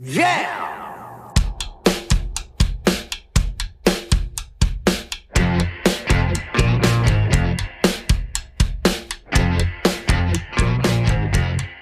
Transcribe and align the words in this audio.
Yeah! 0.00 1.32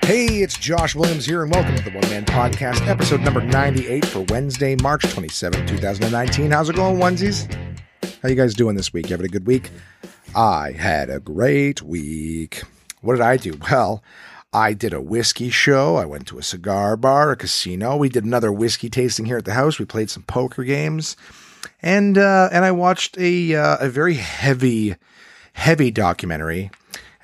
Hey, 0.00 0.40
it's 0.40 0.56
Josh 0.56 0.94
Williams 0.94 1.26
here, 1.26 1.42
and 1.42 1.52
welcome 1.52 1.76
to 1.76 1.82
the 1.82 1.90
One 1.90 2.08
Man 2.08 2.24
Podcast, 2.24 2.86
episode 2.88 3.20
number 3.20 3.42
98 3.42 4.06
for 4.06 4.20
Wednesday, 4.30 4.76
March 4.76 5.02
27, 5.12 5.66
2019. 5.66 6.50
How's 6.50 6.70
it 6.70 6.76
going, 6.76 6.96
onesies? 6.96 7.52
How 8.22 8.30
you 8.30 8.34
guys 8.34 8.54
doing 8.54 8.76
this 8.76 8.94
week? 8.94 9.10
You 9.10 9.12
having 9.12 9.26
a 9.26 9.28
good 9.28 9.46
week? 9.46 9.70
I 10.34 10.72
had 10.72 11.10
a 11.10 11.20
great 11.20 11.82
week. 11.82 12.62
What 13.02 13.16
did 13.16 13.22
I 13.22 13.36
do? 13.36 13.58
Well, 13.70 14.02
I 14.52 14.72
did 14.72 14.92
a 14.92 15.00
whiskey 15.00 15.50
show. 15.50 15.96
I 15.96 16.04
went 16.04 16.26
to 16.28 16.38
a 16.38 16.42
cigar 16.42 16.96
bar, 16.96 17.32
a 17.32 17.36
casino. 17.36 17.96
We 17.96 18.08
did 18.08 18.24
another 18.24 18.52
whiskey 18.52 18.88
tasting 18.88 19.26
here 19.26 19.38
at 19.38 19.44
the 19.44 19.54
house. 19.54 19.78
We 19.78 19.84
played 19.84 20.10
some 20.10 20.22
poker 20.22 20.64
games, 20.64 21.16
and 21.82 22.16
uh, 22.16 22.48
and 22.52 22.64
I 22.64 22.72
watched 22.72 23.18
a 23.18 23.54
uh, 23.54 23.76
a 23.80 23.88
very 23.88 24.14
heavy, 24.14 24.96
heavy 25.52 25.90
documentary 25.90 26.70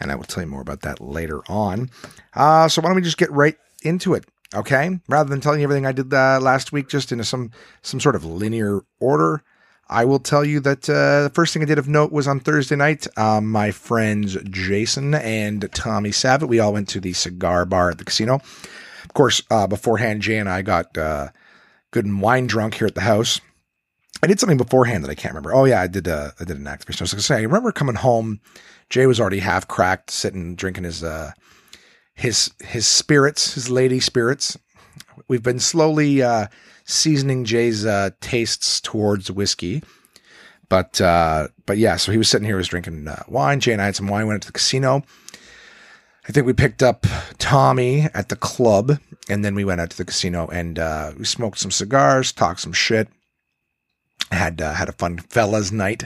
and 0.02 0.10
I 0.10 0.16
will 0.16 0.24
tell 0.24 0.42
you 0.42 0.48
more 0.48 0.60
about 0.60 0.80
that 0.82 1.00
later 1.00 1.40
on. 1.48 1.90
Uh, 2.34 2.68
so 2.68 2.82
why 2.82 2.88
don't 2.88 2.96
we 2.96 3.02
just 3.02 3.18
get 3.18 3.30
right 3.30 3.56
into 3.82 4.14
it? 4.14 4.24
Okay, 4.54 4.98
rather 5.08 5.30
than 5.30 5.40
telling 5.40 5.60
you 5.60 5.64
everything 5.64 5.86
I 5.86 5.92
did 5.92 6.12
uh, 6.12 6.38
last 6.42 6.72
week 6.72 6.88
just 6.88 7.10
in 7.10 7.22
some 7.24 7.52
some 7.80 8.00
sort 8.00 8.16
of 8.16 8.24
linear 8.24 8.80
order, 9.00 9.42
I 9.92 10.04
will 10.04 10.18
tell 10.18 10.44
you 10.44 10.60
that 10.60 10.88
uh, 10.88 11.24
the 11.24 11.32
first 11.34 11.52
thing 11.52 11.62
I 11.62 11.66
did 11.66 11.78
of 11.78 11.88
note 11.88 12.12
was 12.12 12.26
on 12.26 12.40
Thursday 12.40 12.76
night. 12.76 13.06
Um, 13.18 13.50
my 13.50 13.70
friends 13.70 14.36
Jason 14.44 15.14
and 15.14 15.68
Tommy 15.72 16.10
Savitt, 16.10 16.48
we 16.48 16.60
all 16.60 16.72
went 16.72 16.88
to 16.88 17.00
the 17.00 17.12
cigar 17.12 17.64
bar 17.64 17.90
at 17.90 17.98
the 17.98 18.04
casino. 18.04 18.36
Of 19.04 19.14
course, 19.14 19.42
uh, 19.50 19.66
beforehand, 19.66 20.22
Jay 20.22 20.38
and 20.38 20.48
I 20.48 20.62
got 20.62 20.96
uh, 20.96 21.28
good 21.90 22.06
and 22.06 22.22
wine 22.22 22.46
drunk 22.46 22.74
here 22.74 22.86
at 22.86 22.94
the 22.94 23.02
house. 23.02 23.40
I 24.22 24.26
did 24.26 24.40
something 24.40 24.56
beforehand 24.56 25.04
that 25.04 25.10
I 25.10 25.14
can't 25.14 25.34
remember. 25.34 25.54
Oh 25.54 25.64
yeah, 25.64 25.80
I 25.80 25.86
did. 25.86 26.08
Uh, 26.08 26.30
I 26.40 26.44
did 26.44 26.56
an 26.56 26.66
activation. 26.66 27.02
I 27.02 27.04
was 27.04 27.12
going 27.12 27.20
to 27.20 27.24
say, 27.24 27.36
I 27.36 27.42
remember 27.42 27.72
coming 27.72 27.96
home 27.96 28.40
Jay 28.92 29.06
was 29.06 29.18
already 29.18 29.38
half 29.38 29.66
cracked, 29.66 30.10
sitting 30.10 30.54
drinking 30.54 30.84
his 30.84 31.02
uh, 31.02 31.32
his 32.14 32.52
his 32.60 32.86
spirits, 32.86 33.54
his 33.54 33.70
lady 33.70 34.00
spirits. 34.00 34.58
We've 35.28 35.42
been 35.42 35.60
slowly 35.60 36.22
uh, 36.22 36.48
seasoning 36.84 37.44
Jay's 37.44 37.86
uh, 37.86 38.10
tastes 38.20 38.80
towards 38.80 39.30
whiskey, 39.30 39.82
but 40.68 41.00
uh, 41.00 41.48
but 41.66 41.78
yeah. 41.78 41.96
So 41.96 42.12
he 42.12 42.18
was 42.18 42.28
sitting 42.28 42.46
here, 42.46 42.56
he 42.56 42.58
was 42.58 42.68
drinking 42.68 43.08
uh, 43.08 43.22
wine. 43.28 43.60
Jay 43.60 43.72
and 43.72 43.82
I 43.82 43.86
had 43.86 43.96
some 43.96 44.08
wine. 44.08 44.26
Went 44.26 44.42
to 44.42 44.48
the 44.48 44.52
casino. 44.52 45.02
I 46.28 46.32
think 46.32 46.46
we 46.46 46.52
picked 46.52 46.82
up 46.82 47.04
Tommy 47.38 48.02
at 48.14 48.28
the 48.28 48.36
club, 48.36 48.98
and 49.28 49.44
then 49.44 49.54
we 49.54 49.64
went 49.64 49.80
out 49.80 49.90
to 49.90 49.96
the 49.96 50.04
casino 50.04 50.46
and 50.46 50.78
uh, 50.78 51.12
we 51.18 51.24
smoked 51.24 51.58
some 51.58 51.72
cigars, 51.72 52.30
talked 52.30 52.60
some 52.60 52.72
shit, 52.72 53.08
had 54.30 54.60
uh, 54.60 54.74
had 54.74 54.88
a 54.88 54.92
fun 54.92 55.18
fellas 55.18 55.72
night. 55.72 56.04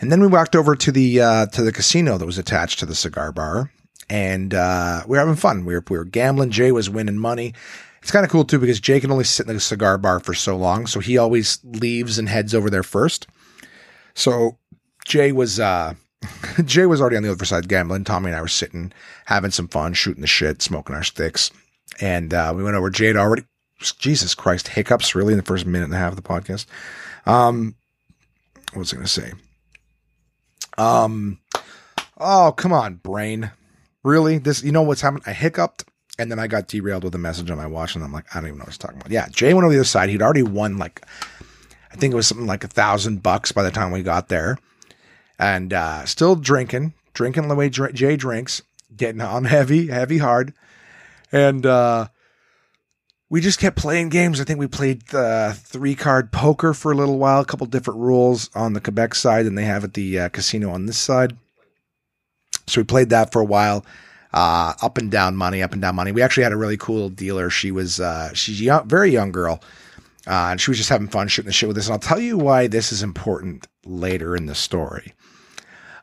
And 0.00 0.10
then 0.10 0.20
we 0.20 0.26
walked 0.26 0.56
over 0.56 0.74
to 0.74 0.90
the 0.90 1.20
uh, 1.20 1.46
to 1.46 1.62
the 1.62 1.72
casino 1.72 2.18
that 2.18 2.26
was 2.26 2.38
attached 2.38 2.78
to 2.80 2.86
the 2.86 2.94
cigar 2.94 3.32
bar, 3.32 3.70
and 4.08 4.52
uh, 4.52 5.04
we 5.06 5.16
were 5.16 5.20
having 5.20 5.36
fun. 5.36 5.64
We 5.64 5.74
were 5.74 5.84
we 5.88 5.98
were 5.98 6.04
gambling. 6.04 6.50
Jay 6.50 6.72
was 6.72 6.90
winning 6.90 7.18
money. 7.18 7.54
It's 8.02 8.10
kind 8.10 8.24
of 8.24 8.30
cool 8.30 8.44
too 8.44 8.58
because 8.58 8.80
Jay 8.80 9.00
can 9.00 9.12
only 9.12 9.24
sit 9.24 9.46
in 9.46 9.54
the 9.54 9.60
cigar 9.60 9.98
bar 9.98 10.20
for 10.20 10.34
so 10.34 10.56
long, 10.56 10.86
so 10.86 11.00
he 11.00 11.18
always 11.18 11.58
leaves 11.64 12.18
and 12.18 12.28
heads 12.28 12.54
over 12.54 12.70
there 12.70 12.82
first. 12.82 13.26
So 14.14 14.58
Jay 15.06 15.32
was 15.32 15.60
uh, 15.60 15.94
Jay 16.64 16.86
was 16.86 17.00
already 17.00 17.16
on 17.16 17.22
the 17.22 17.30
other 17.30 17.44
side 17.44 17.68
gambling. 17.68 18.04
Tommy 18.04 18.28
and 18.28 18.36
I 18.36 18.40
were 18.40 18.48
sitting 18.48 18.92
having 19.26 19.50
some 19.50 19.68
fun, 19.68 19.92
shooting 19.92 20.22
the 20.22 20.26
shit, 20.26 20.62
smoking 20.62 20.96
our 20.96 21.04
sticks, 21.04 21.50
and 22.00 22.32
uh, 22.32 22.52
we 22.56 22.64
went 22.64 22.76
over. 22.76 22.90
Jay 22.90 23.08
had 23.08 23.16
already 23.16 23.44
Jesus 23.80 24.34
Christ 24.34 24.68
hiccups 24.68 25.14
really 25.14 25.32
in 25.32 25.38
the 25.38 25.44
first 25.44 25.66
minute 25.66 25.86
and 25.86 25.94
a 25.94 25.98
half 25.98 26.12
of 26.12 26.16
the 26.16 26.22
podcast. 26.22 26.66
Um, 27.26 27.74
what 28.72 28.80
was 28.80 28.92
I 28.92 28.96
going 28.96 29.06
to 29.06 29.12
say? 29.12 29.32
Um, 30.78 31.38
oh, 32.18 32.52
come 32.56 32.72
on, 32.72 32.96
brain. 32.96 33.50
Really? 34.02 34.38
This, 34.38 34.62
you 34.62 34.72
know 34.72 34.82
what's 34.82 35.00
happened? 35.00 35.24
I 35.26 35.32
hiccuped 35.32 35.84
and 36.20 36.30
then 36.30 36.38
I 36.38 36.48
got 36.48 36.68
derailed 36.68 37.02
with 37.02 37.14
a 37.14 37.18
message 37.18 37.50
on 37.50 37.56
my 37.56 37.66
watch 37.66 37.94
and 37.94 38.04
I'm 38.04 38.12
like, 38.12 38.26
I 38.34 38.40
don't 38.40 38.48
even 38.48 38.58
know 38.58 38.64
what 38.64 38.68
he's 38.68 38.78
talking 38.78 38.98
about. 38.98 39.10
Yeah, 39.10 39.26
Jay 39.30 39.54
went 39.54 39.64
over 39.64 39.72
the 39.72 39.78
other 39.78 39.84
side. 39.84 40.10
He'd 40.10 40.20
already 40.20 40.42
won 40.42 40.76
like, 40.76 41.02
I 41.90 41.96
think 41.96 42.12
it 42.12 42.16
was 42.16 42.26
something 42.26 42.46
like 42.46 42.62
a 42.62 42.68
thousand 42.68 43.22
bucks 43.22 43.52
by 43.52 43.62
the 43.62 43.70
time 43.70 43.90
we 43.90 44.02
got 44.02 44.28
there 44.28 44.58
and, 45.38 45.72
uh, 45.72 46.04
still 46.04 46.36
drinking, 46.36 46.92
drinking 47.14 47.48
the 47.48 47.54
way 47.54 47.70
Jay 47.70 48.16
drinks, 48.16 48.60
getting 48.94 49.22
on 49.22 49.44
heavy, 49.46 49.88
heavy 49.88 50.18
hard. 50.18 50.52
And, 51.32 51.64
uh, 51.64 52.08
we 53.30 53.40
just 53.40 53.58
kept 53.58 53.76
playing 53.76 54.10
games. 54.10 54.40
I 54.40 54.44
think 54.44 54.58
we 54.58 54.66
played 54.66 55.14
uh, 55.14 55.52
three 55.52 55.94
card 55.94 56.32
poker 56.32 56.74
for 56.74 56.92
a 56.92 56.96
little 56.96 57.16
while, 57.16 57.40
a 57.40 57.46
couple 57.46 57.66
different 57.66 58.00
rules 58.00 58.50
on 58.54 58.74
the 58.74 58.80
Quebec 58.80 59.14
side 59.14 59.46
than 59.46 59.54
they 59.54 59.64
have 59.64 59.84
at 59.84 59.94
the 59.94 60.18
uh, 60.18 60.28
casino 60.28 60.70
on 60.70 60.84
this 60.84 60.98
side. 60.98 61.36
So 62.66 62.80
we 62.80 62.84
played 62.84 63.08
that 63.10 63.32
for 63.32 63.40
a 63.40 63.44
while. 63.44 63.86
Uh, 64.32 64.74
up 64.80 64.96
and 64.96 65.10
down 65.10 65.34
money, 65.34 65.62
up 65.62 65.72
and 65.72 65.82
down 65.82 65.96
money. 65.96 66.12
We 66.12 66.22
actually 66.22 66.44
had 66.44 66.52
a 66.52 66.56
really 66.56 66.76
cool 66.76 67.08
dealer. 67.08 67.50
She 67.50 67.72
was 67.72 67.98
uh, 67.98 68.32
she's 68.32 68.60
young, 68.60 68.86
very 68.86 69.10
young 69.10 69.32
girl, 69.32 69.60
uh, 70.26 70.50
and 70.50 70.60
she 70.60 70.70
was 70.70 70.78
just 70.78 70.88
having 70.88 71.08
fun 71.08 71.26
shooting 71.26 71.48
the 71.48 71.52
shit 71.52 71.68
with 71.68 71.78
us. 71.78 71.86
And 71.86 71.94
I'll 71.94 71.98
tell 71.98 72.20
you 72.20 72.38
why 72.38 72.68
this 72.68 72.92
is 72.92 73.02
important 73.02 73.66
later 73.84 74.36
in 74.36 74.46
the 74.46 74.54
story. 74.54 75.14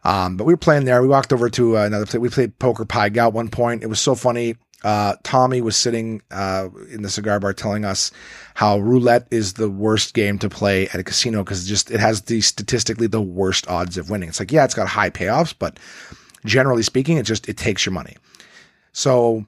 Um, 0.04 0.36
but 0.38 0.44
we 0.44 0.54
were 0.54 0.58
playing 0.58 0.86
there. 0.86 1.02
We 1.02 1.08
walked 1.08 1.32
over 1.32 1.50
to 1.52 1.78
another 1.78 2.06
place. 2.06 2.20
We 2.20 2.30
played 2.30 2.60
poker 2.60 2.86
pie 2.86 3.08
at 3.08 3.34
one 3.34 3.50
point. 3.50 3.84
It 3.84 3.88
was 3.88 4.00
so 4.00 4.14
funny 4.14 4.56
uh, 4.84 5.16
Tommy 5.24 5.62
was 5.62 5.76
sitting 5.76 6.22
uh, 6.30 6.70
in 6.92 7.02
the 7.02 7.10
cigar 7.10 7.40
bar 7.40 7.54
telling 7.54 7.84
us 7.84 8.12
how 8.54 8.78
roulette 8.78 9.28
is 9.32 9.54
the 9.54 9.70
worst 9.70 10.14
game 10.14 10.38
to 10.40 10.50
play 10.50 10.88
at 10.90 11.00
a 11.00 11.04
casino 11.04 11.44
because 11.44 11.68
just 11.68 11.90
it 11.90 12.00
has 12.00 12.22
the 12.24 12.42
statistically 12.42 13.08
the 13.08 13.22
worst 13.22 13.68
odds 13.68 13.98
of 13.98 14.10
winning. 14.10 14.30
It's 14.30 14.40
like 14.40 14.52
yeah, 14.52 14.66
it's 14.66 14.76
got 14.76 14.88
high 14.88 15.10
payoffs, 15.10 15.54
but 15.58 15.80
generally 16.46 16.84
speaking, 16.84 17.18
it 17.18 17.24
just 17.24 17.48
it 17.50 17.58
takes 17.58 17.86
your 17.86 17.94
money. 17.94 18.16
So 18.94 19.46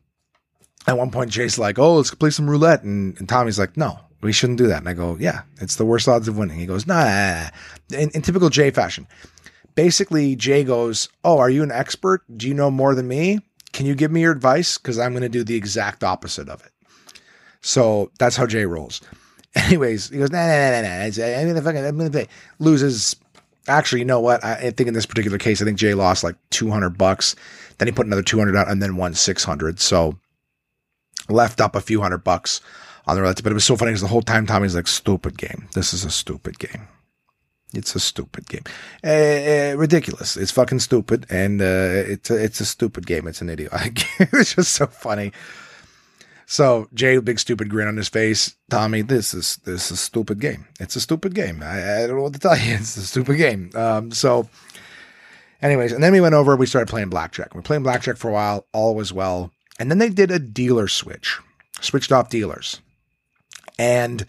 at 0.88 0.98
one 0.98 1.12
point, 1.12 1.32
Jay's 1.32 1.60
like, 1.60 1.80
"Oh, 1.80 1.96
let's 1.96 2.14
play 2.14 2.30
some 2.30 2.50
roulette," 2.50 2.84
and, 2.84 3.18
and 3.20 3.28
Tommy's 3.28 3.60
like, 3.60 3.78
"No, 3.78 4.00
we 4.22 4.32
shouldn't 4.32 4.58
do 4.60 4.68
that." 4.68 4.80
And 4.80 4.90
I 4.90 4.94
go, 4.94 5.18
"Yeah, 5.20 5.42
it's 5.62 5.76
the 5.76 5.86
worst 5.86 6.08
odds 6.08 6.28
of 6.28 6.38
winning." 6.38 6.60
He 6.60 6.66
goes, 6.66 6.88
"Nah." 6.88 7.50
In, 7.92 8.10
in 8.12 8.22
typical 8.22 8.50
Jay 8.50 8.72
fashion, 8.72 9.08
basically, 9.76 10.36
Jay 10.36 10.64
goes, 10.64 11.10
"Oh, 11.24 11.38
are 11.40 11.50
you 11.50 11.64
an 11.64 11.72
expert? 11.72 12.22
Do 12.36 12.48
you 12.48 12.54
know 12.54 12.72
more 12.72 12.96
than 12.96 13.08
me?" 13.08 13.40
Can 13.72 13.86
you 13.86 13.96
give 13.96 14.12
me 14.12 14.22
your 14.22 14.32
advice? 14.32 14.78
Because 14.78 14.98
I'm 14.98 15.12
going 15.12 15.24
to 15.24 15.30
do 15.30 15.44
the 15.44 15.56
exact 15.56 16.04
opposite 16.04 16.50
of 16.50 16.66
it. 16.66 16.72
So 17.62 18.12
that's 18.20 18.36
how 18.36 18.48
Jay 18.48 18.66
rolls. 18.66 19.02
Anyways, 19.56 20.10
he 20.10 20.18
goes, 20.18 20.32
nah, 20.32 20.46
nah, 20.46 20.82
nah, 20.82 20.82
nah. 20.82 21.38
I'm 21.38 21.48
gonna 21.48 21.62
fucking, 21.62 21.86
I'm 21.86 21.98
gonna. 21.98 22.26
Loses. 22.60 23.16
Actually, 23.70 24.00
you 24.00 24.06
know 24.06 24.20
what? 24.20 24.44
I 24.44 24.72
think 24.72 24.88
in 24.88 24.94
this 24.94 25.06
particular 25.06 25.38
case, 25.38 25.62
I 25.62 25.66
think 25.66 25.78
Jay 25.78 25.94
lost 25.94 26.24
like 26.24 26.36
200 26.50 26.98
bucks. 26.98 27.36
Then 27.78 27.88
he 27.88 27.92
put 27.92 28.06
another 28.06 28.24
200 28.24 28.56
out 28.56 28.70
and 28.70 28.82
then 28.82 28.98
won 28.98 29.14
600. 29.14 29.80
So 29.80 30.18
left 31.30 31.62
up 31.62 31.76
a 31.76 31.82
few 31.82 32.02
hundred 32.02 32.24
bucks 32.24 32.62
on 33.08 33.16
the 33.16 33.22
relative. 33.22 33.44
But 33.44 33.52
it 33.52 33.56
was 33.56 33.66
so 33.66 33.76
funny 33.76 33.92
because 33.92 34.02
the 34.02 34.08
whole 34.08 34.22
time 34.22 34.46
Tommy's 34.46 34.76
like, 34.76 34.88
stupid 34.88 35.38
game. 35.38 35.68
This 35.74 35.94
is 35.94 36.04
a 36.04 36.12
stupid 36.12 36.60
game. 36.60 36.88
It's 37.74 37.96
a 37.96 38.00
stupid 38.00 38.48
game. 38.48 38.64
Uh, 39.04 39.78
ridiculous. 39.78 40.36
It's 40.36 40.52
fucking 40.52 40.80
stupid, 40.80 41.28
and 41.30 41.62
uh, 41.62 41.66
it's 42.08 42.32
a, 42.32 42.44
it's 42.44 42.60
a 42.62 42.66
stupid 42.66 43.06
game. 43.06 43.28
It's 43.28 43.42
an 43.42 43.50
idiot. 43.50 43.72
it's 44.20 44.56
just 44.56 44.74
so 44.74 44.88
funny. 44.88 45.32
So 46.52 46.88
Jay, 46.96 47.16
big 47.20 47.38
stupid 47.38 47.70
grin 47.70 47.88
on 47.88 47.96
his 47.96 48.10
face. 48.10 48.56
Tommy, 48.72 49.04
this 49.04 49.36
is 49.36 49.58
this 49.66 49.86
is 49.86 49.92
a 49.92 49.98
stupid 49.98 50.40
game. 50.40 50.66
It's 50.80 50.96
a 50.96 51.00
stupid 51.00 51.36
game. 51.36 51.62
I, 51.62 52.04
I 52.04 52.08
don't 52.08 52.16
know 52.16 52.24
what 52.24 52.34
to 52.34 52.40
tell 52.40 52.58
you. 52.58 52.74
It's 52.80 52.98
a 52.98 53.06
stupid 53.06 53.38
game. 53.38 53.70
Um, 53.76 54.12
so, 54.12 54.50
anyways, 55.62 55.92
and 55.92 56.04
then 56.04 56.12
we 56.12 56.22
went 56.22 56.34
over. 56.34 56.56
We 56.56 56.66
started 56.66 56.90
playing 56.90 57.10
blackjack. 57.10 57.54
We 57.54 57.60
were 57.60 57.64
playing 57.64 57.84
blackjack 57.84 58.18
for 58.18 58.30
a 58.30 58.34
while. 58.34 58.66
All 58.74 58.96
was 58.96 59.14
well, 59.14 59.52
and 59.78 59.92
then 59.92 60.00
they 60.00 60.10
did 60.10 60.32
a 60.32 60.40
dealer 60.40 60.88
switch. 60.88 61.38
Switched 61.82 62.12
off 62.12 62.32
dealers, 62.32 62.82
and 63.78 64.26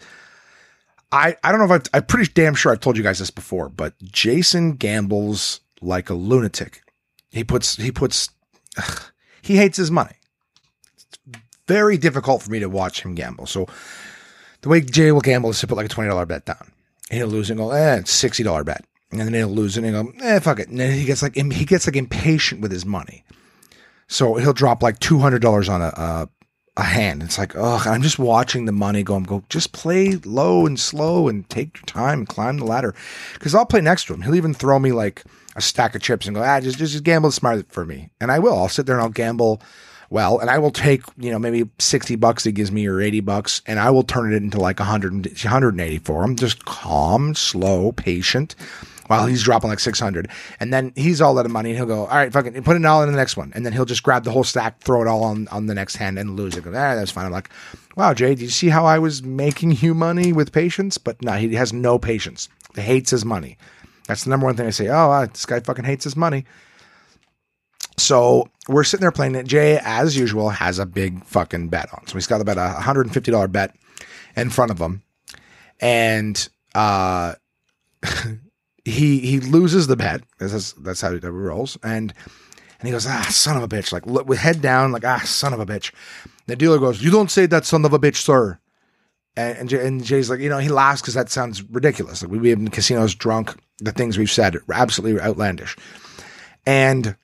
I, 1.11 1.35
I 1.43 1.51
don't 1.51 1.67
know 1.67 1.73
if 1.73 1.87
i 1.91 1.97
am 1.97 2.05
pretty 2.05 2.31
damn 2.31 2.53
sure 2.53 2.71
I've 2.71 2.81
told 2.81 2.97
you 2.97 3.03
guys 3.03 3.17
this 3.17 3.31
before, 3.31 3.67
but 3.67 3.95
Jason 4.03 4.73
gambles 4.73 5.61
like 5.81 6.11
a 6.11 6.13
lunatic. 6.13 6.83
He 7.31 7.43
puts, 7.43 7.77
he 7.77 7.91
puts, 7.91 8.29
ugh, 8.77 9.11
he 9.41 9.57
hates 9.57 9.77
his 9.77 9.89
money. 9.89 10.17
Very 11.71 11.97
difficult 11.97 12.41
for 12.41 12.51
me 12.51 12.59
to 12.59 12.69
watch 12.69 13.01
him 13.01 13.15
gamble. 13.15 13.45
So 13.45 13.67
the 14.61 14.69
way 14.69 14.81
Jay 14.81 15.11
will 15.11 15.21
gamble 15.21 15.51
is 15.51 15.59
to 15.61 15.67
put 15.67 15.77
like 15.77 15.85
a 15.85 15.95
$20 15.95 16.27
bet 16.27 16.45
down. 16.45 16.71
And 17.09 17.17
he'll 17.17 17.27
lose 17.27 17.49
and 17.49 17.59
go, 17.59 17.71
eh, 17.71 17.95
it's 17.97 18.23
$60 18.23 18.65
bet. 18.65 18.83
And 19.11 19.19
then 19.19 19.33
he'll 19.33 19.47
lose 19.47 19.77
and 19.77 19.85
he'll 19.85 20.03
go, 20.03 20.13
eh, 20.21 20.39
fuck 20.39 20.59
it. 20.59 20.69
And 20.69 20.79
then 20.79 20.93
he 20.93 21.05
gets 21.05 21.21
like, 21.21 21.35
he 21.35 21.65
gets 21.65 21.87
like 21.87 21.95
impatient 21.95 22.61
with 22.61 22.71
his 22.71 22.85
money. 22.85 23.23
So 24.07 24.35
he'll 24.35 24.53
drop 24.53 24.83
like 24.83 24.99
$200 24.99 25.69
on 25.69 25.81
a, 25.81 25.93
a 25.95 26.29
a 26.77 26.83
hand. 26.83 27.21
It's 27.21 27.37
like, 27.37 27.53
oh, 27.55 27.83
I'm 27.85 28.01
just 28.01 28.17
watching 28.17 28.65
the 28.65 28.71
money 28.71 29.03
go. 29.03 29.15
I'm 29.15 29.23
go, 29.23 29.43
just 29.49 29.73
play 29.73 30.15
low 30.25 30.65
and 30.65 30.79
slow 30.79 31.27
and 31.27 31.47
take 31.49 31.75
your 31.75 31.85
time 31.85 32.19
and 32.19 32.27
climb 32.27 32.57
the 32.57 32.65
ladder. 32.65 32.95
Because 33.33 33.53
I'll 33.53 33.65
play 33.65 33.81
next 33.81 34.05
to 34.05 34.13
him. 34.13 34.21
He'll 34.21 34.35
even 34.35 34.53
throw 34.53 34.79
me 34.79 34.91
like 34.93 35.23
a 35.55 35.61
stack 35.61 35.95
of 35.95 36.01
chips 36.01 36.27
and 36.27 36.35
go, 36.35 36.43
ah, 36.43 36.61
just 36.61 36.77
just, 36.77 36.93
just 36.93 37.03
gamble 37.03 37.31
smart 37.31 37.71
for 37.71 37.85
me. 37.85 38.09
And 38.21 38.31
I 38.31 38.39
will. 38.39 38.57
I'll 38.57 38.69
sit 38.69 38.85
there 38.85 38.95
and 38.95 39.03
I'll 39.03 39.09
gamble 39.09 39.61
Well, 40.11 40.39
and 40.39 40.49
I 40.49 40.59
will 40.59 40.71
take, 40.71 41.03
you 41.17 41.31
know, 41.31 41.39
maybe 41.39 41.69
60 41.79 42.17
bucks 42.17 42.43
he 42.43 42.51
gives 42.51 42.69
me 42.69 42.85
or 42.85 42.99
80 42.99 43.21
bucks, 43.21 43.61
and 43.65 43.79
I 43.79 43.89
will 43.91 44.03
turn 44.03 44.33
it 44.33 44.43
into 44.43 44.59
like 44.59 44.77
100, 44.77 45.13
180 45.25 45.97
for 45.99 46.23
him. 46.23 46.35
Just 46.35 46.65
calm, 46.65 47.33
slow, 47.33 47.93
patient 47.93 48.55
while 49.07 49.25
he's 49.25 49.43
dropping 49.43 49.69
like 49.69 49.79
600. 49.79 50.29
And 50.59 50.73
then 50.73 50.93
he's 50.95 51.21
all 51.21 51.37
out 51.37 51.45
of 51.45 51.51
money 51.51 51.71
and 51.71 51.77
he'll 51.77 51.85
go, 51.85 52.05
all 52.05 52.15
right, 52.15 52.31
fucking 52.31 52.61
put 52.63 52.77
it 52.77 52.85
all 52.85 53.03
in 53.03 53.11
the 53.11 53.17
next 53.17 53.35
one. 53.35 53.51
And 53.53 53.65
then 53.65 53.73
he'll 53.73 53.85
just 53.85 54.03
grab 54.03 54.23
the 54.23 54.31
whole 54.31 54.45
stack, 54.45 54.79
throw 54.79 55.01
it 55.01 55.07
all 55.07 55.23
on, 55.23 55.49
on 55.49 55.65
the 55.65 55.75
next 55.75 55.97
hand 55.97 56.17
and 56.17 56.37
lose 56.37 56.55
it. 56.55 56.65
Ah, 56.65 56.95
that's 56.95 57.11
fine. 57.11 57.25
I'm 57.25 57.31
like, 57.31 57.49
wow, 57.97 58.13
Jay, 58.13 58.35
do 58.35 58.43
you 58.43 58.49
see 58.49 58.69
how 58.69 58.85
I 58.85 58.99
was 58.99 59.21
making 59.21 59.73
you 59.73 59.93
money 59.93 60.31
with 60.31 60.53
patience? 60.53 60.97
But 60.97 61.21
no, 61.21 61.33
he 61.33 61.55
has 61.55 61.73
no 61.73 61.99
patience. 61.99 62.47
He 62.75 62.81
hates 62.81 63.11
his 63.11 63.25
money. 63.25 63.57
That's 64.07 64.23
the 64.23 64.29
number 64.29 64.45
one 64.45 64.55
thing 64.55 64.67
I 64.67 64.71
say. 64.71 64.87
Oh, 64.89 65.25
this 65.25 65.45
guy 65.45 65.59
fucking 65.59 65.85
hates 65.85 66.05
his 66.05 66.15
money. 66.15 66.45
So 67.97 68.47
we're 68.67 68.83
sitting 68.83 69.01
there 69.01 69.11
playing 69.11 69.35
it. 69.35 69.45
Jay, 69.45 69.79
as 69.83 70.17
usual, 70.17 70.49
has 70.49 70.79
a 70.79 70.85
big 70.85 71.23
fucking 71.25 71.69
bet 71.69 71.93
on. 71.93 72.07
So 72.07 72.15
he's 72.15 72.27
got 72.27 72.41
about 72.41 72.57
a 72.57 72.81
$150 72.81 73.51
bet 73.51 73.75
in 74.35 74.49
front 74.49 74.71
of 74.71 74.79
him. 74.79 75.03
And 75.79 76.47
uh 76.73 77.35
he 78.85 79.19
he 79.19 79.39
loses 79.39 79.87
the 79.87 79.95
bet. 79.95 80.21
That's 80.39 80.73
that's 80.73 81.01
how 81.01 81.11
he 81.11 81.19
rolls. 81.19 81.77
And 81.83 82.13
and 82.79 82.87
he 82.87 82.91
goes, 82.91 83.05
ah, 83.07 83.27
son 83.29 83.57
of 83.57 83.63
a 83.63 83.67
bitch, 83.67 83.91
like 83.91 84.05
with 84.05 84.39
head 84.39 84.61
down, 84.61 84.91
like 84.91 85.05
ah, 85.05 85.21
son 85.23 85.53
of 85.53 85.59
a 85.59 85.65
bitch. 85.65 85.93
The 86.47 86.55
dealer 86.55 86.79
goes, 86.79 87.03
you 87.03 87.11
don't 87.11 87.29
say 87.29 87.45
that, 87.45 87.65
son 87.65 87.85
of 87.85 87.93
a 87.93 87.99
bitch, 87.99 88.17
sir. 88.17 88.59
And 89.35 89.57
and, 89.57 89.69
Jay, 89.69 89.85
and 89.85 90.03
Jay's 90.03 90.29
like, 90.29 90.39
you 90.39 90.49
know, 90.49 90.57
he 90.57 90.69
laughs 90.69 91.01
because 91.01 91.13
that 91.13 91.29
sounds 91.29 91.63
ridiculous. 91.63 92.21
Like 92.21 92.31
we've 92.31 92.41
been 92.41 92.65
in 92.65 92.67
casinos 92.69 93.15
drunk, 93.15 93.55
the 93.79 93.91
things 93.91 94.17
we've 94.17 94.31
said 94.31 94.55
are 94.55 94.73
absolutely 94.73 95.21
outlandish. 95.21 95.75
And 96.65 97.15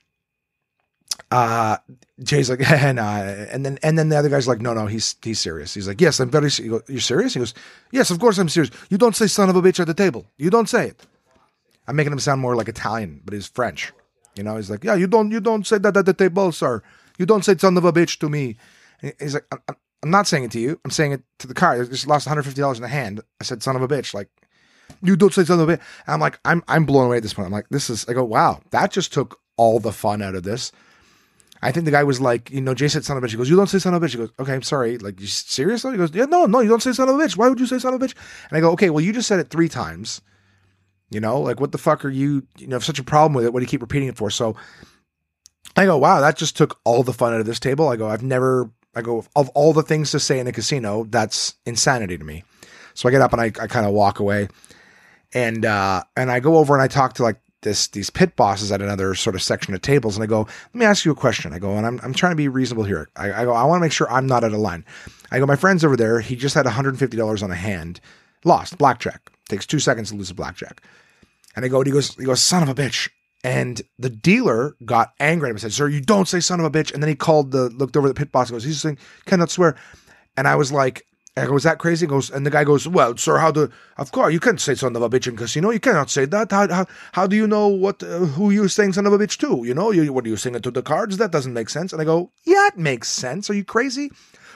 uh 1.30 1.76
Jay's 2.22 2.50
like, 2.50 2.60
nah. 2.94 3.20
and 3.20 3.64
then 3.64 3.78
and 3.82 3.98
then 3.98 4.08
the 4.08 4.16
other 4.16 4.28
guy's 4.28 4.48
like, 4.48 4.60
no, 4.60 4.74
no, 4.74 4.86
he's 4.86 5.16
he's 5.22 5.40
serious. 5.40 5.74
He's 5.74 5.86
like, 5.86 6.00
yes, 6.00 6.20
I'm 6.20 6.30
very. 6.30 6.48
Goes, 6.48 6.82
You're 6.88 7.00
serious? 7.00 7.34
He 7.34 7.40
goes, 7.40 7.54
yes, 7.92 8.10
of 8.10 8.18
course 8.18 8.38
I'm 8.38 8.48
serious. 8.48 8.70
You 8.90 8.98
don't 8.98 9.14
say 9.16 9.26
son 9.26 9.48
of 9.50 9.56
a 9.56 9.62
bitch 9.62 9.80
at 9.80 9.86
the 9.86 9.94
table. 9.94 10.26
You 10.36 10.50
don't 10.50 10.68
say 10.68 10.88
it. 10.88 11.06
I'm 11.86 11.96
making 11.96 12.12
him 12.12 12.18
sound 12.18 12.40
more 12.40 12.56
like 12.56 12.68
Italian, 12.68 13.22
but 13.24 13.34
he's 13.34 13.46
French. 13.46 13.92
You 14.36 14.42
know, 14.42 14.56
he's 14.56 14.70
like, 14.70 14.84
yeah, 14.84 14.94
you 14.94 15.06
don't 15.06 15.30
you 15.30 15.40
don't 15.40 15.66
say 15.66 15.78
that 15.78 15.96
at 15.96 16.06
the 16.06 16.14
table, 16.14 16.52
sir. 16.52 16.82
You 17.18 17.26
don't 17.26 17.44
say 17.44 17.56
son 17.56 17.76
of 17.76 17.84
a 17.84 17.92
bitch 17.92 18.18
to 18.20 18.28
me. 18.28 18.56
And 19.02 19.12
he's 19.18 19.34
like, 19.34 19.46
I'm, 19.50 19.76
I'm 20.02 20.10
not 20.10 20.26
saying 20.26 20.44
it 20.44 20.52
to 20.52 20.60
you. 20.60 20.80
I'm 20.84 20.90
saying 20.90 21.12
it 21.12 21.22
to 21.38 21.46
the 21.46 21.54
car. 21.54 21.80
I 21.80 21.84
just 21.84 22.06
lost 22.06 22.26
150 22.26 22.60
dollars 22.60 22.78
in 22.78 22.82
the 22.82 22.88
hand. 22.88 23.20
I 23.40 23.44
said 23.44 23.62
son 23.62 23.76
of 23.76 23.82
a 23.82 23.88
bitch. 23.88 24.14
Like, 24.14 24.28
you 25.02 25.16
don't 25.16 25.34
say 25.34 25.44
son 25.44 25.60
of 25.60 25.68
a 25.68 25.72
bitch. 25.76 25.80
And 26.06 26.14
I'm 26.14 26.20
like, 26.20 26.38
I'm 26.44 26.62
I'm 26.68 26.84
blown 26.86 27.06
away 27.06 27.16
at 27.16 27.22
this 27.22 27.34
point. 27.34 27.46
I'm 27.46 27.52
like, 27.52 27.68
this 27.70 27.90
is. 27.90 28.08
I 28.08 28.12
go, 28.12 28.24
wow, 28.24 28.60
that 28.70 28.92
just 28.92 29.12
took 29.12 29.40
all 29.56 29.80
the 29.80 29.92
fun 29.92 30.22
out 30.22 30.34
of 30.34 30.44
this. 30.44 30.72
I 31.62 31.72
think 31.72 31.84
the 31.84 31.90
guy 31.90 32.04
was 32.04 32.20
like, 32.20 32.50
you 32.50 32.60
know, 32.60 32.74
Jay 32.74 32.88
said 32.88 33.04
son 33.04 33.16
of 33.16 33.22
a 33.22 33.26
bitch. 33.26 33.30
He 33.30 33.36
goes, 33.36 33.50
you 33.50 33.56
don't 33.56 33.66
say 33.66 33.78
son 33.78 33.94
of 33.94 34.02
a 34.02 34.06
bitch. 34.06 34.12
He 34.12 34.18
goes, 34.18 34.30
okay, 34.38 34.54
I'm 34.54 34.62
sorry. 34.62 34.98
Like, 34.98 35.20
you 35.20 35.26
serious? 35.26 35.82
He 35.82 35.96
goes, 35.96 36.14
yeah, 36.14 36.26
no, 36.26 36.46
no, 36.46 36.60
you 36.60 36.68
don't 36.68 36.82
say 36.82 36.92
son 36.92 37.08
of 37.08 37.18
a 37.18 37.18
bitch. 37.18 37.36
Why 37.36 37.48
would 37.48 37.58
you 37.58 37.66
say 37.66 37.78
son 37.78 37.94
of 37.94 38.02
a 38.02 38.06
bitch? 38.06 38.14
And 38.48 38.58
I 38.58 38.60
go, 38.60 38.70
okay, 38.72 38.90
well, 38.90 39.00
you 39.00 39.12
just 39.12 39.28
said 39.28 39.40
it 39.40 39.50
three 39.50 39.68
times. 39.68 40.20
You 41.10 41.20
know, 41.20 41.40
like 41.40 41.58
what 41.58 41.72
the 41.72 41.78
fuck 41.78 42.04
are 42.04 42.10
you, 42.10 42.46
you 42.58 42.66
know, 42.66 42.78
such 42.78 42.98
a 42.98 43.04
problem 43.04 43.32
with 43.32 43.46
it? 43.46 43.52
What 43.52 43.60
do 43.60 43.64
you 43.64 43.68
keep 43.68 43.80
repeating 43.80 44.08
it 44.08 44.16
for? 44.16 44.30
So 44.30 44.56
I 45.74 45.86
go, 45.86 45.96
wow, 45.96 46.20
that 46.20 46.36
just 46.36 46.56
took 46.56 46.78
all 46.84 47.02
the 47.02 47.14
fun 47.14 47.32
out 47.32 47.40
of 47.40 47.46
this 47.46 47.58
table. 47.60 47.88
I 47.88 47.96
go, 47.96 48.08
I've 48.08 48.22
never, 48.22 48.70
I 48.94 49.00
go, 49.00 49.24
of 49.34 49.48
all 49.50 49.72
the 49.72 49.82
things 49.82 50.10
to 50.10 50.20
say 50.20 50.38
in 50.38 50.46
a 50.46 50.52
casino, 50.52 51.04
that's 51.04 51.54
insanity 51.64 52.18
to 52.18 52.24
me. 52.24 52.44
So 52.92 53.08
I 53.08 53.12
get 53.12 53.22
up 53.22 53.32
and 53.32 53.40
I, 53.40 53.46
I 53.46 53.66
kind 53.68 53.86
of 53.86 53.92
walk 53.92 54.18
away 54.18 54.48
and, 55.32 55.64
uh, 55.64 56.04
and 56.14 56.30
I 56.30 56.40
go 56.40 56.56
over 56.56 56.74
and 56.74 56.82
I 56.82 56.88
talk 56.88 57.14
to 57.14 57.22
like 57.22 57.40
this, 57.62 57.88
these 57.88 58.10
pit 58.10 58.36
bosses 58.36 58.70
at 58.70 58.80
another 58.80 59.14
sort 59.14 59.34
of 59.34 59.42
section 59.42 59.74
of 59.74 59.82
tables. 59.82 60.16
And 60.16 60.22
I 60.22 60.26
go, 60.26 60.40
let 60.40 60.74
me 60.74 60.84
ask 60.84 61.04
you 61.04 61.12
a 61.12 61.16
question. 61.16 61.52
I 61.52 61.58
go, 61.58 61.76
and 61.76 61.86
I'm, 61.86 62.00
I'm 62.02 62.14
trying 62.14 62.32
to 62.32 62.36
be 62.36 62.48
reasonable 62.48 62.84
here. 62.84 63.08
I, 63.16 63.32
I 63.32 63.44
go, 63.44 63.52
I 63.52 63.64
want 63.64 63.80
to 63.80 63.84
make 63.84 63.92
sure 63.92 64.10
I'm 64.10 64.26
not 64.26 64.44
out 64.44 64.52
of 64.52 64.58
line. 64.58 64.84
I 65.30 65.38
go, 65.38 65.46
my 65.46 65.56
friend's 65.56 65.84
over 65.84 65.96
there. 65.96 66.20
He 66.20 66.36
just 66.36 66.54
had 66.54 66.66
$150 66.66 67.42
on 67.42 67.50
a 67.50 67.54
hand, 67.54 68.00
lost 68.44 68.78
blackjack. 68.78 69.30
Takes 69.48 69.66
two 69.66 69.78
seconds 69.78 70.10
to 70.10 70.16
lose 70.16 70.30
a 70.30 70.34
blackjack. 70.34 70.82
And 71.56 71.64
I 71.64 71.68
go, 71.68 71.78
and 71.78 71.86
he 71.86 71.92
goes, 71.92 72.14
he 72.14 72.24
goes, 72.24 72.42
son 72.42 72.62
of 72.62 72.68
a 72.68 72.74
bitch. 72.74 73.08
And 73.44 73.80
the 73.98 74.10
dealer 74.10 74.76
got 74.84 75.14
angry 75.20 75.46
at 75.46 75.50
him 75.50 75.56
and 75.56 75.60
said, 75.60 75.72
Sir, 75.72 75.88
you 75.88 76.00
don't 76.00 76.26
say 76.26 76.40
son 76.40 76.58
of 76.58 76.66
a 76.66 76.70
bitch. 76.70 76.92
And 76.92 77.02
then 77.02 77.08
he 77.08 77.14
called 77.14 77.52
the 77.52 77.70
looked 77.70 77.96
over 77.96 78.08
the 78.08 78.14
pit 78.14 78.32
boss 78.32 78.48
and 78.48 78.56
goes, 78.56 78.64
He's 78.64 78.80
saying, 78.80 78.98
cannot 79.26 79.50
swear. 79.50 79.76
And 80.36 80.48
I 80.48 80.56
was 80.56 80.72
like, 80.72 81.06
I 81.42 81.46
go, 81.46 81.52
was 81.52 81.64
that 81.64 81.78
crazy? 81.78 82.06
He 82.06 82.10
goes, 82.10 82.30
and 82.30 82.44
the 82.46 82.50
guy 82.50 82.64
goes, 82.64 82.86
Well, 82.88 83.16
sir, 83.16 83.38
how 83.38 83.50
do 83.50 83.70
of 83.96 84.12
course 84.12 84.32
you 84.32 84.40
can't 84.40 84.60
say 84.60 84.74
son 84.74 84.96
of 84.96 85.02
a 85.02 85.10
bitch 85.10 85.26
in 85.26 85.36
casino. 85.36 85.70
You 85.70 85.80
cannot 85.80 86.10
say 86.10 86.24
that. 86.26 86.50
How 86.50 86.68
how, 86.68 86.86
how 87.12 87.26
do 87.26 87.36
you 87.36 87.46
know 87.46 87.68
what 87.68 88.02
uh, 88.02 88.20
who 88.20 88.50
you're 88.50 88.68
saying 88.68 88.94
son 88.94 89.06
of 89.06 89.12
a 89.12 89.18
bitch 89.18 89.38
to? 89.38 89.66
You 89.66 89.74
know, 89.74 89.90
you 89.90 90.12
what 90.12 90.24
are 90.24 90.28
you 90.28 90.36
saying 90.36 90.56
it 90.56 90.62
to 90.62 90.70
the 90.70 90.82
cards? 90.82 91.16
That 91.16 91.32
doesn't 91.32 91.52
make 91.52 91.68
sense. 91.68 91.92
And 91.92 92.00
I 92.02 92.04
go, 92.04 92.30
Yeah, 92.44 92.66
it 92.68 92.78
makes 92.78 93.08
sense. 93.08 93.50
Are 93.50 93.54
you 93.54 93.64
crazy? 93.64 94.10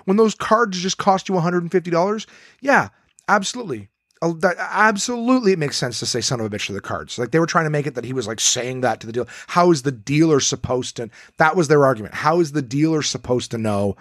When 0.05 0.17
those 0.17 0.35
cards 0.35 0.81
just 0.83 0.99
cost 0.99 1.29
you 1.29 1.37
$150? 1.37 2.27
Yeah, 2.61 2.89
absolutely 3.29 3.89
that 4.23 4.57
absolutely 4.59 5.53
it 5.53 5.59
makes 5.59 5.77
sense 5.77 5.99
to 5.99 6.07
say 6.07 6.21
son 6.21 6.39
of 6.39 6.47
a 6.47 6.51
bitch 6.51 6.67
to 6.67 6.73
the 6.73 6.81
cards. 6.81 7.19
Like 7.19 7.33
they 7.33 7.41
were 7.41 7.47
trying 7.47 7.65
to 7.65 7.71
make 7.71 7.87
it 7.87 7.97
that 7.97 8.05
he 8.05 8.13
was 8.13 8.27
like 8.27 8.39
saying 8.39 8.83
that 8.83 9.01
to 9.01 9.07
the 9.07 9.13
dealer. 9.13 9.27
How 9.49 9.71
is 9.73 9.83
the 9.83 9.91
dealer 9.91 10.39
supposed 10.39 10.97
to? 10.97 11.11
That 11.39 11.57
was 11.57 11.69
their 11.69 11.85
argument. 11.85 12.15
How 12.15 12.39
is 12.39 12.53
the 12.53 12.63
dealer 12.63 13.03
supposed 13.03 13.51
to 13.51 13.59
know 13.59 13.97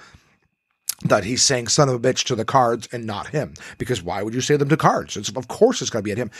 that 1.05 1.23
he's 1.23 1.43
saying 1.43 1.67
son 1.67 1.89
of 1.89 1.95
a 1.95 1.99
bitch 1.99 2.23
to 2.25 2.35
the 2.35 2.45
cards 2.45 2.87
and 2.91 3.05
not 3.05 3.27
him? 3.27 3.53
Because 3.77 4.01
why 4.01 4.23
would 4.23 4.33
you 4.33 4.41
say 4.41 4.55
them 4.57 4.69
to 4.69 4.77
cards? 4.77 5.17
It's, 5.17 5.29
of 5.29 5.47
course 5.47 5.81
it's 5.81 5.89
going 5.89 6.03
to 6.03 6.05
be 6.05 6.11
at 6.11 6.17
him. 6.17 6.31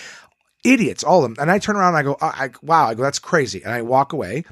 Idiots, 0.64 1.04
all 1.04 1.24
of 1.24 1.30
them. 1.30 1.42
And 1.42 1.50
I 1.50 1.58
turn 1.58 1.76
around 1.76 1.96
and 1.96 1.98
I 1.98 2.04
go, 2.04 2.18
I, 2.22 2.46
I, 2.46 2.50
wow, 2.62 2.88
I 2.88 2.94
go, 2.94 3.04
that's 3.04 3.20
crazy. 3.20 3.64
And 3.64 3.74
I 3.74 3.82
walk 3.82 4.14
away. 4.14 4.44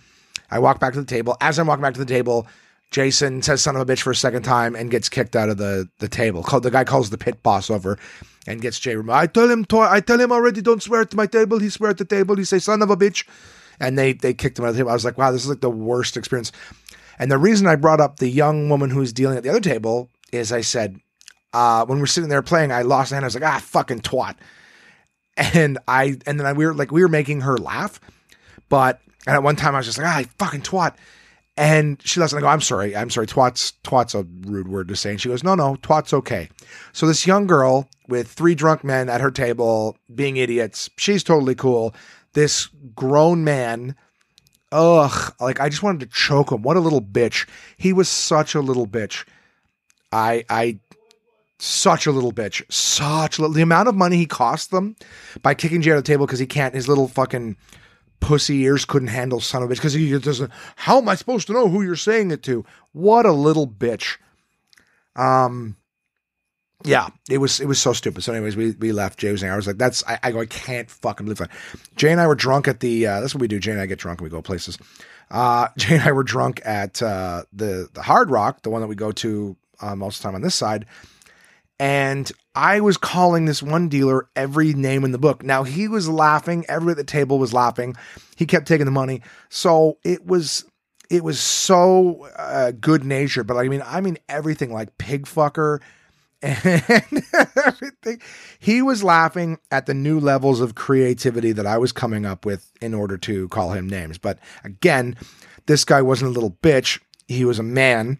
I 0.50 0.60
walk 0.60 0.80
back 0.80 0.94
to 0.94 1.00
the 1.00 1.06
table. 1.06 1.38
As 1.40 1.60
I'm 1.60 1.68
walking 1.68 1.84
back 1.84 1.94
to 1.94 2.00
the 2.00 2.06
table, 2.06 2.48
Jason 2.92 3.44
says 3.44 3.62
son 3.62 3.76
of 3.76 3.88
a 3.88 3.94
bitch 3.94 4.02
for 4.02 4.12
a 4.12 4.16
second 4.16 4.44
time 4.44 4.76
and 4.76 4.90
gets 4.90 5.10
kicked 5.10 5.36
out 5.36 5.50
of 5.50 5.58
the, 5.58 5.88
the 6.00 6.08
table. 6.08 6.42
The 6.42 6.72
guy 6.72 6.84
calls 6.84 7.12
the 7.12 7.20
pit 7.20 7.44
boss 7.44 7.70
over 7.70 8.00
and 8.48 8.62
gets 8.62 8.80
Jay 8.80 8.96
removed. 8.96 9.16
I 9.16 9.28
tell 9.28 9.50
him, 9.50 9.66
I 9.72 10.00
tell 10.00 10.20
him 10.20 10.32
already, 10.32 10.62
don't 10.62 10.82
swear 10.82 11.02
at 11.02 11.14
my 11.14 11.28
table. 11.28 11.60
He 11.60 11.70
swear 11.70 11.92
at 11.92 12.00
the 12.00 12.06
table. 12.06 12.36
He 12.36 12.44
say, 12.46 12.58
son 12.58 12.82
of 12.82 12.90
a 12.90 12.98
bitch. 12.98 13.28
And 13.80 13.98
they, 13.98 14.14
they 14.14 14.34
kicked 14.34 14.58
him 14.58 14.66
out 14.66 14.70
of 14.70 14.76
the 14.76 14.80
table. 14.80 14.90
I 14.90 14.94
was 14.94 15.06
like, 15.06 15.18
wow, 15.18 15.32
this 15.32 15.44
is 15.44 15.50
like 15.50 15.62
the 15.62 15.70
worst 15.70 16.18
experience. 16.18 16.52
And 17.20 17.30
the 17.30 17.38
reason 17.38 17.68
I 17.68 17.76
brought 17.76 18.00
up 18.00 18.18
the 18.18 18.30
young 18.30 18.70
woman 18.70 18.90
who's 18.90 19.14
dealing 19.14 19.38
at 19.38 19.44
the 19.44 19.50
other 19.50 19.60
table 19.60 20.10
is 20.32 20.52
I 20.52 20.62
said, 20.62 21.00
uh, 21.54 21.86
when 21.86 22.00
we're 22.00 22.06
sitting 22.06 22.30
there 22.30 22.42
playing, 22.42 22.72
I 22.72 22.84
lost 22.84 23.12
and. 23.12 23.24
I 23.24 23.28
was 23.28 23.36
like, 23.36 23.44
ah, 23.44 23.60
fucking 23.60 24.02
twat. 24.02 24.36
And 25.38 25.78
I, 25.88 26.18
and 26.26 26.38
then 26.38 26.46
I, 26.46 26.52
we 26.52 26.66
were 26.66 26.74
like, 26.74 26.92
we 26.92 27.02
were 27.02 27.08
making 27.08 27.42
her 27.42 27.58
laugh. 27.58 28.02
But, 28.68 29.00
and 29.26 29.36
at 29.36 29.44
one 29.44 29.56
time 29.56 29.74
I 29.74 29.78
was 29.78 29.86
just 29.86 29.98
like, 29.98 30.08
ah, 30.08 30.30
fucking 30.38 30.64
twat. 30.64 30.96
And 31.60 32.02
she 32.06 32.22
lets 32.22 32.34
I 32.34 32.40
go, 32.40 32.48
I'm 32.48 32.62
sorry, 32.62 32.96
I'm 32.96 33.10
sorry, 33.10 33.28
twat's 33.28 33.74
twat's 33.84 34.16
a 34.16 34.24
rude 34.24 34.70
word 34.70 34.88
to 34.88 34.96
say. 34.96 35.12
And 35.12 35.20
she 35.20 35.28
goes, 35.28 35.44
No, 35.44 35.56
no, 35.56 35.76
twat's 35.82 36.14
okay. 36.14 36.48
So 36.94 37.06
this 37.06 37.28
young 37.28 37.48
girl 37.48 37.90
with 38.08 38.30
three 38.30 38.56
drunk 38.56 38.86
men 38.86 39.10
at 39.10 39.20
her 39.20 39.30
table 39.30 39.98
being 40.16 40.38
idiots, 40.38 40.90
she's 40.98 41.22
totally 41.22 41.56
cool. 41.56 41.94
This 42.32 42.70
grown 42.96 43.44
man, 43.44 43.96
ugh, 44.72 45.34
like 45.40 45.60
I 45.60 45.70
just 45.70 45.84
wanted 45.84 46.02
to 46.02 46.16
choke 46.16 46.52
him. 46.52 46.62
What 46.62 46.78
a 46.78 46.82
little 46.82 47.02
bitch. 47.02 47.48
He 47.78 47.94
was 47.94 48.10
such 48.10 48.56
a 48.56 48.62
little 48.62 48.88
bitch. 48.88 49.26
I 50.12 50.44
I 50.50 50.80
such 51.60 52.06
a 52.06 52.12
little 52.12 52.32
bitch. 52.32 52.62
Such 52.72 53.40
little 53.40 53.54
the 53.54 53.62
amount 53.62 53.90
of 53.90 53.96
money 53.96 54.18
he 54.18 54.26
cost 54.26 54.72
them 54.72 54.96
by 55.42 55.54
kicking 55.54 55.82
Jay 55.82 55.92
out 55.92 55.98
of 55.98 56.04
the 56.04 56.08
table 56.08 56.26
because 56.26 56.40
he 56.40 56.48
can't 56.48 56.76
his 56.76 56.88
little 56.88 57.08
fucking 57.08 57.58
pussy 58.20 58.62
ears 58.62 58.86
couldn't 58.86 59.10
handle 59.10 59.40
son 59.40 59.64
of 59.64 59.70
a 59.70 59.74
bitch 59.74 59.78
because 59.78 59.94
he 59.94 60.18
doesn't. 60.18 60.52
How 60.76 60.98
am 60.98 61.10
I 61.10 61.16
supposed 61.16 61.48
to 61.48 61.54
know 61.54 61.70
who 61.70 61.82
you're 61.82 61.96
saying 61.96 62.32
it 62.32 62.44
to? 62.44 62.66
What 62.92 63.26
a 63.26 63.32
little 63.32 63.68
bitch. 63.68 64.18
Um, 65.16 65.76
yeah, 66.86 67.10
it 67.30 67.40
was 67.40 67.60
it 67.60 67.68
was 67.68 67.80
so 67.80 67.92
stupid. 67.92 68.24
So, 68.24 68.32
anyways, 68.32 68.56
we 68.56 68.72
we 68.72 68.92
left. 68.94 69.20
Jay 69.20 69.32
was 69.32 69.44
I 69.44 69.56
was 69.56 69.68
like, 69.68 69.78
"That's." 69.78 70.04
I, 70.08 70.18
I 70.24 70.32
go, 70.32 70.40
I 70.40 70.46
can't 70.46 70.90
fucking 70.90 71.26
believe 71.26 71.40
that. 71.40 71.52
Jay 71.98 72.12
and 72.12 72.22
I 72.22 72.28
were 72.28 72.36
drunk 72.36 72.68
at 72.70 72.80
the. 72.80 73.06
Uh, 73.06 73.20
that's 73.20 73.36
what 73.36 73.42
we 73.42 73.50
do. 73.50 73.60
Jay 73.60 73.72
and 73.72 73.82
I 73.82 73.86
get 73.86 74.00
drunk 74.00 74.22
and 74.22 74.24
we 74.24 74.30
go 74.30 74.42
places. 74.42 74.78
Uh, 75.30 75.68
Jay 75.78 75.96
and 75.96 76.04
I 76.04 76.14
were 76.14 76.24
drunk 76.24 76.62
at 76.64 77.02
uh, 77.02 77.44
the 77.52 77.90
the 77.94 78.02
Hard 78.02 78.32
Rock, 78.32 78.62
the 78.62 78.70
one 78.70 78.82
that 78.82 78.88
we 78.88 78.96
go 78.96 79.12
to 79.12 79.58
uh, 79.82 79.96
most 79.96 80.18
of 80.18 80.22
the 80.22 80.28
time 80.28 80.36
on 80.36 80.42
this 80.42 80.56
side. 80.56 80.86
And 81.82 82.30
I 82.56 82.82
was 82.82 82.98
calling 82.98 83.46
this 83.46 83.64
one 83.64 83.88
dealer 83.90 84.28
every 84.36 84.74
name 84.74 85.04
in 85.04 85.12
the 85.12 85.18
book. 85.18 85.44
Now 85.44 85.64
he 85.64 85.88
was 85.88 86.10
laughing. 86.10 86.66
Everybody 86.68 87.00
at 87.00 87.08
the 87.08 87.12
table 87.12 87.40
was 87.40 87.54
laughing. 87.54 87.96
He 88.36 88.46
kept 88.46 88.68
taking 88.68 88.86
the 88.86 88.92
money. 88.92 89.22
So 89.50 89.98
it 90.04 90.26
was 90.26 90.66
it 91.10 91.24
was 91.24 91.40
so 91.40 92.28
uh, 92.38 92.72
good 92.72 93.04
natured. 93.04 93.48
But 93.48 93.58
I 93.58 93.68
mean, 93.68 93.82
I 93.86 94.00
mean 94.00 94.18
everything 94.30 94.72
like 94.72 94.98
pig 94.98 95.26
fucker 95.26 95.80
and 96.42 97.24
everything. 97.66 98.22
He 98.60 98.82
was 98.82 99.04
laughing 99.04 99.60
at 99.72 99.86
the 99.86 99.94
new 99.94 100.20
levels 100.20 100.62
of 100.62 100.76
creativity 100.76 101.52
that 101.52 101.66
I 101.66 101.78
was 101.78 101.92
coming 101.92 102.26
up 102.26 102.46
with 102.46 102.72
in 102.82 102.94
order 102.94 103.18
to 103.18 103.48
call 103.50 103.72
him 103.72 103.88
names. 103.88 104.18
But 104.18 104.40
again, 104.64 105.16
this 105.66 105.84
guy 105.84 106.02
wasn't 106.02 106.32
a 106.32 106.34
little 106.34 106.58
bitch. 106.64 107.00
He 107.28 107.46
was 107.46 107.60
a 107.60 107.64
man. 107.64 108.20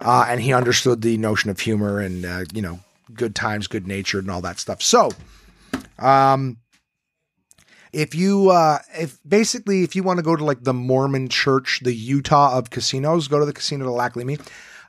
Uh, 0.00 0.26
and 0.28 0.40
he 0.40 0.52
understood 0.52 1.02
the 1.02 1.16
notion 1.16 1.48
of 1.48 1.60
humor 1.60 2.00
and 2.00 2.24
uh, 2.24 2.44
you 2.52 2.60
know 2.60 2.80
good 3.14 3.34
times, 3.34 3.68
good 3.68 3.86
natured, 3.86 4.24
and 4.24 4.32
all 4.32 4.40
that 4.40 4.58
stuff. 4.58 4.82
So, 4.82 5.10
um, 5.98 6.56
if 7.92 8.14
you 8.14 8.50
uh 8.50 8.78
if 8.98 9.18
basically 9.26 9.82
if 9.82 9.94
you 9.94 10.02
want 10.02 10.18
to 10.18 10.22
go 10.22 10.34
to 10.34 10.44
like 10.44 10.64
the 10.64 10.72
Mormon 10.72 11.28
church, 11.28 11.80
the 11.82 11.94
Utah 11.94 12.56
of 12.56 12.70
casinos, 12.70 13.28
go 13.28 13.38
to 13.38 13.44
the 13.44 13.52
casino 13.52 13.84
to 13.84 13.92
Lac-Leamy. 13.92 14.38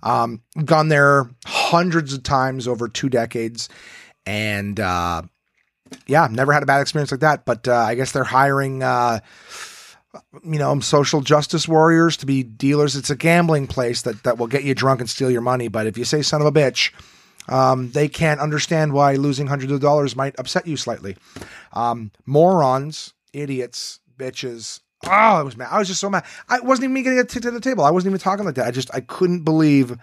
Um, 0.04 0.42
gone 0.66 0.90
there 0.90 1.30
hundreds 1.46 2.14
of 2.14 2.24
times 2.24 2.68
over 2.68 2.88
two 2.88 3.10
decades, 3.10 3.70
and 4.26 4.80
uh, 4.80 5.24
yeah, 6.08 6.28
never 6.30 6.52
had 6.52 6.62
a 6.62 6.66
bad 6.68 6.82
experience 6.82 7.12
like 7.12 7.22
that. 7.22 7.46
But 7.46 7.68
uh, 7.68 7.74
I 7.74 7.96
guess 7.96 8.12
they're 8.12 8.26
hiring, 8.26 8.84
uh, 8.84 9.22
you 10.44 10.60
know, 10.60 10.78
social 10.82 11.22
justice 11.22 11.68
warriors 11.68 12.18
to 12.18 12.26
be 12.26 12.44
dealers. 12.44 12.96
It's 12.98 13.10
a 13.10 13.16
gambling 13.16 13.68
place 13.68 14.02
that 14.04 14.24
that 14.24 14.38
will 14.38 14.48
get 14.48 14.64
you 14.64 14.76
drunk 14.76 15.00
and 15.00 15.10
steal 15.10 15.32
your 15.32 15.42
money. 15.42 15.70
But 15.70 15.88
if 15.88 15.98
you 15.98 16.04
say 16.04 16.22
"son 16.22 16.42
of 16.42 16.48
a 16.48 16.52
bitch," 16.52 16.92
um, 17.48 17.92
they 17.92 18.10
can't 18.10 18.42
understand 18.42 18.92
why 18.92 19.16
losing 19.16 19.48
hundreds 19.48 19.72
of 19.72 19.80
dollars 19.80 20.16
might 20.16 20.38
upset 20.38 20.68
you 20.68 20.76
slightly. 20.76 21.16
Um, 21.72 22.12
morons, 22.26 23.14
idiots, 23.32 24.00
bitches, 24.18 24.82
Oh, 25.06 25.10
I 25.12 25.42
was 25.42 25.58
mad. 25.58 25.70
I 25.72 25.80
was 25.80 25.88
just 25.88 26.00
so 26.00 26.10
mad. 26.10 26.24
I 26.50 26.60
wasn't 26.60 26.90
even 26.90 27.04
getting 27.04 27.20
a 27.20 27.24
ticket 27.24 27.44
to 27.44 27.52
the 27.52 27.60
table. 27.60 27.84
I 27.84 27.92
wasn't 27.92 28.12
even 28.12 28.20
talking 28.20 28.46
like 28.46 28.56
that. 28.56 28.68
I 28.68 28.72
just 28.72 28.94
I 28.94 29.02
couldn't 29.02 29.42
believe 29.42 29.98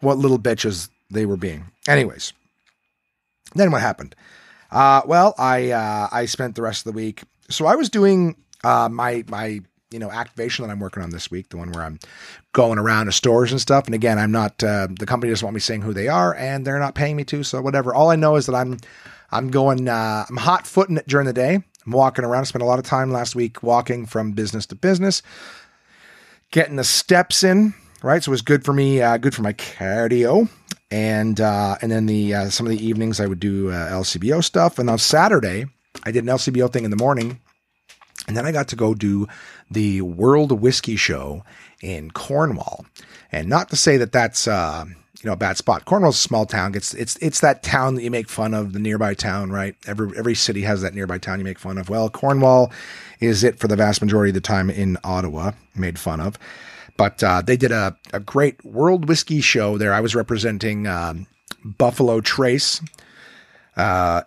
what 0.00 0.18
little 0.18 0.38
bitches 0.38 0.90
they 1.10 1.26
were 1.26 1.36
being. 1.36 1.66
Anyways, 1.88 2.32
then 3.54 3.70
what 3.70 3.80
happened? 3.80 4.14
Uh, 4.70 5.02
well, 5.06 5.34
I 5.38 5.70
uh, 5.70 6.08
I 6.12 6.26
spent 6.26 6.56
the 6.56 6.62
rest 6.62 6.86
of 6.86 6.92
the 6.92 6.96
week. 6.96 7.22
So 7.48 7.66
I 7.66 7.76
was 7.76 7.88
doing 7.88 8.36
uh, 8.64 8.88
my 8.90 9.24
my 9.28 9.60
you 9.90 9.98
know 9.98 10.10
activation 10.10 10.66
that 10.66 10.72
I'm 10.72 10.80
working 10.80 11.02
on 11.02 11.10
this 11.10 11.30
week, 11.30 11.48
the 11.48 11.56
one 11.56 11.72
where 11.72 11.84
I'm 11.84 11.98
going 12.52 12.78
around 12.78 13.06
to 13.06 13.12
stores 13.12 13.52
and 13.52 13.60
stuff. 13.60 13.86
And 13.86 13.94
again, 13.94 14.18
I'm 14.18 14.32
not 14.32 14.62
uh, 14.62 14.88
the 14.98 15.06
company 15.06 15.30
doesn't 15.32 15.46
want 15.46 15.54
me 15.54 15.60
saying 15.60 15.82
who 15.82 15.94
they 15.94 16.08
are, 16.08 16.34
and 16.34 16.66
they're 16.66 16.78
not 16.78 16.94
paying 16.94 17.16
me 17.16 17.24
to. 17.24 17.42
So 17.42 17.62
whatever. 17.62 17.94
All 17.94 18.10
I 18.10 18.16
know 18.16 18.36
is 18.36 18.46
that 18.46 18.54
I'm 18.54 18.78
I'm 19.30 19.50
going 19.50 19.88
uh, 19.88 20.26
I'm 20.28 20.36
hot 20.36 20.66
footing 20.66 20.96
it 20.96 21.06
during 21.06 21.26
the 21.26 21.32
day. 21.32 21.62
I'm 21.86 21.92
walking 21.92 22.24
around. 22.24 22.42
I 22.42 22.44
spent 22.44 22.62
a 22.62 22.66
lot 22.66 22.78
of 22.78 22.84
time 22.84 23.12
last 23.12 23.34
week 23.34 23.62
walking 23.62 24.06
from 24.06 24.32
business 24.32 24.66
to 24.66 24.74
business, 24.74 25.22
getting 26.50 26.76
the 26.76 26.84
steps 26.84 27.44
in. 27.44 27.74
Right, 28.02 28.22
so 28.22 28.28
it 28.28 28.34
was 28.34 28.42
good 28.42 28.64
for 28.64 28.74
me, 28.74 29.00
uh, 29.00 29.16
good 29.16 29.34
for 29.34 29.42
my 29.42 29.54
cardio, 29.54 30.48
and 30.90 31.40
uh, 31.40 31.76
and 31.80 31.90
then 31.90 32.06
the 32.06 32.34
uh, 32.34 32.50
some 32.50 32.66
of 32.66 32.70
the 32.70 32.86
evenings 32.86 33.20
I 33.20 33.26
would 33.26 33.40
do 33.40 33.70
uh, 33.70 33.90
LCBO 33.90 34.44
stuff, 34.44 34.78
and 34.78 34.90
on 34.90 34.98
Saturday 34.98 35.64
I 36.04 36.12
did 36.12 36.22
an 36.22 36.30
LCBO 36.30 36.70
thing 36.70 36.84
in 36.84 36.90
the 36.90 36.96
morning, 36.96 37.40
and 38.28 38.36
then 38.36 38.44
I 38.44 38.52
got 38.52 38.68
to 38.68 38.76
go 38.76 38.94
do 38.94 39.26
the 39.70 40.02
World 40.02 40.52
Whiskey 40.52 40.96
Show 40.96 41.42
in 41.82 42.10
Cornwall, 42.10 42.84
and 43.32 43.48
not 43.48 43.70
to 43.70 43.76
say 43.76 43.96
that 43.96 44.12
that's 44.12 44.46
uh, 44.46 44.84
you 45.26 45.30
know 45.30 45.34
a 45.34 45.36
bad 45.36 45.56
spot. 45.56 45.86
Cornwall's 45.86 46.14
a 46.14 46.20
small 46.20 46.46
town. 46.46 46.76
It's 46.76 46.94
it's 46.94 47.16
it's 47.16 47.40
that 47.40 47.64
town 47.64 47.96
that 47.96 48.04
you 48.04 48.12
make 48.12 48.28
fun 48.28 48.54
of, 48.54 48.72
the 48.72 48.78
nearby 48.78 49.12
town, 49.12 49.50
right? 49.50 49.74
Every 49.84 50.16
every 50.16 50.36
city 50.36 50.62
has 50.62 50.82
that 50.82 50.94
nearby 50.94 51.18
town 51.18 51.40
you 51.40 51.44
make 51.44 51.58
fun 51.58 51.78
of. 51.78 51.88
Well, 51.88 52.08
Cornwall 52.08 52.70
is 53.18 53.42
it 53.42 53.58
for 53.58 53.66
the 53.66 53.74
vast 53.74 54.00
majority 54.00 54.30
of 54.30 54.34
the 54.34 54.40
time 54.40 54.70
in 54.70 54.96
Ottawa, 55.02 55.50
made 55.74 55.98
fun 55.98 56.20
of. 56.20 56.38
But 56.96 57.24
uh, 57.24 57.42
they 57.42 57.56
did 57.56 57.72
a, 57.72 57.96
a 58.12 58.20
great 58.20 58.64
world 58.64 59.08
whiskey 59.08 59.40
show 59.40 59.76
there. 59.78 59.92
I 59.92 59.98
was 59.98 60.14
representing 60.14 60.86
um, 60.86 61.26
Buffalo 61.64 62.20
Trace. 62.20 62.80
Uh, 63.76 64.22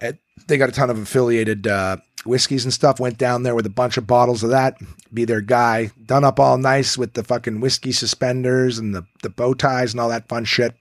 they 0.48 0.58
got 0.58 0.68
a 0.68 0.74
ton 0.74 0.90
of 0.90 1.00
affiliated 1.00 1.66
uh, 1.66 1.96
whiskeys 2.26 2.66
and 2.66 2.74
stuff. 2.74 3.00
Went 3.00 3.18
down 3.18 3.44
there 3.44 3.56
with 3.56 3.66
a 3.66 3.70
bunch 3.70 3.96
of 3.96 4.06
bottles 4.06 4.44
of 4.44 4.50
that. 4.50 4.76
Be 5.14 5.24
their 5.24 5.40
guy, 5.40 5.92
done 6.06 6.26
up 6.26 6.42
all 6.42 6.58
nice 6.58 6.98
with 6.98 7.14
the 7.14 7.24
fucking 7.24 7.62
whiskey 7.62 7.94
suspenders 7.94 8.78
and 8.78 8.94
the 8.94 9.06
the 9.24 9.30
bow 9.30 9.54
ties 9.54 9.94
and 9.94 10.02
all 10.02 10.10
that 10.10 10.28
fun 10.28 10.44
shit. 10.44 10.76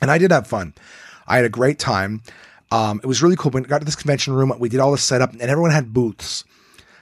And 0.00 0.10
I 0.10 0.18
did 0.18 0.30
have 0.30 0.46
fun. 0.46 0.74
I 1.26 1.36
had 1.36 1.44
a 1.44 1.50
great 1.50 1.78
time. 1.78 2.22
Um, 2.70 3.00
it 3.02 3.06
was 3.06 3.22
really 3.22 3.36
cool. 3.36 3.50
When 3.50 3.62
We 3.62 3.68
got 3.68 3.78
to 3.78 3.84
this 3.84 3.96
convention 3.96 4.34
room. 4.34 4.52
We 4.58 4.68
did 4.68 4.80
all 4.80 4.92
the 4.92 4.98
setup, 4.98 5.32
and 5.32 5.42
everyone 5.42 5.70
had 5.70 5.92
booths. 5.92 6.44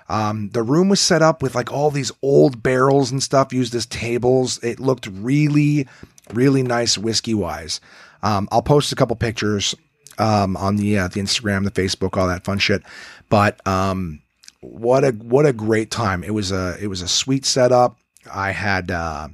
Um, 0.08 0.50
the 0.50 0.62
room 0.62 0.88
was 0.88 1.00
set 1.00 1.22
up 1.22 1.42
with 1.42 1.54
like 1.54 1.72
all 1.72 1.90
these 1.90 2.12
old 2.22 2.62
barrels 2.62 3.10
and 3.10 3.22
stuff 3.22 3.52
used 3.52 3.74
as 3.74 3.86
tables. 3.86 4.62
It 4.62 4.78
looked 4.78 5.06
really, 5.06 5.88
really 6.32 6.62
nice 6.62 6.98
whiskey 6.98 7.34
wise. 7.34 7.80
Um, 8.22 8.48
I'll 8.52 8.62
post 8.62 8.92
a 8.92 8.96
couple 8.96 9.16
pictures 9.16 9.74
um, 10.18 10.56
on 10.56 10.76
the 10.76 10.98
uh, 10.98 11.08
the 11.08 11.20
Instagram, 11.20 11.64
the 11.64 11.70
Facebook, 11.70 12.16
all 12.18 12.28
that 12.28 12.44
fun 12.44 12.58
shit. 12.58 12.82
But 13.28 13.66
um, 13.66 14.20
what 14.60 15.04
a 15.04 15.12
what 15.12 15.46
a 15.46 15.52
great 15.52 15.90
time! 15.90 16.22
It 16.22 16.34
was 16.34 16.52
a 16.52 16.76
it 16.80 16.88
was 16.88 17.00
a 17.00 17.08
sweet 17.08 17.46
setup. 17.46 17.98
I 18.32 18.52
had 18.52 18.90
uh, 18.90 19.28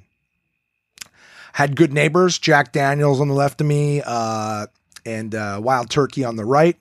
had 1.60 1.76
good 1.76 1.92
neighbors, 1.92 2.38
Jack 2.38 2.72
Daniels 2.72 3.20
on 3.20 3.28
the 3.28 3.34
left 3.34 3.60
of 3.60 3.66
me, 3.66 4.00
uh, 4.02 4.66
and 5.04 5.34
uh, 5.34 5.60
Wild 5.62 5.90
Turkey 5.90 6.24
on 6.24 6.36
the 6.36 6.44
right. 6.44 6.74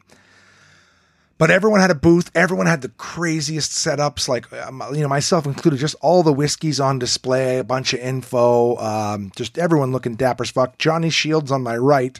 But 1.38 1.52
everyone 1.52 1.82
had 1.82 1.92
a 1.92 1.96
booth. 1.96 2.32
Everyone 2.34 2.66
had 2.66 2.82
the 2.82 2.88
craziest 2.88 3.72
setups, 3.72 4.30
like 4.30 4.52
um, 4.54 4.82
you 4.94 5.02
know, 5.02 5.10
myself 5.10 5.46
included. 5.46 5.82
Just 5.82 5.98
all 6.00 6.24
the 6.24 6.32
whiskeys 6.32 6.80
on 6.80 6.98
display, 6.98 7.58
a 7.58 7.64
bunch 7.66 7.94
of 7.94 8.00
info. 8.00 8.78
Um, 8.78 9.34
just 9.36 9.58
everyone 9.58 9.92
looking 9.92 10.16
dapper 10.16 10.44
as 10.44 10.50
fuck. 10.50 10.78
Johnny 10.78 11.10
Shields 11.10 11.52
on 11.52 11.62
my 11.62 11.76
right, 11.76 12.20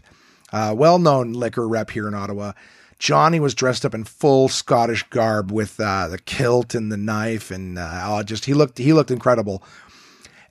uh, 0.52 0.74
well-known 0.78 1.32
liquor 1.32 1.66
rep 1.66 1.92
here 1.92 2.10
in 2.10 2.14
Ottawa. 2.14 2.52
Johnny 2.98 3.40
was 3.40 3.56
dressed 3.56 3.86
up 3.86 3.96
in 3.96 4.04
full 4.04 4.50
Scottish 4.50 5.04
garb 5.04 5.50
with 5.50 5.80
uh, 5.80 6.10
the 6.10 6.20
kilt 6.20 6.76
and 6.76 6.92
the 6.92 6.98
knife, 6.98 7.52
and 7.52 7.80
uh, 7.80 8.02
oh, 8.04 8.24
just 8.24 8.44
he 8.44 8.54
looked 8.54 8.78
he 8.78 8.92
looked 8.92 9.12
incredible. 9.12 9.64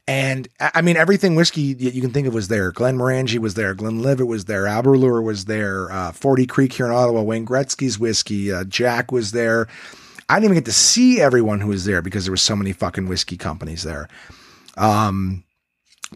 And 0.08 0.48
I 0.58 0.80
mean, 0.80 0.96
everything 0.96 1.34
whiskey 1.34 1.60
you 1.60 2.00
can 2.00 2.12
think 2.12 2.26
of 2.26 2.32
was 2.32 2.48
there. 2.48 2.72
Glenmorangie 2.72 3.40
was 3.40 3.52
there. 3.52 3.74
Glenlivet 3.74 4.26
was 4.26 4.46
there. 4.46 4.66
Aberlour 4.66 5.22
was 5.22 5.44
there. 5.44 5.92
Uh, 5.92 6.12
Forty 6.12 6.46
Creek 6.46 6.72
here 6.72 6.86
in 6.86 6.92
Ottawa. 6.92 7.20
Wayne 7.20 7.44
Gretzky's 7.44 7.98
whiskey. 7.98 8.50
Uh, 8.50 8.64
Jack 8.64 9.12
was 9.12 9.32
there. 9.32 9.68
I 10.30 10.36
didn't 10.36 10.44
even 10.44 10.54
get 10.54 10.64
to 10.64 10.72
see 10.72 11.20
everyone 11.20 11.60
who 11.60 11.68
was 11.68 11.84
there 11.84 12.00
because 12.00 12.24
there 12.24 12.32
were 12.32 12.38
so 12.38 12.56
many 12.56 12.72
fucking 12.72 13.06
whiskey 13.06 13.36
companies 13.36 13.82
there. 13.82 14.08
Um, 14.78 15.44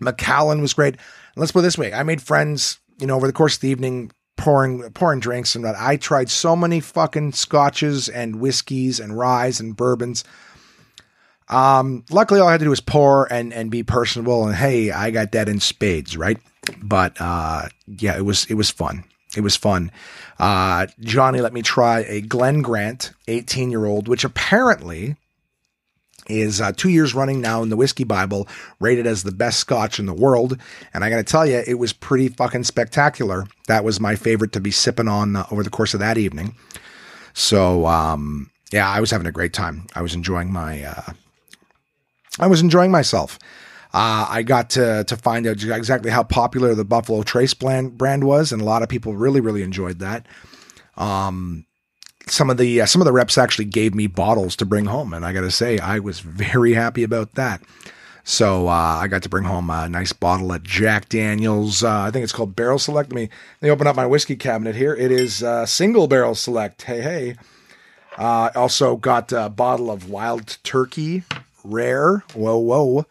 Macallan 0.00 0.62
was 0.62 0.72
great. 0.72 0.96
Let's 1.36 1.52
put 1.52 1.58
it 1.58 1.62
this 1.62 1.76
way: 1.76 1.92
I 1.92 2.02
made 2.02 2.22
friends, 2.22 2.80
you 2.98 3.06
know, 3.06 3.16
over 3.16 3.26
the 3.26 3.32
course 3.34 3.56
of 3.56 3.60
the 3.60 3.68
evening, 3.68 4.10
pouring 4.38 4.90
pouring 4.92 5.20
drinks 5.20 5.54
and 5.54 5.66
that. 5.66 5.76
I 5.78 5.96
tried 5.96 6.30
so 6.30 6.56
many 6.56 6.80
fucking 6.80 7.32
scotches 7.32 8.08
and 8.08 8.36
whiskeys 8.36 9.00
and 9.00 9.18
ryes 9.18 9.60
and 9.60 9.76
bourbons. 9.76 10.24
Um, 11.48 12.04
luckily, 12.10 12.40
all 12.40 12.48
I 12.48 12.52
had 12.52 12.60
to 12.60 12.66
do 12.66 12.70
was 12.70 12.80
pour 12.80 13.30
and 13.32 13.52
and 13.52 13.70
be 13.70 13.82
personable. 13.82 14.46
And 14.46 14.54
hey, 14.54 14.90
I 14.90 15.10
got 15.10 15.32
that 15.32 15.48
in 15.48 15.60
spades, 15.60 16.16
right? 16.16 16.38
But 16.82 17.20
uh, 17.20 17.68
yeah, 17.86 18.16
it 18.16 18.24
was 18.24 18.46
it 18.46 18.54
was 18.54 18.70
fun. 18.70 19.04
It 19.36 19.40
was 19.40 19.56
fun. 19.56 19.90
Uh, 20.38 20.86
Johnny 21.00 21.40
let 21.40 21.52
me 21.52 21.62
try 21.62 22.00
a 22.00 22.20
Glen 22.20 22.62
Grant 22.62 23.12
18 23.28 23.70
year 23.70 23.86
old, 23.86 24.08
which 24.08 24.24
apparently 24.24 25.16
is 26.28 26.60
uh, 26.60 26.72
two 26.72 26.88
years 26.88 27.14
running 27.14 27.40
now 27.40 27.62
in 27.62 27.68
the 27.68 27.76
Whiskey 27.76 28.04
Bible, 28.04 28.46
rated 28.78 29.06
as 29.06 29.22
the 29.22 29.32
best 29.32 29.58
scotch 29.58 29.98
in 29.98 30.06
the 30.06 30.14
world. 30.14 30.56
And 30.94 31.04
I 31.04 31.10
got 31.10 31.16
to 31.16 31.24
tell 31.24 31.46
you, 31.46 31.62
it 31.66 31.78
was 31.78 31.92
pretty 31.92 32.28
fucking 32.28 32.64
spectacular. 32.64 33.46
That 33.66 33.84
was 33.84 34.00
my 34.00 34.14
favorite 34.14 34.52
to 34.52 34.60
be 34.60 34.70
sipping 34.70 35.08
on 35.08 35.36
uh, 35.36 35.46
over 35.50 35.62
the 35.62 35.70
course 35.70 35.94
of 35.94 36.00
that 36.00 36.18
evening. 36.18 36.54
So, 37.34 37.86
um, 37.86 38.50
yeah, 38.72 38.88
I 38.88 39.00
was 39.00 39.10
having 39.10 39.26
a 39.26 39.32
great 39.32 39.52
time. 39.52 39.86
I 39.94 40.02
was 40.02 40.14
enjoying 40.14 40.52
my 40.52 40.84
uh, 40.84 41.12
I 42.38 42.46
was 42.46 42.60
enjoying 42.60 42.90
myself. 42.90 43.38
Uh, 43.94 44.26
I 44.28 44.42
got 44.42 44.70
to 44.70 45.04
to 45.04 45.16
find 45.16 45.46
out 45.46 45.62
exactly 45.62 46.10
how 46.10 46.22
popular 46.22 46.74
the 46.74 46.84
Buffalo 46.84 47.22
Trace 47.22 47.52
brand 47.52 47.98
brand 47.98 48.24
was, 48.24 48.52
and 48.52 48.62
a 48.62 48.64
lot 48.64 48.82
of 48.82 48.88
people 48.88 49.14
really 49.14 49.40
really 49.40 49.62
enjoyed 49.62 49.98
that. 49.98 50.26
Um, 50.96 51.66
some 52.26 52.48
of 52.48 52.56
the 52.56 52.80
uh, 52.80 52.86
some 52.86 53.02
of 53.02 53.06
the 53.06 53.12
reps 53.12 53.36
actually 53.36 53.66
gave 53.66 53.94
me 53.94 54.06
bottles 54.06 54.56
to 54.56 54.64
bring 54.64 54.86
home, 54.86 55.12
and 55.12 55.26
I 55.26 55.32
got 55.34 55.42
to 55.42 55.50
say 55.50 55.78
I 55.78 55.98
was 55.98 56.20
very 56.20 56.72
happy 56.72 57.02
about 57.02 57.34
that. 57.34 57.62
So 58.24 58.68
uh, 58.68 58.98
I 59.02 59.08
got 59.08 59.22
to 59.24 59.28
bring 59.28 59.44
home 59.44 59.68
a 59.68 59.88
nice 59.88 60.12
bottle 60.12 60.52
of 60.52 60.62
Jack 60.62 61.08
Daniels. 61.08 61.82
Uh, 61.82 62.02
I 62.02 62.10
think 62.10 62.22
it's 62.22 62.32
called 62.32 62.54
Barrel 62.54 62.78
Select. 62.78 63.12
Let 63.12 63.16
me 63.16 63.28
me 63.60 63.70
open 63.70 63.86
up 63.86 63.96
my 63.96 64.06
whiskey 64.06 64.36
cabinet 64.36 64.76
here. 64.76 64.94
It 64.94 65.10
is 65.10 65.42
uh, 65.42 65.66
single 65.66 66.06
barrel 66.06 66.34
select. 66.34 66.82
Hey 66.82 67.02
hey. 67.02 67.36
Uh, 68.16 68.50
also 68.54 68.96
got 68.96 69.32
a 69.32 69.48
bottle 69.48 69.90
of 69.90 70.08
Wild 70.08 70.58
Turkey 70.62 71.24
rare. 71.64 72.24
Whoa, 72.34 72.58
whoa. 72.58 73.06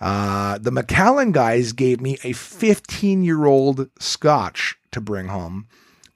Uh, 0.00 0.58
the 0.58 0.70
Macallan 0.70 1.32
guys 1.32 1.72
gave 1.72 2.00
me 2.00 2.18
a 2.24 2.32
15 2.32 3.22
year 3.22 3.44
old 3.44 3.88
scotch 3.98 4.76
to 4.92 5.00
bring 5.00 5.28
home. 5.28 5.66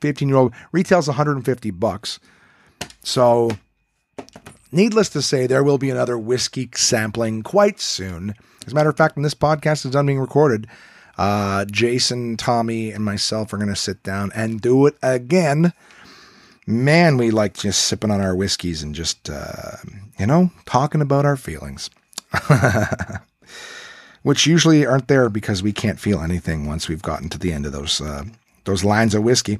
15 0.00 0.28
year 0.28 0.38
old 0.38 0.54
retails 0.72 1.06
150 1.06 1.70
bucks. 1.72 2.18
So, 3.02 3.50
needless 4.72 5.08
to 5.10 5.22
say, 5.22 5.46
there 5.46 5.62
will 5.62 5.78
be 5.78 5.90
another 5.90 6.18
whiskey 6.18 6.70
sampling 6.74 7.42
quite 7.42 7.80
soon. 7.80 8.34
As 8.66 8.72
a 8.72 8.74
matter 8.74 8.88
of 8.88 8.96
fact, 8.96 9.16
when 9.16 9.22
this 9.22 9.34
podcast 9.34 9.84
is 9.84 9.90
done 9.92 10.06
being 10.06 10.18
recorded, 10.20 10.66
uh, 11.18 11.66
Jason, 11.66 12.36
Tommy, 12.36 12.90
and 12.90 13.04
myself 13.04 13.52
are 13.52 13.58
going 13.58 13.68
to 13.68 13.76
sit 13.76 14.02
down 14.02 14.32
and 14.34 14.60
do 14.60 14.86
it 14.86 14.96
again 15.02 15.72
man, 16.66 17.16
we 17.16 17.30
like 17.30 17.54
just 17.54 17.84
sipping 17.84 18.10
on 18.10 18.20
our 18.20 18.34
whiskeys 18.34 18.82
and 18.82 18.94
just, 18.94 19.30
uh, 19.30 19.76
you 20.18 20.26
know, 20.26 20.50
talking 20.66 21.00
about 21.00 21.24
our 21.24 21.36
feelings. 21.36 21.90
Which 24.22 24.46
usually 24.46 24.86
aren't 24.86 25.08
there 25.08 25.28
because 25.28 25.62
we 25.62 25.72
can't 25.72 26.00
feel 26.00 26.20
anything 26.20 26.66
once 26.66 26.88
we've 26.88 27.02
gotten 27.02 27.28
to 27.28 27.38
the 27.38 27.52
end 27.52 27.66
of 27.66 27.72
those 27.72 28.00
uh, 28.00 28.24
those 28.64 28.82
lines 28.82 29.14
of 29.14 29.22
whiskey. 29.22 29.58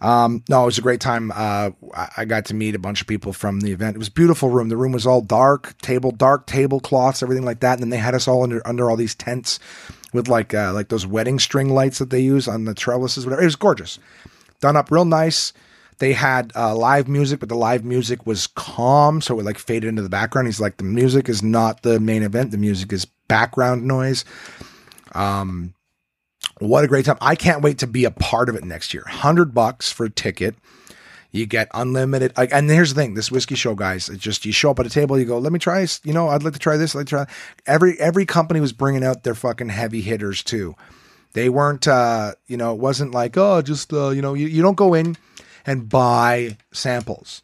Um, 0.00 0.42
no, 0.48 0.64
it 0.64 0.66
was 0.66 0.78
a 0.78 0.82
great 0.82 1.00
time. 1.00 1.30
Uh, 1.32 1.70
I 2.16 2.24
got 2.24 2.46
to 2.46 2.54
meet 2.54 2.74
a 2.74 2.80
bunch 2.80 3.00
of 3.00 3.06
people 3.06 3.32
from 3.32 3.60
the 3.60 3.70
event. 3.70 3.94
It 3.94 4.00
was 4.00 4.08
a 4.08 4.12
beautiful 4.12 4.50
room. 4.50 4.68
The 4.68 4.76
room 4.76 4.90
was 4.90 5.06
all 5.06 5.20
dark, 5.20 5.78
table, 5.80 6.10
dark 6.10 6.46
tablecloths, 6.46 7.22
everything 7.22 7.44
like 7.44 7.60
that. 7.60 7.74
And 7.74 7.82
then 7.82 7.90
they 7.90 7.98
had 7.98 8.16
us 8.16 8.26
all 8.26 8.42
under 8.42 8.66
under 8.66 8.90
all 8.90 8.96
these 8.96 9.14
tents 9.14 9.60
with 10.12 10.26
like 10.26 10.52
uh, 10.52 10.72
like 10.72 10.88
those 10.88 11.06
wedding 11.06 11.38
string 11.38 11.70
lights 11.72 12.00
that 12.00 12.10
they 12.10 12.20
use 12.20 12.48
on 12.48 12.64
the 12.64 12.74
trellises. 12.74 13.24
Whatever. 13.24 13.42
It 13.42 13.46
was 13.46 13.56
gorgeous, 13.56 14.00
done 14.60 14.76
up 14.76 14.90
real 14.90 15.04
nice. 15.04 15.52
They 16.02 16.14
had 16.14 16.50
uh, 16.56 16.74
live 16.74 17.06
music, 17.06 17.38
but 17.38 17.48
the 17.48 17.54
live 17.54 17.84
music 17.84 18.26
was 18.26 18.48
calm, 18.48 19.20
so 19.20 19.38
it 19.38 19.44
like 19.44 19.56
faded 19.56 19.86
into 19.86 20.02
the 20.02 20.08
background. 20.08 20.48
He's 20.48 20.60
like, 20.60 20.78
the 20.78 20.82
music 20.82 21.28
is 21.28 21.44
not 21.44 21.82
the 21.82 22.00
main 22.00 22.24
event. 22.24 22.50
The 22.50 22.58
music 22.58 22.92
is 22.92 23.04
background 23.04 23.84
noise. 23.84 24.24
Um, 25.12 25.74
what 26.58 26.82
a 26.82 26.88
great 26.88 27.04
time. 27.04 27.18
I 27.20 27.36
can't 27.36 27.62
wait 27.62 27.78
to 27.78 27.86
be 27.86 28.04
a 28.04 28.10
part 28.10 28.48
of 28.48 28.56
it 28.56 28.64
next 28.64 28.92
year. 28.92 29.04
100 29.04 29.54
bucks 29.54 29.92
for 29.92 30.06
a 30.06 30.10
ticket. 30.10 30.56
You 31.30 31.46
get 31.46 31.68
unlimited. 31.72 32.36
Like, 32.36 32.52
and 32.52 32.68
here's 32.68 32.92
the 32.92 33.00
thing: 33.00 33.14
this 33.14 33.30
whiskey 33.30 33.54
show, 33.54 33.76
guys. 33.76 34.08
It's 34.08 34.18
just 34.18 34.44
you 34.44 34.50
show 34.50 34.72
up 34.72 34.80
at 34.80 34.86
a 34.86 34.90
table, 34.90 35.16
you 35.16 35.24
go, 35.24 35.38
"Let 35.38 35.52
me 35.52 35.60
try." 35.60 35.86
You 36.02 36.12
know, 36.12 36.30
I'd 36.30 36.42
like 36.42 36.54
to 36.54 36.58
try 36.58 36.76
this. 36.76 36.96
I'd 36.96 37.06
try. 37.06 37.26
Every 37.64 37.96
every 38.00 38.26
company 38.26 38.58
was 38.58 38.72
bringing 38.72 39.04
out 39.04 39.22
their 39.22 39.36
fucking 39.36 39.68
heavy 39.68 40.00
hitters 40.00 40.42
too. 40.42 40.74
They 41.34 41.48
weren't, 41.48 41.86
uh, 41.86 42.34
you 42.48 42.56
know, 42.56 42.74
it 42.74 42.80
wasn't 42.80 43.12
like, 43.12 43.36
oh, 43.36 43.62
just 43.62 43.92
uh, 43.92 44.08
you 44.10 44.20
know, 44.20 44.34
you, 44.34 44.48
you 44.48 44.62
don't 44.62 44.74
go 44.74 44.94
in 44.94 45.16
and 45.66 45.88
buy 45.88 46.56
samples. 46.72 47.42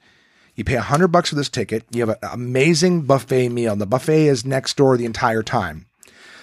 You 0.54 0.64
pay 0.64 0.74
a 0.74 0.80
hundred 0.80 1.08
bucks 1.08 1.28
for 1.28 1.36
this 1.36 1.48
ticket. 1.48 1.84
You 1.90 2.00
have 2.06 2.18
an 2.20 2.30
amazing 2.32 3.02
buffet 3.02 3.48
meal. 3.50 3.76
The 3.76 3.86
buffet 3.86 4.26
is 4.26 4.44
next 4.44 4.76
door 4.76 4.96
the 4.96 5.04
entire 5.04 5.42
time. 5.42 5.86